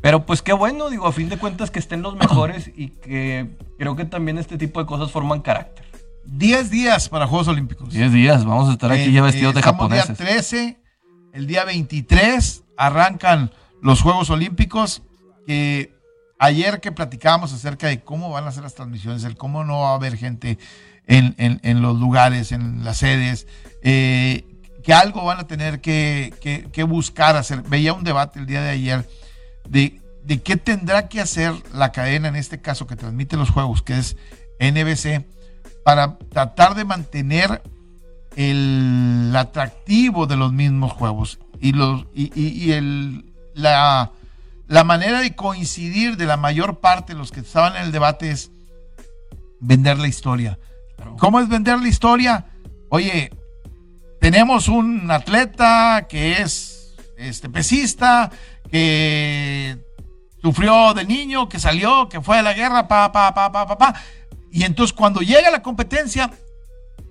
Pero 0.00 0.24
pues 0.26 0.42
qué 0.42 0.52
bueno, 0.52 0.90
digo, 0.90 1.06
a 1.06 1.12
fin 1.12 1.28
de 1.28 1.38
cuentas 1.38 1.70
que 1.70 1.78
estén 1.78 2.02
los 2.02 2.14
mejores 2.14 2.70
y 2.74 2.88
que 2.90 3.56
creo 3.78 3.96
que 3.96 4.04
también 4.04 4.38
este 4.38 4.56
tipo 4.56 4.80
de 4.80 4.86
cosas 4.86 5.10
forman 5.10 5.40
carácter. 5.40 5.84
10 6.24 6.70
días 6.70 7.08
para 7.08 7.26
Juegos 7.26 7.48
Olímpicos. 7.48 7.92
10 7.92 8.12
días, 8.12 8.44
vamos 8.44 8.68
a 8.68 8.72
estar 8.72 8.92
aquí 8.92 9.10
ya 9.10 9.22
vestidos 9.22 9.54
de 9.54 9.62
japoneses. 9.62 10.10
El 10.10 10.16
día 10.16 10.26
13, 10.26 10.80
el 11.32 11.46
día 11.46 11.64
23 11.64 12.64
arrancan 12.76 13.50
los 13.82 14.02
Juegos 14.02 14.30
Olímpicos 14.30 15.02
que 15.46 15.94
ayer 16.38 16.80
que 16.80 16.92
platicábamos 16.92 17.52
acerca 17.52 17.88
de 17.88 18.00
cómo 18.00 18.30
van 18.30 18.46
a 18.46 18.52
ser 18.52 18.62
las 18.62 18.74
transmisiones, 18.74 19.24
el 19.24 19.36
cómo 19.36 19.64
no 19.64 19.80
va 19.80 19.90
a 19.90 19.94
haber 19.94 20.16
gente 20.16 20.58
en, 21.06 21.82
los 21.82 21.98
lugares, 21.98 22.52
en 22.52 22.84
las 22.84 22.98
sedes, 22.98 23.46
eh, 23.82 24.44
que 24.84 24.92
algo 24.92 25.24
van 25.24 25.38
a 25.38 25.46
tener 25.46 25.80
que, 25.80 26.34
que 26.70 26.82
buscar 26.84 27.36
hacer. 27.36 27.62
Veía 27.62 27.94
un 27.94 28.04
debate 28.04 28.38
el 28.38 28.46
día 28.46 28.60
de 28.60 28.68
ayer 28.68 29.08
de, 29.68 30.00
qué 30.42 30.56
tendrá 30.56 31.08
que 31.08 31.20
hacer 31.20 31.52
la 31.72 31.92
cadena, 31.92 32.28
en 32.28 32.36
este 32.36 32.60
caso 32.60 32.86
que 32.86 32.96
transmite 32.96 33.36
los 33.36 33.50
juegos, 33.50 33.82
que 33.82 33.98
es 33.98 34.16
NBC, 34.60 35.24
para 35.84 36.18
tratar 36.30 36.74
de 36.74 36.84
mantener 36.84 37.62
el 38.36 39.32
atractivo 39.36 40.26
de 40.26 40.36
los 40.36 40.52
mismos 40.52 40.92
juegos 40.92 41.38
y, 41.60 41.72
los, 41.72 42.06
y, 42.14 42.72
el, 42.72 43.24
la, 43.54 44.12
la, 44.68 44.84
manera 44.84 45.20
de 45.20 45.34
coincidir 45.34 46.16
de 46.16 46.26
la 46.26 46.36
mayor 46.36 46.78
parte 46.78 47.14
de 47.14 47.18
los 47.18 47.32
que 47.32 47.40
estaban 47.40 47.76
en 47.76 47.82
el 47.82 47.92
debate 47.92 48.30
es 48.30 48.50
vender 49.60 49.98
la 49.98 50.08
historia. 50.08 50.58
¿Cómo 51.18 51.40
es 51.40 51.48
vender 51.48 51.78
la 51.78 51.88
historia? 51.88 52.46
Oye, 52.90 53.30
tenemos 54.20 54.68
un 54.68 55.10
atleta 55.10 56.06
que 56.08 56.42
es 56.42 56.94
este 57.16 57.48
pesista, 57.48 58.30
que 58.70 59.78
sufrió 60.42 60.94
de 60.94 61.04
niño, 61.04 61.48
que 61.48 61.58
salió, 61.58 62.08
que 62.08 62.20
fue 62.20 62.38
a 62.38 62.42
la 62.42 62.52
guerra, 62.52 62.88
pa, 62.88 63.10
pa, 63.12 63.34
pa, 63.34 63.50
pa, 63.52 63.66
pa, 63.66 63.78
pa. 63.78 63.94
Y 64.50 64.64
entonces 64.64 64.94
cuando 64.94 65.20
llega 65.20 65.50
la 65.50 65.62
competencia, 65.62 66.30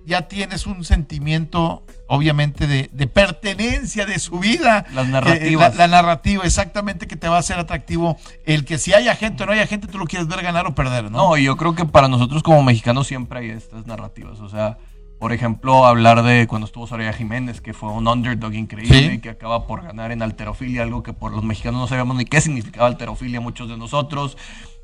ya 0.08 0.22
tienes 0.22 0.66
un 0.66 0.84
sentimiento, 0.84 1.84
obviamente, 2.08 2.66
de, 2.66 3.06
pertenencia 3.06 4.06
de 4.06 4.18
su 4.18 4.38
vida. 4.38 4.86
Las 4.94 5.06
narrativas. 5.06 5.76
la, 5.76 5.86
narrativa, 5.86 6.44
exactamente, 6.44 7.06
que 7.06 7.16
te 7.16 7.28
va 7.28 7.36
a 7.36 7.40
hacer 7.40 7.58
atractivo. 7.58 8.16
El 8.46 8.64
que 8.64 8.78
si 8.78 8.94
haya 8.94 9.14
gente 9.14 9.42
o 9.42 9.46
no 9.46 9.52
haya 9.52 9.66
gente, 9.66 9.86
tú 9.86 9.98
lo 9.98 10.06
quieres 10.06 10.26
ver 10.26 10.42
ganar 10.42 10.66
o 10.66 10.74
perder, 10.74 11.10
¿no? 11.10 11.18
No, 11.18 11.36
yo 11.36 11.58
creo 11.58 11.74
que 11.74 11.84
para 11.84 12.08
nosotros 12.08 12.42
como 12.42 12.62
mexicanos 12.62 13.06
siempre 13.06 13.40
hay 13.40 13.50
estas 13.50 13.86
narrativas. 13.86 14.40
O 14.40 14.48
sea, 14.48 14.78
por 15.18 15.32
ejemplo, 15.32 15.84
hablar 15.84 16.22
de 16.22 16.46
cuando 16.46 16.66
estuvo 16.66 16.86
Soraya 16.86 17.12
Jiménez, 17.12 17.60
que 17.60 17.74
fue 17.74 17.90
un 17.90 18.06
underdog 18.06 18.54
increíble 18.54 19.14
y 19.14 19.18
que 19.18 19.30
acaba 19.30 19.66
por 19.66 19.82
ganar 19.82 20.12
en 20.12 20.22
alterofilia, 20.22 20.82
algo 20.82 21.02
que 21.02 21.12
por 21.12 21.32
los 21.32 21.42
mexicanos 21.42 21.80
no 21.80 21.86
sabíamos 21.88 22.16
ni 22.16 22.24
qué 22.24 22.40
significaba 22.40 22.86
alterofilia, 22.86 23.40
muchos 23.40 23.68
de 23.68 23.76
nosotros. 23.76 24.36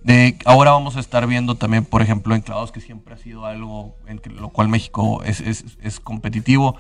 De, 0.03 0.37
ahora 0.45 0.73
vamos 0.73 0.97
a 0.97 1.01
estar 1.01 1.27
viendo 1.27 1.55
también, 1.55 1.85
por 1.85 2.03
ejemplo, 2.03 2.35
enclavados, 2.35 2.73
que 2.73 2.81
siempre 2.81 3.15
ha 3.15 3.17
sido 3.17 3.47
algo 3.47 3.97
en 4.07 4.21
lo 4.37 4.49
cual 4.51 4.69
México 4.69 5.23
es, 5.23 5.41
es, 5.41 5.65
es 5.81 6.01
competitivo. 6.01 6.77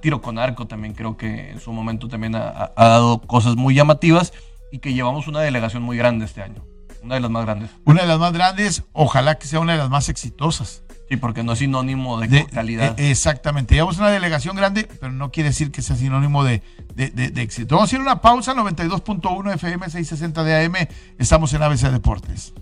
tiro 0.00 0.22
con 0.22 0.38
arco 0.38 0.66
también 0.66 0.94
creo 0.94 1.16
que 1.16 1.50
en 1.50 1.60
su 1.60 1.72
momento 1.72 2.08
también 2.08 2.36
ha, 2.36 2.72
ha 2.76 2.88
dado 2.88 3.20
cosas 3.20 3.56
muy 3.56 3.74
llamativas 3.74 4.32
y 4.70 4.78
que 4.78 4.94
llevamos 4.94 5.26
una 5.26 5.40
delegación 5.40 5.82
muy 5.82 5.96
grande 5.96 6.24
este 6.24 6.42
año. 6.42 6.64
Una 7.02 7.16
de 7.16 7.20
las 7.20 7.30
más 7.30 7.44
grandes. 7.44 7.70
Una 7.84 8.02
de 8.02 8.08
las 8.08 8.18
más 8.18 8.32
grandes, 8.32 8.84
ojalá 8.92 9.36
que 9.36 9.46
sea 9.46 9.60
una 9.60 9.72
de 9.72 9.78
las 9.78 9.90
más 9.90 10.08
exitosas. 10.08 10.82
Sí, 11.08 11.16
porque 11.16 11.44
no 11.44 11.52
es 11.52 11.60
sinónimo 11.60 12.18
de, 12.18 12.46
calidad. 12.46 12.98
Eh, 12.98 13.10
exactamente. 13.10 13.74
Llevamos 13.74 13.98
una 13.98 14.10
delegación 14.10 14.56
grande, 14.56 14.88
pero 14.98 15.12
no 15.12 15.30
quiere 15.30 15.50
decir 15.50 15.70
que 15.70 15.80
sea 15.80 15.94
sinónimo 15.94 16.42
de, 16.42 16.62
éxito. 17.36 17.76
Vamos 17.76 17.88
a 17.88 17.90
hacer 17.90 18.00
una 18.00 18.20
pausa, 18.20 18.54
92.1 18.54 19.54
FM 19.54 19.84
660 19.88 20.42
de 20.42 20.64
AM. 20.64 20.74
Estamos 21.18 21.52
en 21.52 21.62
ABC 21.62 21.90
Deportes. 21.92 22.54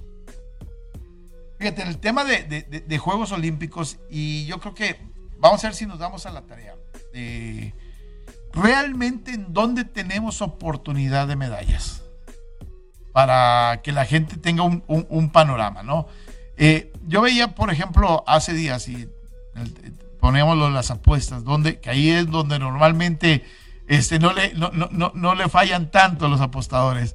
Fíjate, 1.58 1.82
en 1.82 1.88
el 1.88 1.98
tema 1.98 2.24
de, 2.24 2.98
Juegos 2.98 3.32
Olímpicos, 3.32 3.98
y 4.10 4.44
yo 4.44 4.60
creo 4.60 4.74
que 4.74 5.00
vamos 5.38 5.64
a 5.64 5.68
ver 5.68 5.74
si 5.74 5.86
nos 5.86 5.98
damos 5.98 6.26
a 6.26 6.30
la 6.30 6.42
tarea 6.42 6.74
de 7.14 7.72
realmente 8.52 9.32
en 9.32 9.54
dónde 9.54 9.84
tenemos 9.84 10.42
oportunidad 10.42 11.26
de 11.26 11.36
medallas 11.36 12.02
para 13.12 13.80
que 13.82 13.92
la 13.92 14.04
gente 14.04 14.36
tenga 14.36 14.64
un, 14.64 14.84
un 14.86 15.30
panorama, 15.30 15.82
¿no? 15.82 16.08
Eh, 16.56 16.92
yo 17.06 17.22
veía, 17.22 17.54
por 17.54 17.70
ejemplo, 17.70 18.24
hace 18.26 18.52
días, 18.52 18.88
y 18.88 19.08
poníamos 20.20 20.72
las 20.72 20.90
apuestas, 20.90 21.44
donde, 21.44 21.80
que 21.80 21.90
ahí 21.90 22.10
es 22.10 22.30
donde 22.30 22.58
normalmente 22.58 23.44
este, 23.86 24.18
no, 24.18 24.32
le, 24.32 24.54
no, 24.54 24.70
no, 24.72 25.12
no 25.14 25.34
le 25.34 25.48
fallan 25.48 25.90
tanto 25.90 26.28
los 26.28 26.40
apostadores. 26.40 27.14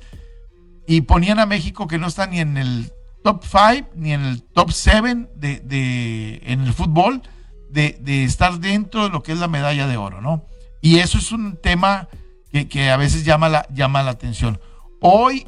Y 0.88 1.02
ponían 1.02 1.40
a 1.40 1.46
México 1.46 1.88
que 1.88 1.98
no 1.98 2.08
está 2.08 2.28
ni 2.28 2.40
en 2.40 2.58
el 2.58 2.92
top 3.24 3.44
5 3.44 3.90
ni 3.96 4.14
en 4.14 4.22
el 4.22 4.44
top 4.44 4.72
7 4.72 5.30
de, 5.36 5.60
de, 5.60 6.42
en 6.46 6.62
el 6.62 6.74
fútbol 6.74 7.22
de, 7.70 7.98
de, 8.02 8.24
estar 8.24 8.60
dentro 8.60 9.04
de 9.04 9.10
lo 9.10 9.22
que 9.22 9.32
es 9.32 9.40
la 9.40 9.48
medalla 9.48 9.88
de 9.88 9.98
oro, 9.98 10.22
¿no? 10.22 10.46
Y 10.82 10.98
eso 10.98 11.18
es 11.18 11.32
un 11.32 11.58
tema 11.58 12.08
que, 12.52 12.68
que, 12.68 12.90
a 12.90 12.98
veces 12.98 13.26
llama 13.26 13.50
la, 13.50 13.68
llama 13.74 14.02
la 14.02 14.12
atención. 14.12 14.60
Hoy, 15.02 15.46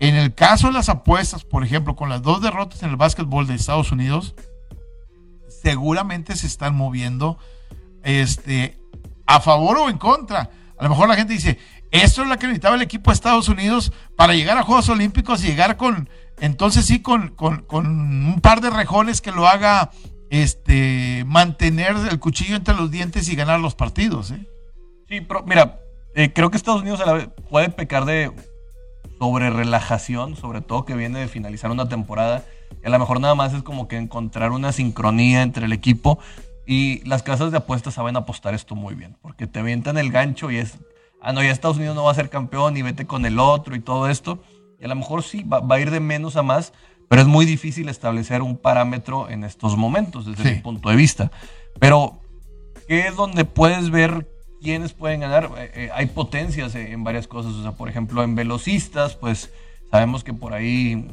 en 0.00 0.16
el 0.16 0.34
caso 0.34 0.66
de 0.68 0.72
las 0.72 0.88
apuestas, 0.88 1.44
por 1.44 1.64
ejemplo, 1.64 1.96
con 1.96 2.08
las 2.08 2.22
dos 2.22 2.40
derrotas 2.42 2.82
en 2.82 2.90
el 2.90 2.96
básquetbol 2.96 3.46
de 3.46 3.54
Estados 3.54 3.92
Unidos, 3.92 4.34
seguramente 5.48 6.36
se 6.36 6.46
están 6.46 6.74
moviendo 6.74 7.38
este, 8.02 8.78
a 9.26 9.40
favor 9.40 9.78
o 9.78 9.88
en 9.88 9.98
contra. 9.98 10.50
A 10.78 10.84
lo 10.84 10.90
mejor 10.90 11.08
la 11.08 11.16
gente 11.16 11.32
dice, 11.32 11.58
esto 11.90 12.22
es 12.22 12.28
lo 12.28 12.38
que 12.38 12.46
necesitaba 12.46 12.76
el 12.76 12.82
equipo 12.82 13.10
de 13.10 13.14
Estados 13.14 13.48
Unidos 13.48 13.92
para 14.16 14.34
llegar 14.34 14.58
a 14.58 14.62
Juegos 14.62 14.88
Olímpicos 14.88 15.42
y 15.44 15.48
llegar 15.48 15.76
con, 15.76 16.08
entonces 16.40 16.84
sí, 16.86 17.00
con, 17.00 17.28
con, 17.28 17.64
un 17.70 18.40
par 18.42 18.60
de 18.60 18.70
rejones 18.70 19.20
que 19.20 19.30
lo 19.32 19.46
haga 19.46 19.90
este, 20.30 21.24
mantener 21.26 21.94
el 22.10 22.18
cuchillo 22.18 22.56
entre 22.56 22.74
los 22.74 22.90
dientes 22.90 23.28
y 23.28 23.36
ganar 23.36 23.60
los 23.60 23.74
partidos. 23.74 24.32
¿eh? 24.32 24.46
Sí, 25.08 25.20
pero 25.20 25.44
mira, 25.44 25.80
eh, 26.14 26.32
creo 26.32 26.50
que 26.50 26.56
Estados 26.56 26.82
Unidos 26.82 27.00
puede 27.48 27.68
pecar 27.70 28.04
de 28.04 28.32
sobre 29.18 29.50
relajación, 29.50 30.36
sobre 30.36 30.60
todo 30.60 30.84
que 30.84 30.94
viene 30.94 31.18
de 31.18 31.28
finalizar 31.28 31.70
una 31.70 31.88
temporada. 31.88 32.44
Y 32.82 32.86
a 32.86 32.90
lo 32.90 32.98
mejor 32.98 33.20
nada 33.20 33.34
más 33.34 33.54
es 33.54 33.62
como 33.62 33.88
que 33.88 33.96
encontrar 33.96 34.52
una 34.52 34.72
sincronía 34.72 35.42
entre 35.42 35.66
el 35.66 35.72
equipo. 35.72 36.18
Y 36.66 37.06
las 37.06 37.22
casas 37.22 37.50
de 37.50 37.58
apuestas 37.58 37.94
saben 37.94 38.16
apostar 38.16 38.54
esto 38.54 38.74
muy 38.74 38.94
bien, 38.94 39.16
porque 39.20 39.46
te 39.46 39.58
avientan 39.58 39.98
el 39.98 40.10
gancho 40.10 40.50
y 40.50 40.56
es, 40.56 40.78
ah, 41.20 41.32
no, 41.32 41.42
ya 41.42 41.50
Estados 41.50 41.76
Unidos 41.76 41.94
no 41.94 42.04
va 42.04 42.10
a 42.10 42.14
ser 42.14 42.30
campeón 42.30 42.76
y 42.76 42.82
vete 42.82 43.06
con 43.06 43.26
el 43.26 43.38
otro 43.38 43.76
y 43.76 43.80
todo 43.80 44.08
esto. 44.08 44.42
Y 44.80 44.84
a 44.84 44.88
lo 44.88 44.96
mejor 44.96 45.22
sí, 45.22 45.42
va, 45.42 45.62
a 45.68 45.80
ir 45.80 45.90
de 45.90 46.00
menos 46.00 46.36
a 46.36 46.42
más, 46.42 46.72
pero 47.08 47.20
es 47.20 47.28
muy 47.28 47.44
difícil 47.44 47.88
establecer 47.88 48.40
un 48.40 48.56
parámetro 48.56 49.28
en 49.28 49.44
estos 49.44 49.76
momentos 49.76 50.26
desde 50.26 50.54
mi 50.54 50.60
punto 50.60 50.88
de 50.88 50.96
vista. 50.96 51.30
Pero, 51.78 52.20
¿qué 52.88 53.08
es 53.08 53.16
donde 53.16 53.44
puedes 53.44 53.90
ver 53.90 54.33
quiénes 54.64 54.92
pueden 54.94 55.20
ganar? 55.20 55.50
Eh, 55.58 55.70
eh, 55.74 55.90
hay 55.94 56.06
potencias 56.06 56.74
en 56.74 57.04
varias 57.04 57.28
cosas. 57.28 57.52
O 57.52 57.62
sea, 57.62 57.72
por 57.72 57.88
ejemplo, 57.88 58.24
en 58.24 58.34
velocistas, 58.34 59.14
pues 59.14 59.52
sabemos 59.90 60.24
que 60.24 60.32
por 60.32 60.54
ahí 60.54 61.06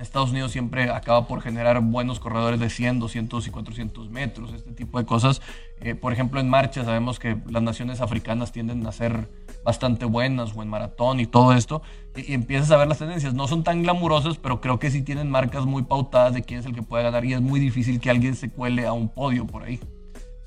Estados 0.00 0.30
Unidos 0.30 0.52
siempre 0.52 0.90
acaba 0.90 1.26
por 1.26 1.42
generar 1.42 1.80
buenos 1.80 2.20
corredores 2.20 2.58
de 2.58 2.70
100, 2.70 3.00
200 3.00 3.46
y 3.46 3.50
400 3.50 4.10
metros, 4.10 4.52
este 4.54 4.72
tipo 4.72 4.98
de 4.98 5.04
cosas. 5.04 5.42
Eh, 5.80 5.94
por 5.94 6.12
ejemplo, 6.12 6.40
en 6.40 6.48
marcha 6.48 6.84
sabemos 6.84 7.18
que 7.18 7.36
las 7.48 7.62
naciones 7.62 8.00
africanas 8.00 8.52
tienden 8.52 8.86
a 8.86 8.92
ser 8.92 9.28
bastante 9.64 10.06
buenas 10.06 10.56
o 10.56 10.62
en 10.62 10.68
maratón 10.68 11.20
y 11.20 11.26
todo 11.26 11.52
esto. 11.52 11.82
Y, 12.16 12.32
empiezas 12.32 12.70
a 12.70 12.76
ver 12.76 12.88
las 12.88 12.98
tendencias. 12.98 13.34
No 13.34 13.46
son 13.46 13.62
tan 13.62 13.82
glamurosas, 13.82 14.38
pero 14.38 14.60
creo 14.60 14.78
que 14.78 14.90
sí 14.90 15.02
tienen 15.02 15.30
marcas 15.30 15.66
muy 15.66 15.82
pautadas 15.82 16.34
de 16.34 16.42
quién 16.42 16.60
es 16.60 16.66
el 16.66 16.74
que 16.74 16.82
puede 16.82 17.04
ganar 17.04 17.24
y 17.24 17.34
es 17.34 17.40
muy 17.40 17.60
difícil 17.60 18.00
que 18.00 18.10
alguien 18.10 18.34
se 18.34 18.50
cuele 18.50 18.86
a 18.86 18.92
un 18.92 19.08
podio 19.08 19.46
por 19.46 19.64
ahí. 19.64 19.80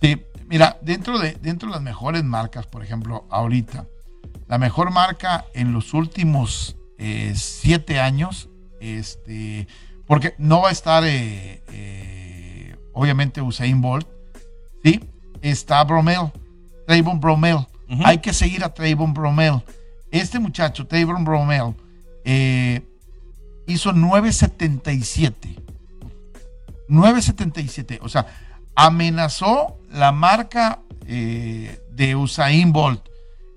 Sí, 0.01 0.21
mira, 0.47 0.77
dentro 0.81 1.19
de, 1.19 1.33
dentro 1.41 1.69
de 1.69 1.75
las 1.75 1.81
mejores 1.81 2.23
marcas, 2.23 2.67
por 2.67 2.83
ejemplo, 2.83 3.25
ahorita, 3.29 3.85
la 4.47 4.57
mejor 4.57 4.91
marca 4.91 5.45
en 5.53 5.73
los 5.73 5.93
últimos 5.93 6.75
eh, 6.97 7.33
siete 7.35 7.99
años 7.99 8.49
este, 8.79 9.67
porque 10.05 10.35
no 10.37 10.61
va 10.61 10.69
a 10.69 10.71
estar, 10.71 11.03
eh, 11.05 11.63
eh, 11.69 12.75
obviamente, 12.93 13.41
Usain 13.41 13.81
Bolt, 13.81 14.07
¿sí? 14.83 15.03
Está 15.41 15.83
Bromel, 15.83 16.31
Trayvon 16.85 17.19
Bromel. 17.19 17.57
Hay 18.05 18.19
que 18.19 18.33
seguir 18.33 18.63
a 18.63 18.73
Trayvon 18.73 19.13
Bromel. 19.13 19.61
Este 20.11 20.39
muchacho, 20.39 20.87
Trayvon 20.87 21.23
Bromel, 21.25 21.75
hizo 23.65 23.91
9.77. 23.91 25.33
9.77. 26.89 27.99
O 28.01 28.09
sea, 28.09 28.27
amenazó 28.75 29.77
la 29.93 30.11
marca 30.11 30.81
de 31.05 32.15
Usain 32.15 32.71
Bolt. 32.71 33.07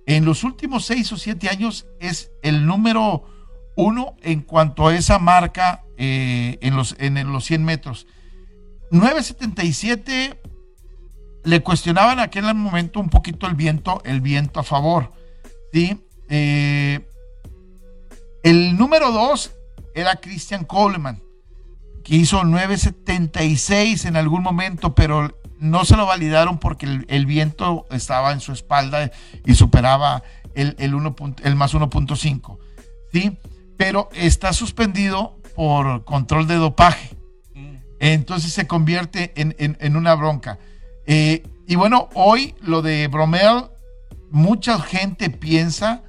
En 0.07 0.25
los 0.25 0.45
últimos 0.45 0.85
6 0.87 1.13
o 1.13 1.17
7 1.17 1.49
años 1.49 1.87
es 1.99 2.31
el 2.43 2.65
número 2.65 3.25
uno, 3.77 4.17
en 4.23 4.41
cuanto 4.41 4.89
a 4.89 4.95
esa 4.95 5.19
marca 5.19 5.85
eh, 5.99 6.59
en, 6.61 6.77
los, 6.77 6.97
en, 6.99 7.33
los 7.33 7.45
100 7.45 7.65
metros. 7.65 8.07
9.77 8.91 10.39
le 11.45 11.63
cuestionaban 11.63 12.19
en 12.19 12.25
aquel 12.25 12.55
momento 12.55 13.01
un 13.01 13.11
poquito 13.11 13.47
el 13.47 13.55
viento, 13.55 14.01
el 14.05 14.21
viento 14.21 14.61
a 14.61 14.63
favor. 14.63 15.13
¿sí? 15.73 16.01
Eh, 16.29 17.07
el 18.43 18.77
número 18.77 19.13
2 19.13 19.53
era 19.95 20.17
Christian 20.17 20.65
Coleman, 20.65 21.23
que 22.03 22.17
hizo 22.17 22.43
9.76 22.43 24.07
en 24.07 24.17
algún 24.17 24.43
momento, 24.43 24.95
pero 24.95 25.37
no 25.59 25.85
se 25.85 25.97
lo 25.97 26.07
validaron 26.07 26.59
porque 26.59 26.87
el, 27.09 27.27
viento 27.27 27.87
estaba 27.91 28.33
en 28.33 28.41
su 28.41 28.53
espalda 28.53 29.11
y 29.45 29.55
superaba 29.55 30.23
el, 30.55 30.77
el, 30.79 30.95
el 31.43 31.57
más 31.57 31.75
1.5. 31.75 32.59
¿sí? 33.13 33.39
pero 33.77 34.09
está 34.15 34.53
suspendido 34.53 35.39
por 35.55 36.05
control 36.05 36.47
de 36.47 36.57
dopaje. 36.57 37.11
Entonces 37.99 38.53
se 38.53 38.67
convierte 38.67 39.33
en, 39.37 39.97
una 39.97 40.15
bronca. 40.15 40.59
Eh, 41.07 41.43
y 41.67 41.77
bueno, 41.77 42.09
hoy 42.15 42.55
lo 42.61 42.83
de 42.83 43.09
Bromel, 43.09 43.65
mucha 44.31 44.79
gente 44.79 45.31
piensa 45.31 46.03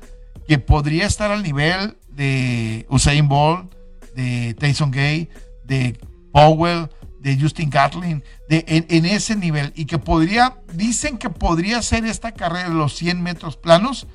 que 0.47 0.59
podría 0.59 1.05
estar 1.05 1.31
al 1.31 1.43
nivel 1.43 1.97
de 2.09 2.85
Usain 2.89 3.27
Bolt, 3.27 3.73
de 4.15 4.53
Tyson 4.55 4.91
Gay, 4.91 5.29
de 5.63 5.97
Powell, 6.33 6.89
de 7.19 7.39
Justin 7.39 7.69
Gatlin, 7.69 8.23
de, 8.49 8.63
en, 8.67 8.85
en, 8.89 9.05
ese 9.05 9.35
nivel. 9.35 9.73
Y 9.75 9.85
que 9.85 9.97
podría, 9.97 10.57
dicen 10.73 11.17
que 11.17 11.29
podría 11.29 11.81
ser 11.81 12.05
esta 12.05 12.33
carrera 12.33 12.69
de 12.69 12.75
los 12.75 12.95
100 12.95 13.21
metros 13.21 13.57
planos. 13.57 14.07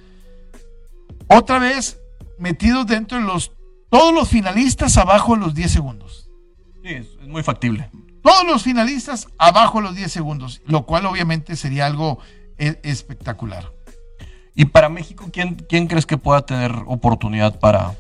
Otra 1.29 1.59
vez 1.59 1.99
metidos 2.39 2.87
dentro 2.87 3.19
de 3.19 3.25
los, 3.25 3.53
todos 3.89 4.13
los 4.13 4.29
finalistas 4.29 4.97
abajo 4.97 5.35
de 5.35 5.41
los 5.41 5.55
10 5.55 5.71
segundos. 5.71 6.29
Sí, 6.83 6.91
es, 6.91 7.17
muy 7.29 7.43
factible. 7.43 7.89
Todos 8.23 8.45
los 8.47 8.63
finalistas 8.63 9.29
abajo 9.39 9.79
de 9.79 9.85
los 9.85 9.97
10 9.97 10.13
segundos, 10.13 10.61
lo 10.67 10.85
cual 10.85 11.07
obviamente 11.07 11.57
sería 11.57 11.87
algo 11.87 12.19
e, 12.59 12.79
espectacular. 12.83 13.73
Y 14.55 14.67
para 14.67 14.89
México, 14.89 15.31
¿quién, 15.33 15.55
¿quién 15.69 15.87
crees 15.87 16.07
que 16.07 16.19
pueda 16.19 16.45
tener 16.45 16.73
oportunidad 16.87 17.59
para... 17.59 17.95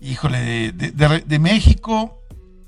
Híjole, 0.00 0.72
de, 0.72 1.38
México 1.38 2.21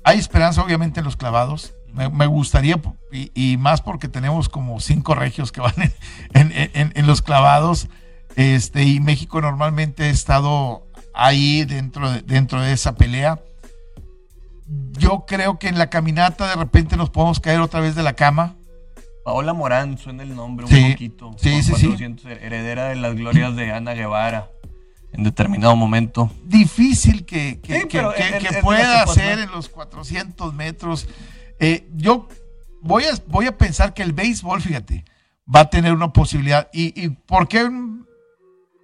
hay 0.05 0.19
esperanza 0.19 0.63
obviamente 0.63 1.01
en 1.01 1.05
los 1.05 1.17
clavados. 1.17 1.73
Me, 1.93 2.27
gustaría, 2.27 2.79
y, 3.11 3.55
más 3.57 3.81
porque 3.81 4.09
tenemos 4.09 4.49
como 4.49 4.79
cinco 4.81 5.15
regios 5.15 5.53
que 5.53 5.61
van 5.61 5.73
en, 6.33 6.51
en 6.73 7.07
los 7.07 7.21
clavados. 7.21 7.87
Este, 8.35 8.83
y 8.83 8.99
México 8.99 9.41
normalmente 9.41 10.03
ha 10.03 10.09
estado 10.09 10.85
ahí 11.13 11.63
dentro 11.65 12.11
de, 12.11 12.21
dentro 12.21 12.61
de 12.61 12.73
esa 12.73 12.95
pelea. 12.95 13.41
Yo 14.97 15.25
creo 15.25 15.57
que 15.57 15.69
en 15.69 15.77
la 15.77 15.89
caminata 15.89 16.47
de 16.47 16.55
repente 16.55 16.97
nos 16.97 17.09
podemos 17.09 17.39
caer 17.39 17.61
otra 17.61 17.79
vez 17.79 17.95
de 17.95 18.03
la 18.03 18.13
cama. 18.13 18.55
Paola 19.23 19.53
Morán 19.53 19.97
suena 19.97 20.23
el 20.23 20.35
nombre 20.35 20.65
un 20.65 20.91
poquito. 20.91 21.31
Sí, 21.37 21.63
sí, 21.63 21.73
sí. 21.75 21.95
Heredera 22.27 22.89
de 22.89 22.95
las 22.95 23.15
glorias 23.15 23.55
de 23.55 23.71
Ana 23.71 23.93
Guevara 23.93 24.51
en 25.15 25.23
determinado 25.23 25.75
momento. 25.75 26.29
Difícil 26.43 27.25
que, 27.25 27.59
que, 27.61 27.87
pueda 28.61 29.03
hacer 29.03 29.39
en 29.39 29.51
los 29.51 29.69
400 29.69 30.53
metros. 30.53 31.07
Eh, 31.59 31.87
yo 31.95 32.27
voy 32.81 33.03
a, 33.03 33.13
voy 33.27 33.47
a 33.47 33.57
pensar 33.57 33.93
que 33.93 34.03
el 34.03 34.13
béisbol, 34.13 34.61
fíjate, 34.61 35.05
va 35.53 35.61
a 35.61 35.69
tener 35.69 35.93
una 35.93 36.11
posibilidad. 36.11 36.69
¿Y, 36.73 37.01
y 37.01 37.09
por 37.09 37.47
qué 37.47 37.69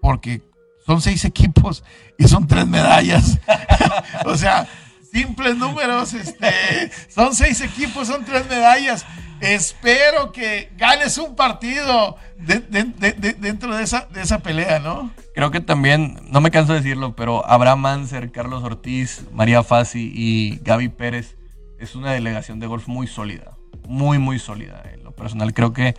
porque 0.02 0.42
son 0.86 1.02
seis 1.02 1.24
equipos 1.26 1.84
y 2.18 2.28
son 2.28 2.48
tres 2.48 2.68
medallas. 2.68 3.40
o 4.26 4.36
sea, 4.36 4.68
simples 5.12 5.58
números, 5.58 6.14
este, 6.14 6.92
son 7.10 7.36
seis 7.36 7.62
equipos, 7.62 8.08
son 8.08 8.24
tres 8.26 8.48
medallas. 8.48 9.06
Espero 9.42 10.32
que 10.32 10.70
ganes 10.78 11.18
un 11.18 11.36
partido 11.36 12.16
dentro 12.38 13.76
de 13.76 13.84
esa, 13.84 14.08
de 14.12 14.22
esa 14.22 14.40
pelea, 14.40 14.80
¿no? 14.80 15.12
Creo 15.34 15.50
que 15.50 15.62
también, 15.62 16.20
no 16.30 16.42
me 16.42 16.52
canso 16.52 16.74
de 16.74 16.82
decirlo, 16.82 17.16
pero 17.16 17.46
Abraham 17.48 17.80
Manser, 17.80 18.32
Carlos 18.32 18.64
Ortiz, 18.64 19.24
María 19.32 19.64
Fassi 19.64 20.12
y 20.14 20.60
Gaby 20.64 20.90
Pérez 20.90 21.38
es 21.80 21.96
una 21.96 22.12
delegación 22.12 22.60
de 22.60 22.68
golf 22.68 22.88
muy 22.88 23.08
sólida, 23.08 23.58
muy, 23.88 24.20
muy 24.20 24.38
sólida. 24.38 24.84
En 24.94 25.04
lo 25.04 25.12
personal 25.12 25.54
creo 25.56 25.74
que 25.74 25.96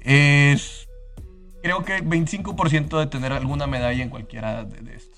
es 0.00 0.88
creo 1.62 1.82
que 1.82 2.04
25% 2.04 2.98
de 2.98 3.06
tener 3.06 3.32
alguna 3.32 3.66
medalla 3.66 4.02
en 4.02 4.10
cualquiera 4.10 4.64
de, 4.64 4.94
estos. 4.94 5.13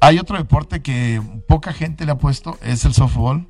Hay 0.00 0.18
otro 0.18 0.36
deporte 0.36 0.82
que 0.82 1.20
poca 1.46 1.72
gente 1.72 2.04
le 2.06 2.12
ha 2.12 2.18
puesto, 2.18 2.58
es 2.62 2.84
el 2.84 2.94
softball. 2.94 3.46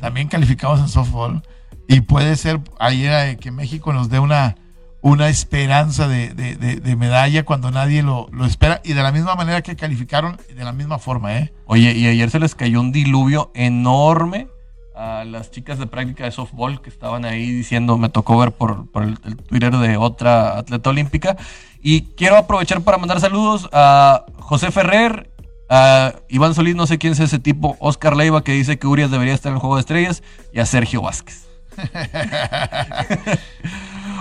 También 0.00 0.28
calificamos 0.28 0.80
en 0.80 0.88
softball. 0.88 1.42
Y 1.88 2.00
puede 2.02 2.36
ser 2.36 2.60
eh, 2.90 3.36
que 3.40 3.50
México 3.50 3.92
nos 3.92 4.08
dé 4.08 4.18
una, 4.18 4.56
una 5.00 5.28
esperanza 5.28 6.08
de, 6.08 6.96
medalla 6.96 7.44
cuando 7.44 7.70
nadie 7.70 8.02
lo, 8.02 8.28
lo, 8.32 8.46
espera. 8.46 8.80
Y 8.84 8.92
de 8.92 9.02
la 9.02 9.12
misma 9.12 9.34
manera 9.34 9.62
que 9.62 9.76
calificaron, 9.76 10.38
de 10.54 10.64
la 10.64 10.72
misma 10.72 10.98
forma, 10.98 11.36
¿eh? 11.36 11.52
Oye, 11.66 11.92
y 11.92 12.06
ayer 12.06 12.30
se 12.30 12.38
les 12.38 12.54
cayó 12.54 12.80
un 12.80 12.92
diluvio 12.92 13.50
enorme 13.54 14.48
a 14.94 15.24
las 15.24 15.50
chicas 15.50 15.78
de 15.78 15.86
práctica 15.86 16.24
de 16.24 16.30
softball 16.30 16.80
que 16.80 16.90
estaban 16.90 17.24
ahí 17.24 17.50
diciendo, 17.50 17.98
me 17.98 18.08
tocó 18.08 18.38
ver 18.38 18.52
por, 18.52 18.86
el, 18.94 19.18
Twitter 19.18 19.76
de 19.76 19.96
otra 19.96 20.58
atleta 20.58 20.90
olímpica. 20.90 21.36
Y 21.82 22.02
quiero 22.16 22.36
aprovechar 22.36 22.82
para 22.82 22.98
mandar 22.98 23.20
saludos 23.20 23.68
a 23.72 24.24
José 24.38 24.70
Ferrer, 24.70 25.31
a 25.74 26.16
Iván 26.28 26.54
Solís, 26.54 26.76
no 26.76 26.86
sé 26.86 26.98
quién 26.98 27.14
es 27.14 27.20
ese 27.20 27.38
tipo, 27.38 27.78
Oscar 27.80 28.14
Leiva 28.14 28.44
que 28.44 28.52
dice 28.52 28.78
que 28.78 28.86
Urias 28.86 29.10
debería 29.10 29.32
estar 29.32 29.48
en 29.48 29.54
el 29.54 29.60
Juego 29.60 29.76
de 29.76 29.80
Estrellas, 29.80 30.22
y 30.52 30.60
a 30.60 30.66
Sergio 30.66 31.00
Vázquez. 31.00 31.48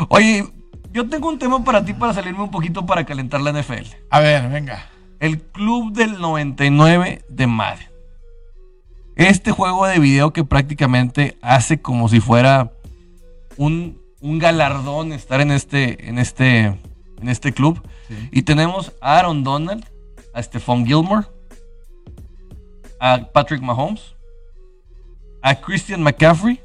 Oye, 0.08 0.48
yo 0.94 1.10
tengo 1.10 1.28
un 1.28 1.40
tema 1.40 1.62
para 1.62 1.84
ti 1.84 1.94
para 1.94 2.14
salirme 2.14 2.42
un 2.42 2.52
poquito 2.52 2.86
para 2.86 3.06
calentar 3.06 3.42
la 3.42 3.52
NFL. 3.52 3.86
A 4.10 4.22
ver, 4.22 4.48
venga. 4.48 4.88
El 5.20 5.42
Club 5.42 5.92
del 5.92 6.22
99 6.22 7.26
de 7.28 7.48
Madden. 7.48 7.90
Este 9.18 9.52
juego 9.52 9.86
de 9.88 10.00
video 10.00 10.32
que 10.32 10.46
prácticamente 10.46 11.38
hace 11.42 11.82
como 11.82 12.08
si 12.08 12.22
fuera 12.22 12.72
un, 13.58 14.00
galardón 14.22 15.12
estar 15.12 15.42
en 15.42 15.52
este, 15.52 16.08
en 16.08 16.18
este, 16.18 16.64
en 16.68 17.28
este 17.28 17.52
club. 17.52 17.86
Y 18.32 18.44
tenemos 18.44 18.94
a 19.02 19.18
Aaron 19.18 19.44
Donald, 19.44 19.86
a 20.34 20.42
Stephon 20.42 20.86
Gilmore, 20.86 21.28
a 23.02 23.32
Patrick 23.34 23.64
Mahomes, 23.64 24.16
a 25.42 25.60
Christian 25.60 26.04
McCaffrey 26.04 26.62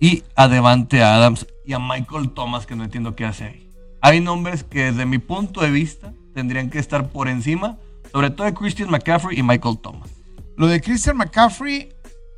y 0.00 0.24
a 0.34 0.48
Devante 0.48 1.02
Adams 1.02 1.46
y 1.66 1.74
a 1.74 1.78
Michael 1.78 2.30
Thomas, 2.30 2.64
que 2.64 2.74
no 2.74 2.84
entiendo 2.84 3.14
qué 3.14 3.26
hace 3.26 3.44
ahí. 3.44 3.70
Hay 4.00 4.20
nombres 4.20 4.64
que 4.64 4.84
desde 4.84 5.04
mi 5.04 5.18
punto 5.18 5.60
de 5.60 5.70
vista 5.70 6.14
tendrían 6.32 6.70
que 6.70 6.78
estar 6.78 7.10
por 7.10 7.28
encima, 7.28 7.76
sobre 8.10 8.30
todo 8.30 8.46
de 8.46 8.54
Christian 8.54 8.90
McCaffrey 8.90 9.38
y 9.38 9.42
Michael 9.42 9.78
Thomas. 9.78 10.08
Lo 10.56 10.66
de 10.66 10.80
Christian 10.80 11.18
McCaffrey, 11.18 11.92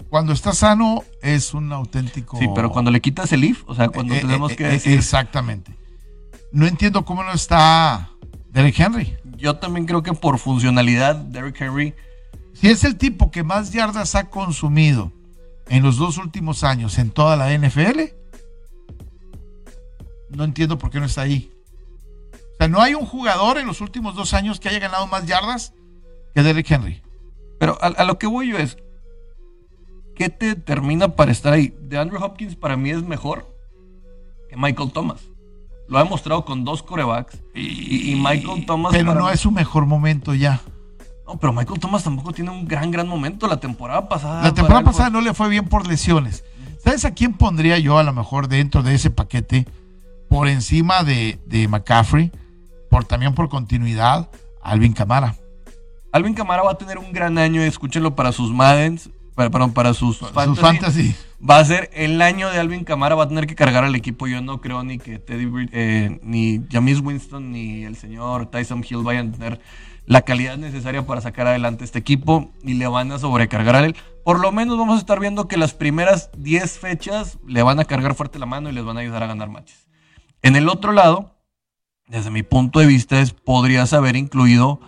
cuando 0.08 0.32
está 0.32 0.52
sano, 0.52 1.04
es 1.22 1.54
un 1.54 1.72
auténtico. 1.72 2.36
Sí, 2.36 2.48
pero 2.52 2.72
cuando 2.72 2.90
le 2.90 3.00
quitas 3.00 3.30
el 3.32 3.44
if, 3.44 3.62
o 3.68 3.76
sea, 3.76 3.90
cuando 3.90 4.12
eh, 4.12 4.20
tenemos 4.20 4.52
eh, 4.52 4.56
que 4.56 4.64
eh, 4.64 4.70
decir. 4.70 4.98
Exactamente. 4.98 5.72
No 6.50 6.66
entiendo 6.66 7.04
cómo 7.04 7.22
no 7.22 7.30
está 7.30 8.10
Derrick 8.48 8.80
Henry. 8.80 9.16
Yo 9.36 9.56
también 9.56 9.86
creo 9.86 10.02
que 10.02 10.14
por 10.14 10.38
funcionalidad, 10.40 11.14
Derrick 11.14 11.60
Henry. 11.60 11.94
Si 12.52 12.68
es 12.68 12.84
el 12.84 12.96
tipo 12.96 13.30
que 13.30 13.42
más 13.42 13.72
yardas 13.72 14.14
ha 14.14 14.30
consumido 14.30 15.12
en 15.68 15.82
los 15.82 15.96
dos 15.96 16.18
últimos 16.18 16.64
años 16.64 16.98
en 16.98 17.10
toda 17.10 17.36
la 17.36 17.56
NFL, 17.56 18.00
no 20.30 20.44
entiendo 20.44 20.78
por 20.78 20.90
qué 20.90 21.00
no 21.00 21.06
está 21.06 21.22
ahí. 21.22 21.50
O 22.32 22.56
sea, 22.58 22.68
no 22.68 22.80
hay 22.80 22.94
un 22.94 23.06
jugador 23.06 23.58
en 23.58 23.66
los 23.66 23.80
últimos 23.80 24.14
dos 24.14 24.34
años 24.34 24.60
que 24.60 24.68
haya 24.68 24.78
ganado 24.78 25.06
más 25.06 25.26
yardas 25.26 25.72
que 26.34 26.42
Derrick 26.42 26.70
Henry. 26.70 27.02
Pero 27.58 27.78
a, 27.80 28.04
lo 28.04 28.18
que 28.18 28.26
voy 28.26 28.48
yo 28.48 28.58
es, 28.58 28.78
¿qué 30.14 30.28
te 30.28 30.46
determina 30.46 31.14
para 31.16 31.32
estar 31.32 31.52
ahí? 31.52 31.74
De 31.80 31.98
Andrew 31.98 32.22
Hopkins 32.22 32.56
para 32.56 32.76
mí 32.76 32.90
es 32.90 33.02
mejor 33.02 33.54
que 34.48 34.56
Michael 34.56 34.92
Thomas. 34.92 35.20
Lo 35.88 35.98
ha 35.98 36.04
demostrado 36.04 36.44
con 36.44 36.64
dos 36.64 36.82
corebacks. 36.82 37.42
Y, 37.54 38.14
Michael 38.16 38.64
Thomas. 38.64 38.92
Pero 38.92 39.14
no 39.14 39.28
es 39.28 39.40
su 39.40 39.50
mejor 39.50 39.86
momento 39.86 40.34
ya. 40.34 40.60
No, 41.30 41.38
pero 41.38 41.52
Michael 41.52 41.78
Thomas 41.78 42.02
tampoco 42.02 42.32
tiene 42.32 42.50
un 42.50 42.66
gran, 42.66 42.90
gran 42.90 43.06
momento. 43.06 43.46
La 43.46 43.60
temporada 43.60 44.08
pasada. 44.08 44.42
La 44.42 44.52
temporada 44.52 44.82
pasada 44.82 45.10
no 45.10 45.20
le 45.20 45.32
fue 45.32 45.48
bien 45.48 45.64
por 45.64 45.86
lesiones. 45.86 46.42
¿Sabes 46.82 47.04
a 47.04 47.14
quién 47.14 47.34
pondría 47.34 47.78
yo 47.78 47.98
a 47.98 48.02
lo 48.02 48.12
mejor 48.12 48.48
dentro 48.48 48.82
de 48.82 48.96
ese 48.96 49.10
paquete? 49.10 49.68
Por 50.28 50.48
encima 50.48 51.04
de, 51.04 51.38
de 51.46 51.68
McCaffrey, 51.68 52.32
por, 52.88 53.04
también 53.04 53.34
por 53.34 53.48
continuidad, 53.48 54.28
Alvin 54.60 54.92
Camara. 54.92 55.36
Alvin 56.10 56.34
Camara 56.34 56.64
va 56.64 56.72
a 56.72 56.78
tener 56.78 56.98
un 56.98 57.12
gran 57.12 57.38
año, 57.38 57.62
escúchenlo 57.62 58.16
para 58.16 58.32
sus 58.32 58.52
Maddens, 58.52 59.10
para, 59.36 59.50
para 59.68 59.94
sus, 59.94 60.18
fantasy. 60.18 61.14
Va 61.48 61.58
a 61.58 61.64
ser 61.64 61.90
el 61.94 62.20
año 62.22 62.50
de 62.50 62.58
Alvin 62.58 62.82
Camara, 62.82 63.14
va 63.14 63.24
a 63.24 63.28
tener 63.28 63.46
que 63.46 63.54
cargar 63.54 63.84
al 63.84 63.94
equipo. 63.94 64.26
Yo 64.26 64.40
no 64.40 64.60
creo 64.60 64.82
ni 64.82 64.98
que 64.98 65.20
Teddy, 65.20 65.48
eh, 65.72 66.18
ni 66.24 66.60
Jamis 66.72 66.98
Winston, 67.00 67.52
ni 67.52 67.84
el 67.84 67.94
señor 67.94 68.46
Tyson 68.46 68.84
Hill 68.88 69.02
vayan 69.04 69.28
a 69.28 69.32
tener 69.32 69.60
la 70.06 70.22
calidad 70.22 70.56
necesaria 70.56 71.06
para 71.06 71.20
sacar 71.20 71.46
adelante 71.46 71.84
este 71.84 71.98
equipo 71.98 72.50
y 72.62 72.74
le 72.74 72.86
van 72.86 73.12
a 73.12 73.18
sobrecargar 73.18 73.76
a 73.76 73.84
él. 73.84 73.96
Por 74.24 74.40
lo 74.40 74.52
menos 74.52 74.78
vamos 74.78 74.96
a 74.96 75.00
estar 75.00 75.20
viendo 75.20 75.48
que 75.48 75.56
las 75.56 75.74
primeras 75.74 76.30
10 76.36 76.78
fechas 76.78 77.38
le 77.46 77.62
van 77.62 77.80
a 77.80 77.84
cargar 77.84 78.14
fuerte 78.14 78.38
la 78.38 78.46
mano 78.46 78.68
y 78.68 78.72
les 78.72 78.84
van 78.84 78.96
a 78.96 79.00
ayudar 79.00 79.22
a 79.22 79.26
ganar 79.26 79.48
matches. 79.48 79.88
En 80.42 80.56
el 80.56 80.68
otro 80.68 80.92
lado, 80.92 81.36
desde 82.08 82.30
mi 82.30 82.42
punto 82.42 82.80
de 82.80 82.86
vista, 82.86 83.20
es 83.20 83.32
podrías 83.32 83.92
haber 83.92 84.16
incluido 84.16 84.80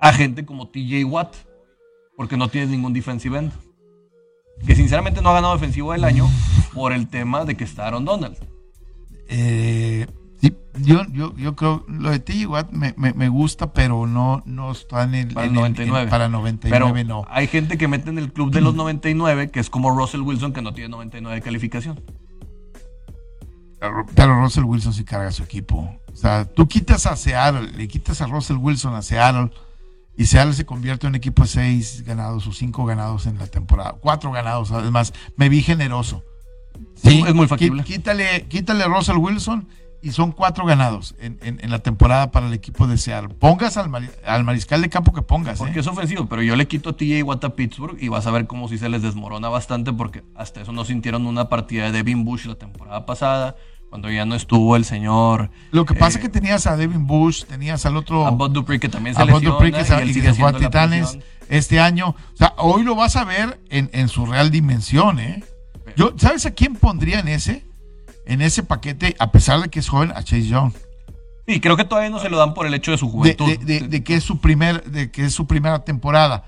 a 0.00 0.12
gente 0.12 0.46
como 0.46 0.68
TJ 0.68 1.04
Watt, 1.04 1.34
porque 2.16 2.36
no 2.36 2.48
tienes 2.48 2.70
ningún 2.70 2.92
defensive 2.92 3.38
end. 3.38 3.52
Que 4.66 4.74
sinceramente 4.74 5.22
no 5.22 5.30
ha 5.30 5.34
ganado 5.34 5.54
defensivo 5.54 5.92
del 5.92 6.04
año 6.04 6.28
por 6.74 6.92
el 6.92 7.08
tema 7.08 7.44
de 7.44 7.56
que 7.56 7.64
está 7.64 7.86
Aaron 7.86 8.04
Donald. 8.04 8.36
Eh, 9.28 10.06
yo, 10.82 11.04
yo, 11.12 11.36
yo 11.36 11.56
creo, 11.56 11.84
lo 11.88 12.10
de 12.10 12.20
TJ 12.20 12.46
Watt 12.46 12.70
me, 12.72 13.28
gusta, 13.28 13.72
pero 13.72 14.06
no, 14.06 14.42
no 14.46 14.72
está 14.72 15.04
en 15.04 15.14
el, 15.14 15.34
para 15.34 15.48
99. 15.48 16.10
para 16.10 16.28
99 16.28 17.04
no. 17.04 17.24
Hay 17.28 17.46
gente 17.46 17.76
que 17.76 17.88
mete 17.88 18.10
en 18.10 18.18
el 18.18 18.32
club 18.32 18.50
de 18.50 18.60
los 18.60 18.74
99, 18.74 19.50
que 19.50 19.60
es 19.60 19.68
como 19.68 19.90
Russell 19.90 20.20
Wilson, 20.20 20.52
que 20.52 20.62
no 20.62 20.72
tiene 20.72 20.90
99 20.90 21.34
de 21.34 21.42
calificación. 21.42 22.00
Pero 24.14 24.40
Russell 24.40 24.64
Wilson 24.64 24.92
sí 24.92 25.04
carga 25.04 25.30
su 25.30 25.42
equipo. 25.42 25.90
O 26.12 26.16
sea, 26.16 26.44
tú 26.44 26.68
quitas 26.68 27.06
a 27.06 27.16
Seattle, 27.16 27.72
le 27.72 27.88
quitas 27.88 28.20
a 28.20 28.26
Russell 28.26 28.56
Wilson 28.56 28.94
a 28.94 29.02
Seattle 29.02 29.50
y 30.16 30.26
Seattle 30.26 30.54
se 30.54 30.66
convierte 30.66 31.06
en 31.06 31.12
un 31.12 31.14
equipo 31.14 31.42
de 31.42 31.48
seis 31.48 32.04
ganados 32.04 32.46
o 32.46 32.52
cinco 32.52 32.84
ganados 32.84 33.26
en 33.26 33.38
la 33.38 33.46
temporada, 33.46 33.96
cuatro 34.00 34.30
ganados, 34.32 34.70
además, 34.70 35.14
me 35.36 35.48
vi 35.48 35.62
generoso. 35.62 36.22
Sí, 36.94 37.24
es 37.26 37.34
muy 37.34 37.46
factible. 37.46 37.84
Quítale, 37.84 38.46
quítale 38.48 38.84
a 38.84 38.88
Russell 38.88 39.16
Wilson 39.16 39.66
y 40.02 40.12
son 40.12 40.32
cuatro 40.32 40.64
ganados 40.64 41.14
en, 41.18 41.58
la 41.70 41.80
temporada 41.80 42.30
para 42.30 42.46
el 42.46 42.54
equipo 42.54 42.86
de 42.86 42.96
Seattle. 42.96 43.34
Pongas 43.34 43.76
al, 43.76 43.90
mariscal 44.44 44.80
de 44.82 44.88
campo 44.88 45.12
que 45.12 45.22
pongas. 45.22 45.58
Porque 45.58 45.78
¿eh? 45.78 45.80
es 45.80 45.86
ofensivo, 45.86 46.26
pero 46.26 46.42
yo 46.42 46.56
le 46.56 46.66
quito 46.66 46.90
a 46.90 46.96
TJ 46.96 47.22
Watt 47.22 47.44
a 47.44 47.54
Pittsburgh 47.54 47.96
y 48.00 48.08
vas 48.08 48.26
a 48.26 48.30
ver 48.30 48.46
cómo 48.46 48.68
si 48.68 48.78
se 48.78 48.88
les 48.88 49.02
desmorona 49.02 49.48
bastante 49.48 49.92
porque 49.92 50.22
hasta 50.34 50.62
eso 50.62 50.72
no 50.72 50.84
sintieron 50.84 51.26
una 51.26 51.48
partida 51.48 51.84
de 51.84 51.92
Devin 51.92 52.24
Bush 52.24 52.46
la 52.46 52.54
temporada 52.54 53.04
pasada 53.06 53.56
cuando 53.90 54.08
ya 54.08 54.24
no 54.24 54.36
estuvo 54.36 54.76
el 54.76 54.84
señor. 54.84 55.50
Lo 55.72 55.84
que 55.84 55.94
pasa 55.94 56.18
es 56.18 56.22
que 56.22 56.28
eh, 56.28 56.30
tenías 56.30 56.66
a 56.66 56.76
Devin 56.76 57.06
Bush, 57.06 57.44
tenías 57.44 57.84
al 57.84 57.96
otro. 57.96 58.26
A 58.26 58.30
Bob 58.30 58.52
Dupree, 58.52 58.78
que 58.78 58.88
también 58.88 59.16
se 59.16 59.22
a 59.22 59.24
Bob 59.24 59.42
Dupree, 59.42 59.72
que, 59.72 59.84
se, 59.84 60.34
fue 60.34 60.48
a 60.48 60.52
Titanes 60.52 61.18
este 61.48 61.80
año. 61.80 62.10
O 62.10 62.36
sea, 62.36 62.54
hoy 62.58 62.84
lo 62.84 62.94
vas 62.94 63.16
a 63.16 63.24
ver 63.24 63.60
en, 63.68 64.08
su 64.08 64.26
real 64.26 64.50
dimensión, 64.50 65.18
¿eh? 65.18 65.42
Yo, 65.96 66.12
¿Sabes 66.16 66.46
a 66.46 66.52
quién 66.52 66.76
pondría 66.76 67.18
en 67.18 67.26
ese? 67.26 67.66
En 68.30 68.40
ese 68.40 68.62
paquete, 68.62 69.16
a 69.18 69.32
pesar 69.32 69.60
de 69.60 69.68
que 69.68 69.80
es 69.80 69.88
joven, 69.88 70.12
a 70.14 70.22
Chase 70.22 70.46
Young. 70.46 70.72
Sí, 71.46 71.60
creo 71.60 71.76
que 71.76 71.84
todavía 71.84 72.10
no 72.10 72.20
se 72.20 72.30
lo 72.30 72.38
dan 72.38 72.54
por 72.54 72.66
el 72.66 72.74
hecho 72.74 72.92
de 72.92 72.98
su 72.98 73.10
juventud. 73.10 73.58
de 73.58 74.04
que 74.04 74.14
es 74.14 74.24
su 74.24 74.40
primer, 74.40 74.84
de 74.84 75.10
que 75.10 75.24
es 75.24 75.34
su 75.34 75.46
primera 75.46 75.84
temporada. 75.84 76.44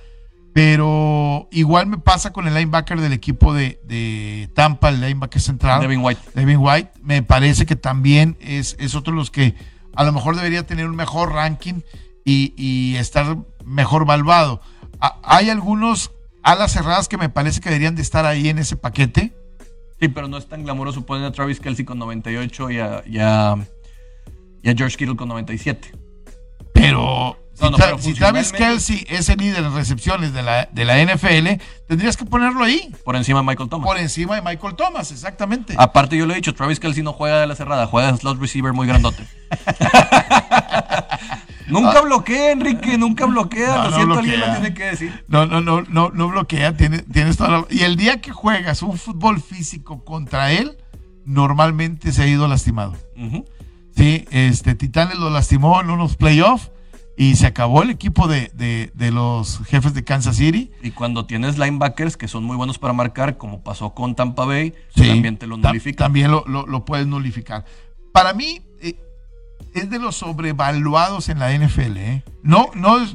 Pero 0.53 1.49
igual 1.51 1.87
me 1.87 1.99
pasa 1.99 2.33
con 2.33 2.47
el 2.47 2.55
linebacker 2.55 3.01
del 3.01 3.13
equipo 3.13 3.55
de, 3.55 4.51
Tampa, 4.55 4.91
el 4.91 5.01
linebacker 5.01 5.41
central. 5.41 5.81
Devin 5.81 6.01
White. 6.01 6.21
Devin 6.35 6.59
White. 6.59 6.91
Me 7.03 7.23
parece 7.23 7.65
que 7.65 7.77
también 7.77 8.37
es, 8.41 8.77
es 8.79 8.95
otro 8.95 9.13
de 9.13 9.19
los 9.19 9.31
que 9.31 9.55
a 9.97 10.05
lo 10.05 10.13
mejor 10.13 10.37
debería 10.37 10.67
tener 10.67 10.87
un 10.87 10.97
mejor 10.97 11.33
ranking 11.33 11.81
y, 12.25 12.95
estar 12.97 13.39
mejor 13.65 14.05
valuado. 14.05 14.61
hay 15.23 15.51
algunos 15.51 16.13
alas 16.43 16.73
cerradas 16.73 17.09
que 17.09 17.17
me 17.17 17.29
parece 17.29 17.61
que 17.61 17.71
deberían 17.71 17.95
de 17.95 18.03
estar 18.03 18.27
ahí 18.27 18.49
en 18.49 18.59
ese 18.59 18.77
paquete. 18.77 19.33
Sí, 20.03 20.09
pero 20.09 20.27
no 20.27 20.37
es 20.37 20.49
tan 20.49 20.65
glamuroso 20.65 21.07
poner 21.07 21.27
a 21.27 21.31
Travis 21.31 21.61
Kelsey 21.61 21.85
con 21.85 21.97
98 22.01 22.71
y 22.73 22.81
a, 22.81 23.05
y 23.07 23.21
a, 23.21 23.55
y 24.61 24.69
a 24.69 24.75
George 24.75 24.97
Kittle 24.97 25.15
con 25.15 25.29
97. 25.29 25.93
Pero 26.73 27.39
si, 28.01 28.13
Travis 28.15 28.51
Kelsey 28.51 29.07
es 29.09 29.29
el 29.29 29.39
líder 29.39 29.63
de 29.63 29.71
recepciones 29.71 30.33
de 30.33 30.43
la, 30.43 30.69
de 30.73 30.85
la 30.85 31.01
NFL, 31.05 31.63
tendrías 31.87 32.17
que 32.17 32.25
ponerlo 32.25 32.65
ahí. 32.65 32.93
Por 33.05 33.15
encima 33.15 33.43
de 33.43 33.47
Michael 33.47 33.69
Thomas. 33.69 33.87
Por 33.87 33.97
encima 33.97 34.35
de 34.35 34.43
Michael 34.43 34.75
Thomas, 34.75 35.13
exactamente. 35.13 35.77
Aparte, 35.79 36.17
yo 36.17 36.27
lo 36.27 36.33
he 36.33 36.37
dicho, 36.37 36.53
Travis 36.53 36.81
Kelsey 36.81 37.05
no 37.05 37.13
juega 37.13 37.41
de 37.41 37.47
la 37.47 37.55
cerrada, 37.55 37.87
juega 37.87 38.11
de 38.11 38.19
slot 38.19 38.41
receiver 38.41 38.73
muy 38.73 38.89
grandote. 38.89 39.25
nunca 41.73 41.99
ah. 41.99 42.03
bloquea, 42.03 42.53
Enrique, 42.53 42.99
nunca 42.99 43.27
bloquea. 43.27 43.85
lo 43.85 43.97
siento, 43.97 44.19
alguien 44.19 44.41
lo 44.41 44.51
tiene 44.53 44.75
que 44.75 44.85
decir. 44.85 45.25
No, 45.29 45.47
no, 45.47 45.61
no, 45.61 45.83
no, 45.83 46.11
no 46.11 46.29
bloquea. 46.29 46.77
Tiene, 46.77 46.99
tienes 47.01 47.37
toda 47.37 47.67
Y 47.71 47.81
el 47.81 47.97
día 47.97 48.21
que 48.21 48.31
juegas 48.31 48.83
un 48.83 48.97
fútbol 48.99 49.41
físico 49.41 50.05
contra 50.05 50.53
él, 50.53 50.77
normalmente 51.25 52.13
se 52.13 52.23
ha 52.23 52.27
ido 52.27 52.47
lastimado. 52.49 52.95
Sí, 53.97 54.25
este 54.31 54.75
Titanes 54.75 55.19
lo 55.19 55.31
lastimó 55.31 55.81
en 55.81 55.91
unos 55.91 56.17
playoffs 56.17 56.71
y 57.17 57.37
se 57.37 57.47
acabó 57.47 57.83
el 57.83 57.91
equipo 57.91 58.27
de, 58.27 58.51
de, 58.55 59.11
los 59.11 59.59
jefes 59.67 59.95
de 59.95 60.03
Kansas 60.03 60.37
City. 60.37 60.71
Y 60.83 60.93
cuando 60.93 61.27
tienes 61.27 61.59
linebackers 61.59 62.17
que 62.17 62.27
son 62.27 62.45
muy 62.45 62.57
buenos 62.57 62.79
para 62.79 62.95
marcar, 62.95 63.37
como 63.37 63.63
pasó 63.63 63.95
con 63.95 64.15
Tampa 64.15 64.45
Bay, 64.45 64.75
también 64.95 65.37
te 65.37 65.47
lo 65.47 65.57
nulifican. 65.57 66.07
También 66.07 66.31
lo, 66.31 66.45
lo, 66.47 66.85
puedes 66.85 67.07
nulificar. 67.07 67.65
Para 68.13 68.33
mí, 68.33 68.63
es 69.75 69.91
de 69.91 69.99
los 69.99 70.17
sobrevaluados 70.17 71.29
en 71.29 71.39
la 71.39 71.53
NFL. 71.57 71.97
¿eh? 71.97 72.25
No, 72.43 72.71
no 72.75 73.01
es 73.01 73.15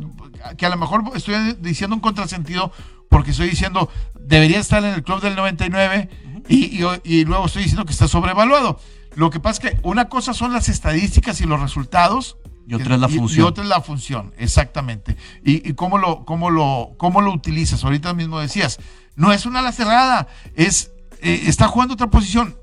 que 0.57 0.65
a 0.65 0.69
lo 0.69 0.77
mejor 0.77 1.03
estoy 1.15 1.53
diciendo 1.59 1.95
un 1.95 2.01
contrasentido 2.01 2.71
porque 3.09 3.31
estoy 3.31 3.49
diciendo 3.49 3.89
debería 4.19 4.59
estar 4.59 4.83
en 4.83 4.93
el 4.93 5.03
club 5.03 5.21
del 5.21 5.35
99 5.35 6.09
y, 6.49 6.81
y, 7.03 7.25
luego 7.25 7.45
estoy 7.45 7.63
diciendo 7.63 7.85
que 7.85 7.91
está 7.91 8.07
sobrevaluado. 8.07 8.79
Lo 9.15 9.29
que 9.29 9.39
pasa 9.39 9.67
es 9.67 9.71
que 9.71 9.79
una 9.83 10.07
cosa 10.07 10.33
son 10.33 10.53
las 10.53 10.69
estadísticas 10.69 11.41
y 11.41 11.45
los 11.45 11.59
resultados. 11.59 12.37
Y 12.67 12.73
otra 12.73 12.95
es 12.95 13.01
la 13.01 13.09
función. 13.09 13.45
Y, 13.45 13.47
otra 13.47 13.63
es 13.63 13.69
la 13.69 13.81
función, 13.81 14.33
exactamente. 14.37 15.17
Y, 15.43 15.73
cómo, 15.73 15.97
lo, 15.97 16.23
cómo, 16.25 16.49
lo, 16.49 16.91
cómo 16.97 17.21
lo 17.21 17.33
utilizas. 17.33 17.83
Ahorita 17.83 18.13
mismo 18.13 18.39
decías, 18.39 18.79
no 19.15 19.33
es 19.33 19.45
una 19.45 19.59
ala 19.59 19.71
cerrada, 19.71 20.27
es, 20.55 20.91
eh, 21.21 21.43
está 21.47 21.67
jugando 21.67 21.95
otra 21.95 22.09
posición. 22.09 22.55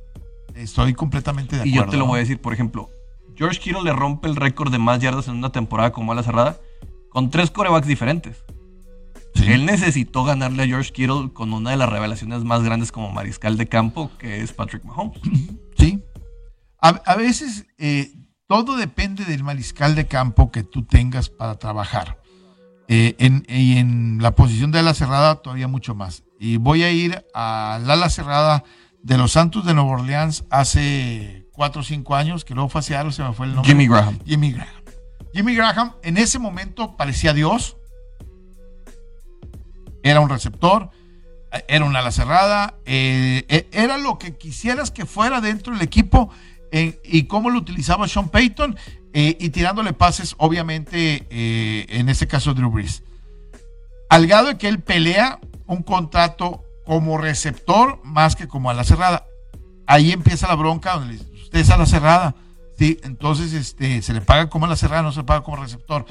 Estoy 0.55 0.95
completamente 0.95 1.57
de 1.57 1.63
acuerdo. 1.63 1.77
Y 1.77 1.85
yo 1.85 1.91
te 1.91 1.97
lo 1.97 2.07
voy 2.07 2.19
a 2.19 2.21
decir, 2.21 2.41
por 2.41 2.55
ejemplo, 2.55 2.91
George 3.37 3.61
Kittle 3.61 3.83
le 3.83 3.93
rompe 3.93 4.29
el 4.29 4.37
récord 4.37 4.71
de 4.71 4.79
más 4.79 5.01
yardas 5.01 5.29
en 5.29 5.35
una 5.37 5.51
temporada 5.51 5.93
como 5.93 6.13
ala 6.13 6.23
cerrada 6.23 6.59
con 7.11 7.31
tres 7.31 7.51
corebacks 7.51 7.87
diferentes. 7.87 8.45
Él 9.47 9.67
necesitó 9.67 10.25
ganarle 10.25 10.63
a 10.63 10.67
George 10.67 10.93
Kittle 10.93 11.31
con 11.33 11.53
una 11.53 11.71
de 11.71 11.77
las 11.77 11.89
revelaciones 11.89 12.45
más 12.45 12.63
grandes 12.63 12.93
como 12.93 13.11
mariscal 13.11 13.57
de 13.57 13.69
campo, 13.69 14.11
que 14.19 14.41
es 14.41 14.53
Patrick 14.53 14.85
Mahomes. 14.85 15.21
Sí. 15.77 16.03
A, 16.81 17.17
veces 17.17 17.67
eh, 17.79 18.13
todo 18.47 18.77
depende 18.77 19.25
del 19.25 19.43
mariscal 19.43 19.95
de 19.95 20.07
campo 20.07 20.53
que 20.53 20.63
tú 20.63 20.85
tengas 20.85 21.29
para 21.29 21.57
trabajar. 21.57 22.19
Eh, 22.89 23.17
y 23.49 23.77
en 23.79 24.19
la 24.21 24.35
posición 24.35 24.71
de 24.71 24.79
ala 24.79 24.95
cerrada 24.95 25.37
todavía 25.37 25.67
mucho 25.67 25.95
más. 25.95 26.23
Y 26.39 26.59
voy 26.59 26.85
a 26.85 26.93
ir 26.93 27.25
al 27.35 27.91
ala 27.91 28.09
cerrada 28.09 28.65
de 29.05 29.19
los 29.19 29.33
Santos 29.33 29.67
de 29.67 29.75
Nueva 29.75 29.91
Orleans 29.91 30.45
hace 30.49 31.47
cuatro 31.53 31.83
o 31.83 31.85
cinco 31.85 32.17
años, 32.17 32.45
que 32.45 32.55
luego 32.55 32.71
fue 32.71 32.83
se 32.83 32.97
me 32.97 33.33
fue 33.35 33.47
el 33.47 33.55
nombre. 33.55 33.71
Jimmy 33.71 33.87
Graham. 33.87 34.19
Jimmy 34.25 34.53
Graham. 34.53 34.83
Jimmy 35.35 35.55
Graham 35.55 35.93
en 36.03 36.17
ese 36.17 36.39
momento 36.39 36.97
parecía 36.97 37.35
Dios. 37.35 37.77
Era 40.03 40.21
un 40.21 40.31
receptor, 40.31 40.91
era 41.69 41.85
una 41.85 41.99
ala 41.99 42.13
cerrada, 42.13 42.77
eh, 42.87 43.45
eh, 43.49 43.69
era 43.73 43.99
lo 43.99 44.19
que 44.19 44.37
quisieras 44.37 44.91
que 44.91 45.05
fuera 45.05 45.41
dentro 45.41 45.73
del 45.75 45.83
equipo 45.83 46.31
y 47.05 47.25
cómo 47.25 47.51
lo 47.51 47.59
utilizaba 47.59 48.09
Sean 48.09 48.31
Payton 48.31 48.77
eh, 49.13 49.37
y 49.39 49.51
tirándole 49.51 49.93
pases, 49.93 50.35
obviamente, 50.39 51.25
en 51.31 52.09
este 52.09 52.27
caso 52.27 52.53
Drew 52.53 52.69
Brees. 52.69 53.05
Al 54.09 54.27
grado 54.27 54.49
de 54.49 54.59
que 54.59 54.67
él 54.67 54.81
pelea 54.81 55.39
un 55.67 55.85
contrato 55.85 56.64
como 56.85 57.19
receptor 57.19 58.01
más 58.05 58.37
que 58.37 58.49
como 58.49 58.71
ala 58.71 58.85
cerrada. 58.85 59.27
Ahí 59.87 60.13
empieza 60.13 60.49
la 60.49 60.55
bronca 60.55 60.95
donde 60.95 61.17
usted 61.17 61.61
es 61.61 61.71
ala 61.71 61.87
cerrada. 61.87 62.35
Sí, 62.79 62.99
entonces 63.05 63.53
este, 63.53 64.03
se 64.03 64.13
le 64.13 64.21
paga 64.21 64.49
como 64.49 64.67
la 64.67 64.77
cerrada, 64.77 65.03
no 65.03 65.13
se 65.13 65.21
le 65.21 65.25
paga 65.25 65.43
como 65.43 65.59
receptor. 65.59 66.07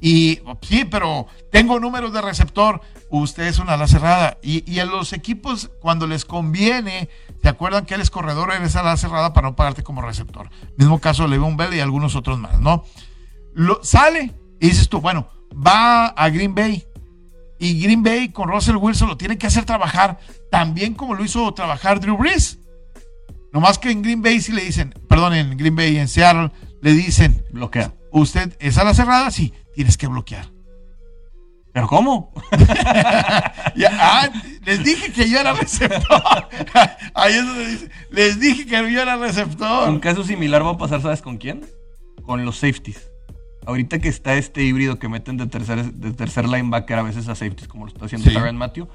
Y 0.00 0.40
sí, 0.62 0.84
pero 0.84 1.26
tengo 1.50 1.80
números 1.80 2.12
de 2.12 2.20
receptor, 2.20 2.80
usted 3.10 3.44
es 3.44 3.58
una 3.58 3.74
ala 3.74 3.86
cerrada. 3.86 4.38
Y, 4.42 4.70
y 4.70 4.80
a 4.80 4.84
los 4.84 5.12
equipos, 5.12 5.70
cuando 5.80 6.06
les 6.06 6.24
conviene, 6.24 7.08
¿se 7.42 7.48
acuerdan 7.48 7.86
que 7.86 7.94
él 7.94 8.00
es 8.00 8.10
corredor, 8.10 8.52
eres 8.52 8.76
ala 8.76 8.96
cerrada 8.96 9.32
para 9.32 9.48
no 9.48 9.56
pagarte 9.56 9.82
como 9.82 10.02
receptor? 10.02 10.50
Mismo 10.76 11.00
caso 11.00 11.26
Le'Veon 11.26 11.56
Bell 11.56 11.74
y 11.74 11.80
algunos 11.80 12.14
otros 12.16 12.38
más, 12.38 12.60
¿no? 12.60 12.84
Lo, 13.54 13.82
sale 13.82 14.34
y 14.60 14.68
dices 14.68 14.88
tú, 14.88 15.00
bueno, 15.00 15.28
va 15.54 16.06
a 16.08 16.28
Green 16.28 16.54
Bay. 16.54 16.85
Y 17.58 17.80
Green 17.82 18.02
Bay 18.02 18.28
con 18.30 18.48
Russell 18.48 18.76
Wilson 18.76 19.08
lo 19.08 19.16
tiene 19.16 19.38
que 19.38 19.46
hacer 19.46 19.64
trabajar 19.64 20.18
también 20.50 20.94
como 20.94 21.14
lo 21.14 21.24
hizo 21.24 21.52
trabajar 21.54 22.00
Drew 22.00 22.16
Brees. 22.16 22.58
No 23.52 23.60
más 23.60 23.78
que 23.78 23.90
en 23.90 24.02
Green 24.02 24.22
Bay 24.22 24.40
sí 24.40 24.52
le 24.52 24.64
dicen, 24.64 24.94
perdón, 25.08 25.34
en 25.34 25.56
Green 25.56 25.74
Bay 25.74 25.96
y 25.96 25.98
en 25.98 26.08
Seattle 26.08 26.50
le 26.82 26.92
dicen, 26.92 27.44
bloquea. 27.52 27.94
Usted 28.12 28.56
es 28.60 28.78
a 28.78 28.84
la 28.84 28.94
cerrada, 28.94 29.30
sí, 29.30 29.52
tienes 29.74 29.96
que 29.96 30.06
bloquear. 30.06 30.50
¿Pero 31.72 31.88
cómo? 31.88 32.32
Ah, 33.98 34.30
les 34.64 34.82
dije 34.82 35.12
que 35.12 35.28
yo 35.28 35.38
era 35.38 35.52
receptor. 35.52 36.48
Ahí 37.14 37.34
es 37.34 37.46
donde 37.46 37.66
dice, 37.66 37.90
les 38.10 38.40
dije 38.40 38.66
que 38.66 38.92
yo 38.92 39.02
era 39.02 39.16
receptor. 39.16 39.88
Un 39.88 40.00
caso 40.00 40.24
similar 40.24 40.64
va 40.64 40.72
a 40.72 40.78
pasar, 40.78 41.02
¿sabes 41.02 41.22
con 41.22 41.36
quién? 41.36 41.66
Con 42.24 42.44
los 42.44 42.56
safeties. 42.56 43.10
Ahorita 43.66 43.98
que 43.98 44.08
está 44.08 44.34
este 44.36 44.62
híbrido 44.62 44.98
que 44.98 45.08
meten 45.08 45.36
de 45.36 45.46
tercer, 45.46 45.92
de 45.92 46.12
tercer 46.12 46.48
linebacker 46.48 46.98
a 46.98 47.02
veces 47.02 47.28
a 47.28 47.34
safeties, 47.34 47.68
como 47.68 47.84
lo 47.84 47.92
está 47.92 48.06
haciendo 48.06 48.30
sí. 48.30 48.36
Matthew, 48.54 48.88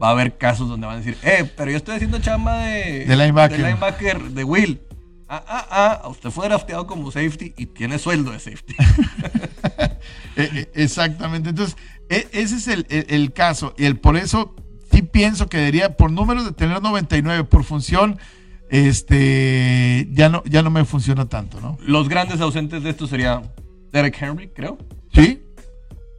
va 0.00 0.08
a 0.08 0.10
haber 0.12 0.36
casos 0.36 0.68
donde 0.68 0.86
van 0.86 0.96
a 0.96 0.98
decir, 0.98 1.16
eh, 1.22 1.50
pero 1.56 1.70
yo 1.70 1.76
estoy 1.76 1.96
haciendo 1.96 2.18
chamba 2.18 2.58
de, 2.58 3.06
de 3.06 3.16
linebacker. 3.16 3.56
De 3.56 3.64
linebacker 3.64 4.22
de 4.30 4.44
Will. 4.44 4.80
Ah, 5.30 5.44
ah, 5.46 6.00
ah, 6.02 6.08
usted 6.08 6.30
fue 6.30 6.48
drafteado 6.48 6.86
como 6.86 7.10
safety 7.10 7.52
y 7.56 7.66
tiene 7.66 7.98
sueldo 7.98 8.32
de 8.32 8.38
safety. 8.40 8.74
Eh, 10.36 10.48
eh, 10.54 10.70
exactamente. 10.74 11.48
Entonces, 11.48 11.76
e, 12.08 12.28
ese 12.30 12.56
es 12.56 12.68
el, 12.68 12.86
el, 12.88 13.32
caso. 13.32 13.74
Y 13.76 13.86
el, 13.86 13.98
por 13.98 14.16
eso 14.16 14.54
sí 14.92 15.02
pienso 15.02 15.48
que 15.48 15.58
debería, 15.58 15.96
por 15.96 16.12
números 16.12 16.44
de 16.44 16.52
tener 16.52 16.80
99 16.80 17.42
por 17.42 17.64
función, 17.64 18.20
este 18.70 20.06
ya 20.12 20.28
no, 20.28 20.44
ya 20.44 20.62
no 20.62 20.70
me 20.70 20.84
funciona 20.84 21.26
tanto, 21.26 21.60
¿no? 21.60 21.76
Los 21.84 22.08
grandes 22.08 22.40
ausentes 22.40 22.84
de 22.84 22.90
esto 22.90 23.08
sería 23.08 23.42
Derek 23.92 24.20
Henry, 24.20 24.48
creo. 24.48 24.78
Sí, 25.12 25.42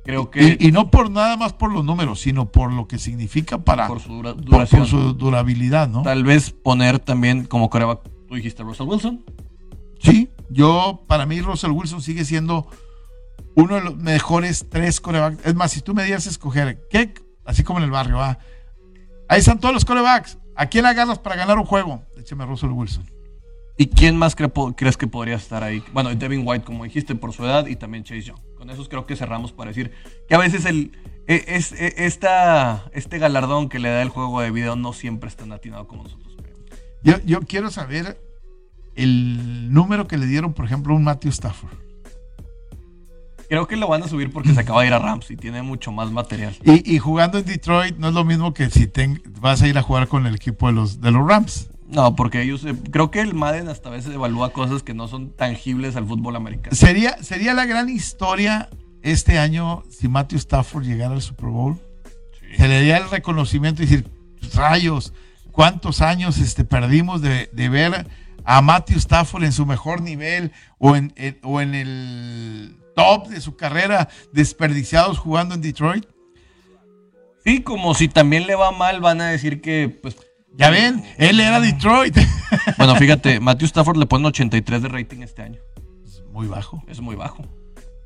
Creo 0.10 0.32
que. 0.32 0.58
Y, 0.60 0.72
no 0.72 0.90
por 0.90 1.12
nada 1.12 1.38
más 1.38 1.54
por 1.54 1.72
los 1.72 1.86
números, 1.86 2.22
sino 2.22 2.52
por 2.52 2.74
lo 2.74 2.88
que 2.88 2.98
significa 2.98 3.60
para. 3.60 3.88
Por 3.88 4.00
su, 4.00 4.24
duración. 4.24 4.88
su 4.88 5.14
durabilidad, 5.14 5.88
¿no? 5.88 6.02
Tal 6.02 6.24
vez 6.24 6.50
poner 6.50 6.98
también 6.98 7.46
como 7.46 7.70
coreback, 7.70 8.02
tú 8.28 8.34
dijiste 8.34 8.64
Russell 8.64 8.88
Wilson. 8.88 9.24
Sí, 10.00 10.30
yo, 10.50 11.04
para 11.08 11.28
mí, 11.28 11.42
Russell 11.42 11.70
Wilson 11.70 12.02
sigue 12.02 12.26
siendo 12.26 12.68
uno 13.54 13.76
de 13.76 13.82
los 13.82 13.98
mejores 13.98 14.66
tres 14.68 15.00
corebacks. 15.00 15.46
Es 15.46 15.54
más, 15.54 15.72
si 15.72 15.82
tú 15.82 15.94
me 15.94 16.04
dieras 16.04 16.26
a 16.26 16.32
escoger, 16.32 16.82
¿qué? 16.90 17.14
Así 17.46 17.64
como 17.64 17.78
en 17.78 17.86
el 17.86 17.92
barrio, 17.92 18.18
va. 18.18 18.40
Ahí 19.28 19.42
están 19.42 19.60
todos 19.60 19.76
los 19.76 19.86
corebacks. 19.86 20.40
¿A 20.56 20.66
quién 20.66 20.88
agarras 20.88 21.20
para 21.20 21.36
ganar 21.36 21.60
un 21.60 21.66
juego? 21.66 22.02
Écheme 22.18 22.46
a 22.46 22.48
Russell 22.48 22.72
Wilson. 22.72 23.06
¿Y 23.80 23.88
quién 23.88 24.18
más 24.18 24.36
crees 24.36 24.98
que 24.98 25.08
podría 25.08 25.38
estar 25.38 25.64
ahí? 25.64 25.82
Bueno, 25.94 26.14
Devin 26.14 26.42
White, 26.46 26.66
como 26.66 26.84
dijiste, 26.84 27.16
por 27.16 27.32
su 27.32 27.46
edad, 27.46 27.66
y 27.66 27.78
también 27.78 28.04
Chase 28.04 28.24
Young. 28.24 28.40
Con 28.58 28.70
esos 28.70 28.90
creo 28.90 29.06
que 29.06 29.16
cerramos 29.16 29.54
para 29.54 29.70
decir 29.70 29.94
que 30.28 30.36
a 30.36 30.38
veces 30.38 30.66
el, 30.66 30.92
e, 31.28 31.46
es, 31.48 31.72
e, 31.72 31.94
esta, 32.06 32.90
este 32.92 33.20
galardón 33.20 33.70
que 33.70 33.80
le 33.80 33.88
da 33.88 34.02
el 34.02 34.10
juego 34.10 34.42
de 34.42 34.52
video 34.52 34.76
no 34.76 34.92
siempre 34.92 35.30
es 35.30 35.38
tan 35.38 35.54
atinado 35.54 35.88
como 35.88 36.04
nosotros 36.04 36.36
creemos. 36.36 36.66
Yo, 37.04 37.20
yo 37.24 37.40
quiero 37.40 37.72
saber 37.72 38.22
el 38.96 39.72
número 39.72 40.08
que 40.08 40.18
le 40.18 40.26
dieron, 40.26 40.54
por 40.54 40.66
ejemplo, 40.66 40.94
a 40.94 40.98
un 40.98 41.06
Matthew 41.06 41.30
Stafford. 41.30 41.78
Creo 43.48 43.66
que 43.66 43.78
lo 43.78 43.88
van 43.88 44.04
a 44.04 44.10
subir 44.10 44.30
porque 44.34 44.54
se 44.54 44.60
acaba 44.60 44.82
de 44.82 44.88
ir 44.88 44.94
a 44.94 45.00
Rams 45.00 45.32
y 45.32 45.38
tiene 45.38 45.62
mucho 45.62 45.94
más 45.94 46.12
material. 46.12 46.54
Y, 46.66 46.96
y 46.96 47.00
jugando 47.00 47.38
en 47.38 47.46
Detroit 47.46 47.96
no 47.96 48.10
es 48.10 48.14
lo 48.14 48.26
mismo 48.26 48.54
que 48.54 48.70
si 48.70 48.92
vas 49.40 49.62
a 49.62 49.70
ir 49.70 49.78
a 49.78 49.84
jugar 49.84 50.10
con 50.10 50.28
el 50.28 50.36
equipo 50.36 50.68
de 50.68 50.74
los, 50.74 51.00
de 51.00 51.12
los 51.12 51.26
Rams. 51.26 51.69
No, 51.90 52.16
porque 52.16 52.44
ellos, 52.44 52.64
eh, 52.66 52.76
creo 52.92 53.10
que 53.10 53.20
el 53.20 53.34
Madden 53.34 53.68
hasta 53.68 53.90
a 53.90 53.92
veces 53.92 54.14
evalúa 54.14 54.54
cosas 54.54 54.84
que 54.84 54.94
no 54.94 55.08
son 55.08 55.32
tangibles 55.32 55.96
al 55.96 56.06
fútbol 56.06 56.36
americano. 56.36 56.76
Sería, 56.76 57.22
sería 57.24 57.54
la 57.56 57.66
gran 57.66 57.90
historia 57.90 58.70
este 59.02 59.40
año 59.40 59.84
si 59.90 60.08
Matthew 60.08 60.38
Stafford 60.38 60.84
llegara 60.84 61.16
al 61.16 61.22
Super 61.22 61.50
Bowl. 61.50 61.80
Se 62.56 62.68
le 62.68 62.76
daría 62.76 62.98
el 62.98 63.10
reconocimiento 63.10 63.82
y 63.82 63.88
decir, 63.88 64.08
rayos, 64.54 65.14
cuántos 65.52 66.02
años 66.02 66.38
este, 66.38 66.64
perdimos 66.64 67.22
de, 67.22 67.50
ver 67.54 68.08
a 68.46 68.62
Matthew 68.62 68.98
Stafford 68.98 69.44
en 69.44 69.52
su 69.52 69.66
mejor 69.66 70.02
nivel 70.02 70.52
o 70.78 70.96
en, 70.96 71.14
o 71.42 71.60
en 71.60 71.74
el 71.74 72.78
top 72.96 73.30
de 73.30 73.42
su 73.42 73.56
carrera 73.56 74.10
desperdiciados 74.32 75.18
jugando 75.18 75.56
en 75.56 75.62
Detroit. 75.62 76.06
Sí, 77.44 77.62
como 77.64 77.96
si 77.96 78.10
también 78.10 78.46
le 78.46 78.54
va 78.54 78.72
mal, 78.72 79.00
van 79.00 79.22
a 79.22 79.28
decir 79.30 79.62
que 79.62 79.90
pues 79.90 80.16
ya 80.60 80.70
ven, 80.70 81.04
él 81.18 81.40
era 81.40 81.62
Detroit. 81.62 82.18
Bueno, 82.78 82.96
fíjate, 82.96 83.40
Matthew 83.40 83.68
Stafford 83.68 83.98
le 83.98 84.08
pone 84.08 84.28
83 84.28 84.82
de 84.82 84.90
rating 84.90 85.22
este 85.22 85.44
año. 85.44 85.60
Es 86.06 86.24
muy 86.32 86.48
bajo. 86.48 86.84
Es 86.88 87.00
muy 87.00 87.16
bajo. 87.16 87.44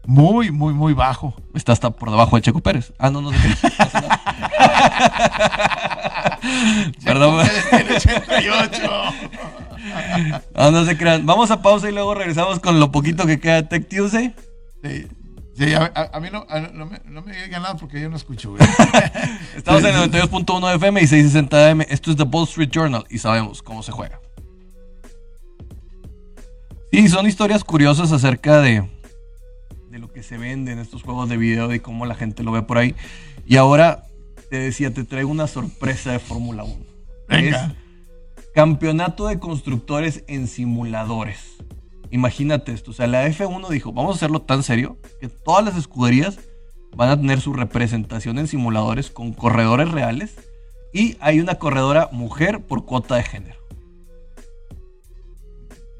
Muy, 0.06 0.52
muy, 0.52 0.74
muy 0.74 0.94
bajo. 0.94 1.34
Está 1.56 1.72
hasta 1.72 1.92
por 1.92 2.12
debajo 2.12 2.36
de 2.36 2.42
Checo 2.42 2.60
Pérez. 2.60 2.92
Ah, 3.00 3.10
no, 3.10 3.22
no 3.22 3.32
sé 3.32 3.38
qué. 3.38 3.56
Perdón. 7.06 7.48
88. 7.96 8.82
No, 10.56 10.72
no 10.72 10.86
se 10.86 10.98
crean. 10.98 11.26
Vamos 11.26 11.52
a 11.52 11.62
pausa 11.62 11.90
y 11.90 11.94
luego 11.94 12.14
regresamos 12.14 12.60
con 12.60 12.80
lo 12.80 12.92
poquito 12.92 13.26
que 13.26 13.40
queda 13.40 13.62
de 13.62 13.64
Tech 13.64 13.88
Tuesday. 13.88 14.36
Sí. 14.84 15.08
Sí, 15.56 15.72
a, 15.76 16.20
mí 16.20 16.30
no, 16.32 16.48
no, 16.74 16.86
me, 16.88 17.00
no 17.06 17.22
me 17.22 17.44
digan 17.44 17.62
nada 17.62 17.76
porque 17.76 18.02
yo 18.02 18.10
no 18.10 18.16
escucho. 18.16 18.56
Estamos 19.56 19.84
en 19.84 19.96
92.1 20.12 20.76
FM 20.76 21.02
y 21.02 21.08
660 21.08 21.70
AM. 21.70 21.82
Esto 21.82 22.12
es 22.12 22.18
The 22.18 22.24
Wall 22.24 22.46
Street 22.46 22.70
Journal 22.72 23.06
y 23.10 23.20
sabemos 23.20 23.62
cómo 23.62 23.84
se 23.84 23.92
juega. 23.92 24.20
Sí, 26.92 27.08
son 27.08 27.28
historias 27.28 27.64
curiosas 27.64 28.12
acerca 28.12 28.62
de, 28.62 28.90
de 29.90 30.00
lo 30.00 30.12
que 30.12 30.24
se 30.24 30.40
vende 30.40 30.72
en 30.72 30.80
estos 30.80 31.04
juegos 31.04 31.30
de 31.30 31.38
video 31.38 31.72
y 31.72 31.80
cómo 31.80 32.08
la 32.08 32.16
gente 32.16 32.44
lo 32.44 32.52
ve 32.52 32.64
por 32.64 32.80
ahí. 32.80 32.96
Y 33.46 33.58
ahora 33.58 34.06
te 34.50 34.58
decía, 34.58 34.92
te 34.92 35.04
traigo 35.04 35.30
una 35.30 35.46
sorpresa 35.46 36.12
de 36.12 36.20
Fórmula 36.20 36.64
1. 36.64 36.76
Venga. 37.28 37.76
campeonato 38.56 39.28
de 39.28 39.40
constructores 39.40 40.24
en 40.28 40.48
simuladores. 40.48 41.58
Imagínate 42.14 42.74
esto, 42.74 42.92
o 42.92 42.94
sea, 42.94 43.08
la 43.08 43.28
F1 43.28 43.70
dijo, 43.70 43.92
vamos 43.92 44.14
a 44.14 44.18
hacerlo 44.18 44.44
tan 44.44 44.62
serio 44.62 45.00
que 45.20 45.30
todas 45.30 45.66
las 45.66 45.76
escuderías 45.76 46.38
van 46.96 47.10
a 47.10 47.18
tener 47.20 47.42
su 47.42 47.54
representación 47.54 48.38
en 48.38 48.46
simuladores 48.48 49.10
con 49.10 49.34
corredores 49.34 49.90
reales 49.90 50.36
y 50.94 51.18
hay 51.22 51.40
una 51.40 51.56
corredora 51.56 52.10
mujer 52.12 52.68
por 52.68 52.86
cuota 52.86 53.16
de 53.16 53.24
género. 53.24 53.60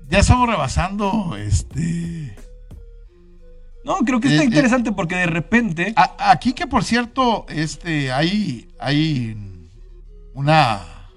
Ya 0.08 0.20
estamos 0.20 0.48
rebasando 0.48 1.36
este 1.36 2.36
no, 3.84 3.98
creo 4.06 4.20
que 4.20 4.28
está 4.28 4.44
eh, 4.44 4.46
eh, 4.46 4.50
interesante 4.50 4.92
porque 4.92 5.16
de 5.16 5.26
repente. 5.26 5.96
aquí 5.96 6.54
que 6.54 6.68
por 6.68 6.84
cierto, 6.84 7.48
este, 7.50 8.12
hay, 8.12 8.72
hay 8.80 9.36
una 10.36 11.10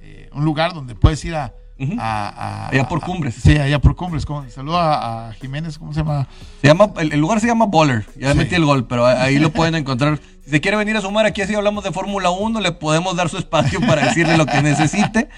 eh, 0.00 0.28
un 0.32 0.44
lugar 0.44 0.74
donde 0.74 0.96
puedes 0.96 1.24
ir 1.24 1.36
a, 1.36 1.54
allá 1.98 2.86
por 2.88 3.00
Cumbres. 3.00 3.34
sí, 3.34 3.56
allá 3.56 3.78
por 3.78 3.96
Cumbres. 3.96 4.26
Saludo 4.48 4.78
a, 4.78 5.32
Jiménez, 5.40 5.78
¿cómo 5.78 5.92
se 5.92 6.00
llama? 6.00 6.28
Se 6.60 6.68
llama 6.68 6.92
el, 6.98 7.18
lugar 7.18 7.40
se 7.40 7.46
llama 7.46 7.66
Baller. 7.66 8.06
Ya 8.16 8.34
metí 8.34 8.54
el 8.54 8.64
gol, 8.64 8.86
pero 8.86 9.06
ahí 9.06 9.38
lo 9.38 9.50
pueden 9.50 9.74
encontrar. 9.74 10.20
Si 10.44 10.50
se 10.50 10.60
quiere 10.60 10.76
venir 10.76 10.96
a 10.96 11.00
sumar 11.00 11.26
aquí 11.26 11.42
así 11.42 11.54
hablamos 11.54 11.84
de 11.84 11.92
Fórmula 11.92 12.30
1, 12.30 12.60
le 12.60 12.72
podemos 12.72 13.16
dar 13.16 13.28
su 13.28 13.38
espacio 13.38 13.80
para 13.80 14.06
decirle 14.06 14.36
lo 14.36 14.46
que 14.46 14.62
necesite. 14.62 15.28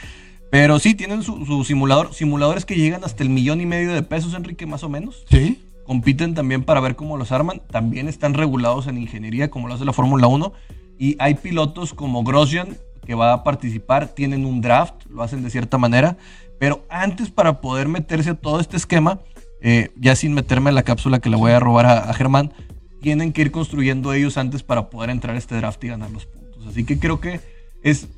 Pero 0.50 0.78
sí, 0.78 0.94
tienen 0.94 1.22
su, 1.22 1.46
su, 1.46 1.64
simulador, 1.64 2.12
simuladores 2.12 2.66
que 2.66 2.74
llegan 2.74 3.04
hasta 3.04 3.22
el 3.22 3.30
millón 3.30 3.60
y 3.62 3.66
medio 3.66 3.92
de 3.94 4.02
pesos, 4.02 4.34
Enrique, 4.34 4.66
más 4.66 4.82
o 4.82 4.88
menos. 4.88 5.24
Sí 5.30 5.58
compiten 5.84 6.34
también 6.34 6.62
para 6.64 6.80
ver 6.80 6.96
cómo 6.96 7.16
los 7.16 7.32
arman, 7.32 7.60
también 7.70 8.08
están 8.08 8.34
regulados 8.34 8.86
en 8.86 8.98
ingeniería 8.98 9.50
como 9.50 9.68
lo 9.68 9.74
hace 9.74 9.84
la 9.84 9.92
Fórmula 9.92 10.26
1 10.26 10.52
y 10.98 11.16
hay 11.18 11.34
pilotos 11.34 11.94
como 11.94 12.22
Grosjean 12.22 12.76
que 13.04 13.14
va 13.14 13.32
a 13.32 13.44
participar, 13.44 14.08
tienen 14.08 14.46
un 14.46 14.60
draft, 14.60 14.94
lo 15.10 15.22
hacen 15.22 15.42
de 15.42 15.50
cierta 15.50 15.78
manera, 15.78 16.16
pero 16.58 16.84
antes 16.88 17.30
para 17.30 17.60
poder 17.60 17.88
meterse 17.88 18.30
a 18.30 18.34
todo 18.34 18.60
este 18.60 18.76
esquema, 18.76 19.20
eh, 19.60 19.90
ya 19.96 20.16
sin 20.16 20.34
meterme 20.34 20.70
en 20.70 20.76
la 20.76 20.82
cápsula 20.82 21.18
que 21.18 21.30
le 21.30 21.36
voy 21.36 21.52
a 21.52 21.60
robar 21.60 21.86
a, 21.86 22.12
Germán, 22.14 22.52
tienen 23.00 23.32
que 23.32 23.42
ir 23.42 23.50
construyendo 23.50 24.12
ellos 24.12 24.36
antes 24.36 24.62
para 24.62 24.88
poder 24.88 25.10
entrar 25.10 25.34
a 25.34 25.38
este 25.38 25.56
draft 25.56 25.82
y 25.84 25.88
ganar 25.88 26.10
los 26.10 26.26
puntos. 26.26 26.66
Así 26.66 26.84
que 26.84 26.98
creo 26.98 27.20
que 27.20 27.40
es 27.82 28.08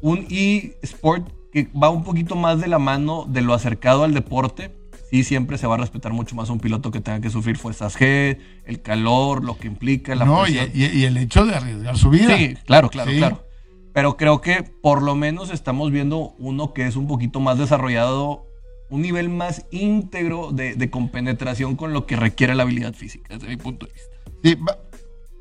un 0.00 0.26
e-sport 0.30 1.28
que 1.52 1.68
va 1.80 1.90
un 1.90 2.04
poquito 2.04 2.36
más 2.36 2.60
de 2.60 2.68
la 2.68 2.78
mano 2.78 3.26
de 3.28 3.42
lo 3.42 3.52
acercado 3.52 4.04
al 4.04 4.14
deporte, 4.14 4.70
y 5.12 5.24
siempre 5.24 5.58
se 5.58 5.66
va 5.66 5.74
a 5.74 5.78
respetar 5.78 6.14
mucho 6.14 6.34
más 6.34 6.48
a 6.48 6.54
un 6.54 6.58
piloto 6.58 6.90
que 6.90 7.02
tenga 7.02 7.20
que 7.20 7.28
sufrir 7.28 7.58
fuerzas 7.58 7.98
G, 7.98 8.38
el 8.64 8.80
calor, 8.80 9.44
lo 9.44 9.58
que 9.58 9.66
implica 9.66 10.14
la 10.14 10.24
no, 10.24 10.48
y, 10.48 10.56
el 10.56 11.18
hecho 11.18 11.44
de 11.44 11.54
arriesgar 11.54 11.98
su 11.98 12.08
vida. 12.08 12.34
Sí, 12.34 12.56
claro, 12.64 12.88
claro, 12.88 13.12
claro. 13.12 13.51
Pero 13.92 14.16
creo 14.16 14.40
que 14.40 14.62
por 14.62 15.02
lo 15.02 15.14
menos 15.14 15.50
estamos 15.50 15.90
viendo 15.90 16.34
uno 16.38 16.72
que 16.72 16.86
es 16.86 16.96
un 16.96 17.06
poquito 17.06 17.40
más 17.40 17.58
desarrollado, 17.58 18.46
un 18.88 19.02
nivel 19.02 19.28
más 19.28 19.66
íntegro 19.70 20.52
de, 20.52 20.90
compenetración 20.90 21.76
con 21.76 21.92
lo 21.92 22.06
que 22.06 22.16
requiere 22.16 22.54
la 22.54 22.62
habilidad 22.62 22.94
física, 22.94 23.34
desde 23.34 23.48
mi 23.48 23.56
punto 23.56 23.86
de 23.86 23.92
vista. 23.92 24.16
Sí, 24.42 24.58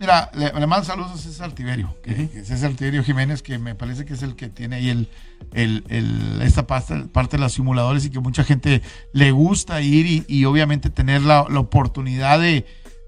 Mira, 0.01 0.31
le, 0.33 0.51
mando 0.65 0.83
saludos 0.83 1.11
a 1.11 1.17
César 1.17 1.51
Tiberio, 1.51 1.95
que, 2.01 2.27
César 2.43 2.73
Tiberio 2.73 3.03
Jiménez, 3.03 3.43
que 3.43 3.59
me 3.59 3.75
parece 3.75 4.03
que 4.03 4.15
es 4.15 4.23
el 4.23 4.35
que 4.35 4.49
tiene 4.49 4.77
ahí 4.77 4.89
el, 4.89 5.07
el, 5.53 6.41
esta 6.41 6.65
parte, 6.65 7.03
parte, 7.13 7.37
de 7.37 7.43
los 7.43 7.53
simuladores 7.53 8.03
y 8.05 8.09
que 8.09 8.19
mucha 8.19 8.43
gente 8.43 8.81
le 9.13 9.29
gusta 9.29 9.79
ir 9.79 10.25
y, 10.27 10.45
obviamente 10.45 10.89
tener 10.89 11.21
la, 11.21 11.41
oportunidad 11.43 12.39
de 12.39 12.65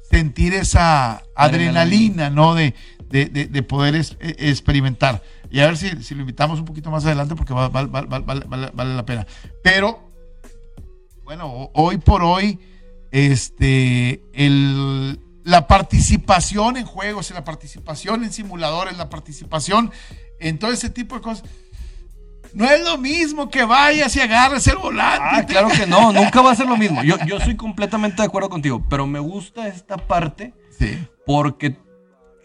sentir 0.08 0.54
esa 0.54 1.24
adrenalina, 1.36 2.30
¿no? 2.30 2.54
De, 2.54 2.76
de, 3.22 3.64
poder 3.64 3.96
e, 3.96 4.04
experimentar. 4.50 5.22
Y 5.52 5.60
a 5.60 5.68
ver 5.68 5.78
si, 5.78 6.16
lo 6.16 6.22
invitamos 6.22 6.60
un 6.60 6.66
poquito 6.66 6.90
más 6.90 7.06
adelante 7.06 7.36
porque 7.36 7.54
vale, 7.54 7.88
vale 7.88 8.96
la 8.96 9.06
pena. 9.06 9.28
Pero, 9.62 10.10
bueno, 11.24 11.70
hoy 11.74 11.98
por 11.98 12.24
hoy, 12.24 12.60
este, 13.12 14.24
el 14.34 15.20
la 15.44 15.68
participación 15.68 16.78
en 16.78 16.86
juegos, 16.86 17.32
la 17.32 17.44
participación 17.44 18.24
en 18.24 18.32
simuladores, 18.32 18.98
la 18.98 19.10
participación 19.10 19.92
en 20.40 20.58
todo 20.58 20.72
ese 20.72 20.90
tipo 20.90 21.16
de 21.16 21.22
cosas. 21.22 21.44
No 22.54 22.66
es 22.66 22.84
lo 22.84 22.98
mismo 22.98 23.50
que 23.50 23.64
vayas 23.64 24.16
y 24.16 24.22
agarres 24.22 24.68
el 24.68 24.78
volante. 24.78 25.22
Ah, 25.22 25.46
claro 25.46 25.70
que 25.70 25.88
no, 25.88 26.14
nunca 26.14 26.42
va 26.42 26.52
a 26.52 26.56
ser 26.56 26.68
lo 26.68 26.78
mismo. 26.78 27.04
Yo, 27.04 27.18
yo 27.26 27.40
soy 27.40 27.56
completamente 27.56 28.22
de 28.22 28.28
acuerdo 28.28 28.50
contigo, 28.50 28.84
pero 28.90 29.08
me 29.08 29.20
gusta 29.20 29.68
esta 29.68 29.98
parte 29.98 30.54
sí. 30.78 30.98
porque 31.26 31.76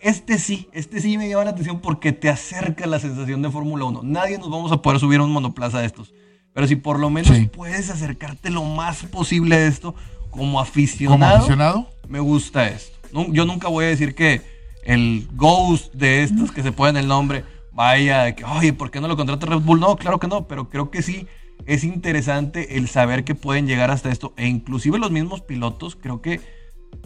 este 0.00 0.38
sí, 0.38 0.68
este 0.72 1.00
sí 1.00 1.18
me 1.18 1.28
llama 1.28 1.44
la 1.44 1.50
atención 1.50 1.80
porque 1.80 2.12
te 2.12 2.28
acerca 2.28 2.86
la 2.86 2.98
sensación 2.98 3.42
de 3.42 3.50
Fórmula 3.50 3.84
1. 3.84 4.02
Nadie 4.04 4.38
nos 4.38 4.50
vamos 4.50 4.72
a 4.72 4.82
poder 4.82 5.00
subir 5.00 5.20
a 5.20 5.24
un 5.24 5.32
monoplaza 5.32 5.80
de 5.80 5.86
estos. 5.86 6.12
Pero 6.52 6.66
si 6.66 6.76
por 6.76 6.98
lo 6.98 7.10
menos 7.10 7.36
puedes 7.54 7.90
acercarte 7.90 8.50
lo 8.50 8.64
más 8.64 9.04
posible 9.04 9.56
a 9.56 9.66
esto, 9.66 9.94
como 10.30 10.60
aficionado, 10.60 11.88
me 12.08 12.20
gusta 12.20 12.68
esto. 12.68 12.96
yo 13.30 13.44
nunca 13.44 13.68
voy 13.68 13.84
a 13.84 13.88
decir 13.88 14.14
que 14.14 14.42
el 14.84 15.28
Ghost 15.32 15.94
de 15.94 16.22
estos 16.22 16.50
que 16.52 16.62
se 16.62 16.72
ponen 16.72 16.96
el 16.96 17.08
nombre 17.08 17.44
vaya, 17.72 18.34
que, 18.34 18.44
oye, 18.44 18.72
¿por 18.72 18.90
qué 18.90 19.00
no 19.00 19.08
lo 19.08 19.16
contrata 19.16 19.46
Red 19.46 19.60
Bull? 19.60 19.78
No, 19.78 19.96
claro 19.96 20.18
que 20.18 20.26
no, 20.26 20.48
pero 20.48 20.68
creo 20.68 20.90
que 20.90 21.02
sí 21.02 21.26
es 21.66 21.84
interesante 21.84 22.76
el 22.76 22.88
saber 22.88 23.24
que 23.24 23.34
pueden 23.34 23.66
llegar 23.66 23.90
hasta 23.90 24.10
esto. 24.10 24.32
E 24.36 24.46
inclusive 24.46 24.98
los 24.98 25.10
mismos 25.10 25.42
pilotos, 25.42 25.96
creo 25.96 26.20
que 26.22 26.40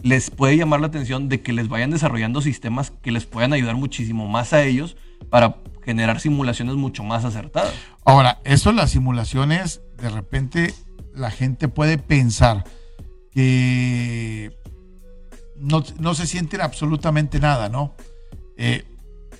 les 0.01 0.29
puede 0.29 0.57
llamar 0.57 0.81
la 0.81 0.87
atención 0.87 1.29
de 1.29 1.41
que 1.41 1.53
les 1.53 1.69
vayan 1.69 1.91
desarrollando 1.91 2.41
sistemas 2.41 2.91
que 2.91 3.11
les 3.11 3.25
puedan 3.25 3.53
ayudar 3.53 3.75
muchísimo 3.75 4.27
más 4.27 4.53
a 4.53 4.63
ellos 4.63 4.97
para 5.29 5.57
generar 5.83 6.19
simulaciones 6.19 6.75
mucho 6.75 7.03
más 7.03 7.25
acertadas. 7.25 7.73
Ahora, 8.05 8.39
eso 8.43 8.71
las 8.71 8.91
simulaciones, 8.91 9.81
de 9.97 10.09
repente 10.09 10.73
la 11.13 11.31
gente 11.31 11.67
puede 11.67 11.97
pensar, 11.97 12.63
que 13.31 14.55
no, 15.57 16.13
se 16.13 16.27
sienten 16.27 16.61
absolutamente 16.61 17.39
nada, 17.39 17.69
¿no? 17.69 17.95
Eh, 18.57 18.85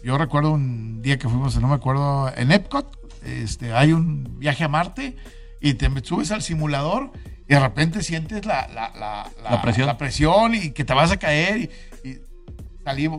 yo 0.03 0.17
recuerdo 0.17 0.51
un 0.51 1.01
día 1.01 1.17
que 1.19 1.29
fuimos, 1.29 1.59
no 1.59 1.67
me 1.67 1.75
acuerdo, 1.75 2.31
en 2.35 2.51
Epcot, 2.51 2.97
este, 3.23 3.73
hay 3.73 3.93
un 3.93 4.39
viaje 4.39 4.63
a 4.63 4.67
Marte 4.67 5.15
y 5.61 5.75
te 5.75 5.89
subes 6.03 6.31
al 6.31 6.41
simulador 6.41 7.11
y 7.47 7.53
de 7.53 7.59
repente 7.59 8.01
sientes 8.01 8.45
la, 8.45 8.67
la, 8.67 9.61
presión. 9.61 9.97
presión. 9.97 10.55
y 10.55 10.71
que 10.71 10.83
te 10.83 10.93
vas 10.93 11.11
a 11.11 11.17
caer 11.17 11.57
y, 11.57 12.09
y 12.09 12.17
salí 12.83 13.09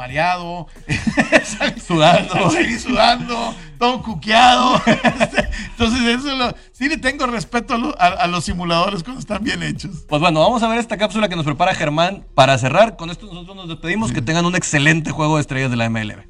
mareado, 0.00 0.66
sudando, 1.86 2.50
sudando, 2.82 3.54
todo 3.78 4.02
cuqueado. 4.02 4.80
Entonces, 4.86 6.00
eso 6.02 6.54
sí 6.72 6.88
le 6.88 6.96
tengo 6.96 7.26
respeto 7.26 7.74
a, 7.98 8.26
los 8.26 8.46
simuladores 8.46 9.02
cuando 9.02 9.20
están 9.20 9.44
bien 9.44 9.62
hechos. 9.62 10.06
Pues 10.08 10.22
bueno, 10.22 10.40
vamos 10.40 10.62
a 10.62 10.68
ver 10.68 10.78
esta 10.78 10.96
cápsula 10.96 11.28
que 11.28 11.36
nos 11.36 11.44
prepara 11.44 11.74
Germán 11.74 12.24
para 12.34 12.56
cerrar. 12.56 12.96
Con 12.96 13.10
esto 13.10 13.26
nosotros 13.26 13.54
nos 13.54 13.68
despedimos. 13.68 14.10
Que 14.10 14.22
tengan 14.22 14.46
un 14.46 14.56
excelente 14.56 15.10
juego 15.10 15.36
de 15.36 15.42
estrellas 15.42 15.70
de 15.70 15.76
la 15.76 15.90
MLB. 15.90 16.24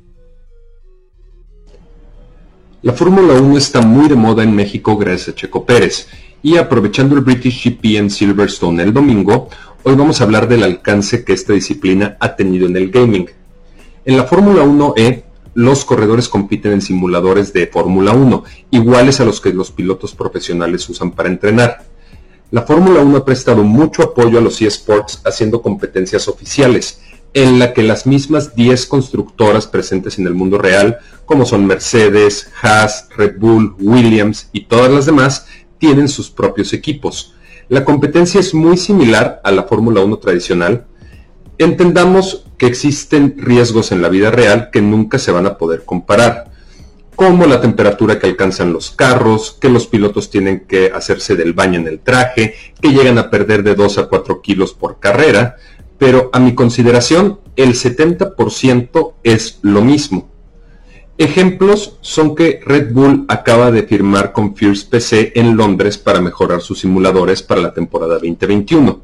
La 2.83 2.93
Fórmula 2.93 3.35
1 3.35 3.57
está 3.57 3.83
muy 3.83 4.09
de 4.09 4.17
moda 4.17 4.43
en 4.43 4.53
México 4.53 4.97
gracias 4.97 5.29
a 5.29 5.35
Checo 5.37 5.65
Pérez. 5.65 6.09
Y 6.43 6.57
aprovechando 6.57 7.15
el 7.15 7.21
British 7.21 7.65
GP 7.65 7.97
en 7.99 8.11
Silverstone 8.11 8.83
el 8.83 8.95
domingo, 8.95 9.51
hoy 9.83 9.95
vamos 9.95 10.21
a 10.21 10.25
hablar 10.25 10.49
del 10.49 10.63
alcance 10.63 11.23
que 11.23 11.35
esta 11.35 11.53
disciplina 11.53 12.17
ha 12.19 12.35
tenido 12.35 12.67
en 12.67 12.77
el 12.79 12.91
gaming. 12.91 13.29
En 14.07 14.17
la 14.17 14.25
Fórmula 14.25 14.65
1E, 14.65 15.25
los 15.53 15.85
corredores 15.85 16.31
compiten 16.31 16.73
en 16.73 16.81
simuladores 16.81 17.53
de 17.53 17.67
Fórmula 17.67 18.13
1, 18.13 18.45
iguales 18.71 19.21
a 19.21 19.27
los 19.27 19.43
que 19.43 19.53
los 19.53 19.71
pilotos 19.71 20.15
profesionales 20.15 20.89
usan 20.89 21.11
para 21.11 21.29
entrenar. 21.29 21.85
La 22.51 22.63
Fórmula 22.63 23.01
1 23.01 23.19
ha 23.19 23.25
prestado 23.27 23.63
mucho 23.63 24.03
apoyo 24.03 24.39
a 24.39 24.43
los 24.43 24.63
eSports 24.63 25.21
haciendo 25.27 25.61
competencias 25.61 26.27
oficiales, 26.27 27.03
en 27.35 27.59
la 27.59 27.75
que 27.75 27.83
las 27.83 28.07
mismas 28.07 28.57
10 28.57 28.87
constructoras 28.87 29.67
presentes 29.67 30.19
en 30.19 30.27
el 30.27 30.35
mundo 30.35 30.57
real, 30.57 30.99
como 31.27 31.45
son 31.45 31.67
Mercedes, 31.67 32.51
Haas, 32.63 33.09
Red 33.17 33.39
Bull, 33.39 33.77
Williams 33.79 34.49
y 34.53 34.65
todas 34.65 34.91
las 34.91 35.07
demás, 35.07 35.47
tienen 35.81 36.07
sus 36.09 36.31
propios 36.31 36.73
equipos. 36.73 37.35
La 37.69 37.85
competencia 37.85 38.39
es 38.39 38.55
muy 38.55 38.77
similar 38.77 39.41
a 39.43 39.51
la 39.51 39.65
Fórmula 39.65 40.01
1 40.03 40.19
tradicional, 40.19 40.87
Entendamos 41.61 42.47
que 42.57 42.65
existen 42.65 43.35
riesgos 43.37 43.93
en 43.93 44.01
la 44.01 44.09
vida 44.09 44.31
real 44.31 44.71
que 44.73 44.81
nunca 44.81 45.19
se 45.19 45.31
van 45.31 45.45
a 45.45 45.59
poder 45.59 45.85
comparar, 45.85 46.51
como 47.15 47.45
la 47.45 47.61
temperatura 47.61 48.19
que 48.19 48.29
alcanzan 48.29 48.73
los 48.73 48.91
carros, 48.91 49.59
que 49.61 49.69
los 49.69 49.87
pilotos 49.87 50.31
tienen 50.31 50.61
que 50.61 50.91
hacerse 50.91 51.37
del 51.37 51.53
baño 51.53 51.79
en 51.79 51.87
el 51.87 52.01
traje, 52.01 52.55
que 52.81 52.89
llegan 52.89 53.19
a 53.19 53.29
perder 53.29 53.63
de 53.63 53.75
2 53.75 53.99
a 53.99 54.07
4 54.07 54.41
kilos 54.41 54.73
por 54.73 55.01
carrera, 55.01 55.57
pero 55.99 56.31
a 56.33 56.41
mi 56.41 56.55
consideración 56.55 57.41
el 57.57 57.75
70% 57.75 59.13
es 59.23 59.59
lo 59.61 59.83
mismo. 59.83 60.30
Ejemplos 61.21 61.99
son 62.01 62.35
que 62.35 62.61
Red 62.65 62.95
Bull 62.95 63.27
acaba 63.29 63.71
de 63.71 63.83
firmar 63.83 64.33
con 64.33 64.57
Fierce 64.57 64.87
PC 64.89 65.33
en 65.35 65.55
Londres 65.55 65.99
para 65.99 66.23
mejorar 66.23 66.63
sus 66.63 66.81
simuladores 66.81 67.43
para 67.43 67.61
la 67.61 67.75
temporada 67.75 68.15
2021 68.15 69.03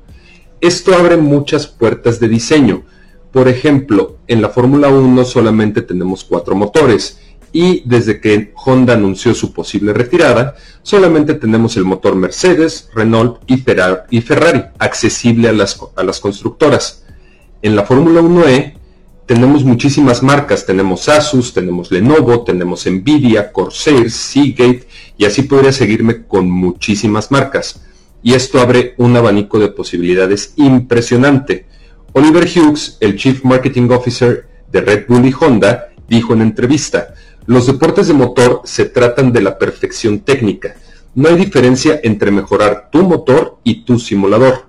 Esto 0.63 0.95
abre 0.95 1.19
muchas 1.19 1.67
puertas 1.67 2.19
de 2.19 2.31
diseño. 2.31 2.85
Por 3.33 3.49
ejemplo, 3.49 4.17
en 4.29 4.41
la 4.41 4.49
Fórmula 4.49 4.89
1 4.89 5.27
solamente 5.27 5.83
tenemos 5.83 6.25
cuatro 6.25 6.55
motores 6.55 7.21
y 7.53 7.83
desde 7.85 8.19
que 8.19 8.55
Honda 8.65 8.95
anunció 8.95 9.35
su 9.35 9.53
posible 9.53 9.93
retirada, 9.93 10.55
solamente 10.81 11.35
tenemos 11.35 11.77
el 11.77 11.85
motor 11.85 12.17
Mercedes, 12.17 12.89
Renault 12.95 13.43
y 13.47 13.59
Ferrari, 13.59 14.63
accesible 14.79 15.51
a 15.51 15.53
las, 15.53 15.79
a 15.95 16.03
las 16.03 16.19
constructoras. 16.19 17.05
En 17.61 17.77
la 17.77 17.85
Fórmula 17.85 18.23
1E 18.23 18.73
tenemos 19.27 19.65
muchísimas 19.65 20.23
marcas, 20.23 20.65
tenemos 20.67 21.09
Asus, 21.09 21.53
tenemos 21.53 21.91
Lenovo, 21.91 22.45
tenemos 22.45 22.87
Nvidia, 22.87 23.51
Corsair, 23.51 24.11
Seagate 24.11 24.87
y 25.19 25.25
así 25.25 25.43
podría 25.43 25.73
seguirme 25.73 26.25
con 26.27 26.49
muchísimas 26.49 27.33
marcas. 27.33 27.83
Y 28.23 28.35
esto 28.35 28.61
abre 28.61 28.95
un 28.99 29.17
abanico 29.17 29.59
de 29.59 29.69
posibilidades 29.69 30.55
impresionante. 30.57 31.67
Oliver 32.13 32.45
Hughes, 32.45 32.99
el 33.01 33.17
Chief 33.17 33.45
Marketing 33.45 33.91
Officer 33.91 34.49
de 34.71 34.81
Red 34.81 35.07
Bull 35.09 35.27
y 35.27 35.35
Honda, 35.39 35.89
dijo 36.09 36.33
en 36.33 36.43
entrevista, 36.43 37.15
los 37.47 37.67
deportes 37.67 38.07
de 38.07 38.15
motor 38.15 38.63
se 38.65 38.87
tratan 38.87 39.33
de 39.33 39.41
la 39.41 39.59
perfección 39.59 40.21
técnica. 40.21 40.77
No 41.15 41.29
hay 41.29 41.37
diferencia 41.37 42.01
entre 42.03 42.31
mejorar 42.31 42.91
tu 42.93 43.03
motor 43.03 43.59
y 43.65 43.85
tu 43.85 43.99
simulador. 43.99 44.67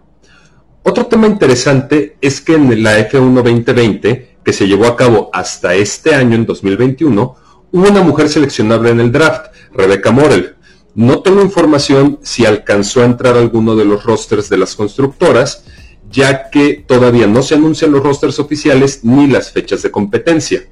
Otro 0.83 1.07
tema 1.07 1.27
interesante 1.27 2.17
es 2.21 2.39
que 2.39 2.55
en 2.55 2.83
la 2.83 2.97
F1 3.09 3.33
2020 3.33 4.36
que 4.47 4.53
se 4.53 4.65
llevó 4.65 4.85
a 4.85 4.95
cabo 4.95 5.29
hasta 5.33 5.75
este 5.75 6.15
año, 6.15 6.35
en 6.35 6.45
2021, 6.45 7.35
hubo 7.73 7.85
una 7.89 8.01
mujer 8.01 8.29
seleccionable 8.29 8.91
en 8.91 9.01
el 9.01 9.11
draft, 9.11 9.47
Rebecca 9.73 10.11
Morel. 10.11 10.55
No 10.95 11.19
tengo 11.19 11.41
información 11.41 12.19
si 12.23 12.45
alcanzó 12.45 13.01
a 13.01 13.05
entrar 13.05 13.35
alguno 13.35 13.75
de 13.75 13.83
los 13.83 14.05
rosters 14.05 14.47
de 14.47 14.57
las 14.57 14.73
constructoras, 14.73 15.65
ya 16.09 16.49
que 16.49 16.75
todavía 16.87 17.27
no 17.27 17.43
se 17.43 17.55
anuncian 17.55 17.91
los 17.91 18.01
rosters 18.01 18.39
oficiales 18.39 19.03
ni 19.03 19.27
las 19.27 19.51
fechas 19.51 19.81
de 19.81 19.91
competencia. 19.91 20.65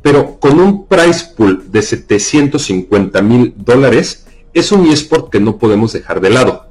Pero 0.00 0.40
con 0.40 0.58
un 0.58 0.86
price 0.86 1.34
pool 1.36 1.70
de 1.70 1.82
750 1.82 3.20
mil 3.20 3.52
dólares, 3.58 4.24
es 4.54 4.72
un 4.72 4.86
eSport 4.86 5.30
que 5.30 5.38
no 5.38 5.58
podemos 5.58 5.92
dejar 5.92 6.22
de 6.22 6.30
lado. 6.30 6.65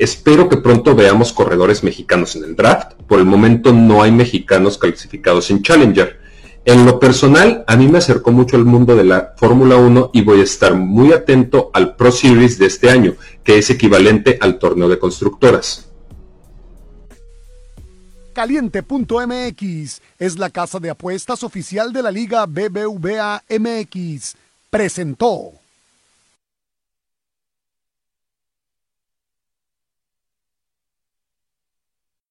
Espero 0.00 0.48
que 0.48 0.56
pronto 0.56 0.94
veamos 0.94 1.30
corredores 1.30 1.84
mexicanos 1.84 2.34
en 2.34 2.44
el 2.44 2.56
draft. 2.56 2.94
Por 3.06 3.18
el 3.18 3.26
momento 3.26 3.70
no 3.74 4.02
hay 4.02 4.10
mexicanos 4.10 4.78
clasificados 4.78 5.50
en 5.50 5.60
Challenger. 5.60 6.18
En 6.64 6.86
lo 6.86 6.98
personal, 6.98 7.64
a 7.66 7.76
mí 7.76 7.86
me 7.86 7.98
acercó 7.98 8.32
mucho 8.32 8.56
al 8.56 8.64
mundo 8.64 8.96
de 8.96 9.04
la 9.04 9.34
Fórmula 9.36 9.76
1 9.76 10.12
y 10.14 10.22
voy 10.22 10.40
a 10.40 10.44
estar 10.44 10.74
muy 10.74 11.12
atento 11.12 11.70
al 11.74 11.96
Pro 11.96 12.12
Series 12.12 12.58
de 12.58 12.64
este 12.64 12.88
año, 12.88 13.16
que 13.44 13.58
es 13.58 13.68
equivalente 13.68 14.38
al 14.40 14.58
torneo 14.58 14.88
de 14.88 14.98
constructoras. 14.98 15.90
Caliente.mx 18.32 20.00
es 20.18 20.38
la 20.38 20.48
casa 20.48 20.78
de 20.80 20.88
apuestas 20.88 21.44
oficial 21.44 21.92
de 21.92 22.02
la 22.02 22.10
Liga 22.10 22.46
BBVA 22.46 23.42
MX. 23.50 24.34
Presentó. 24.70 25.59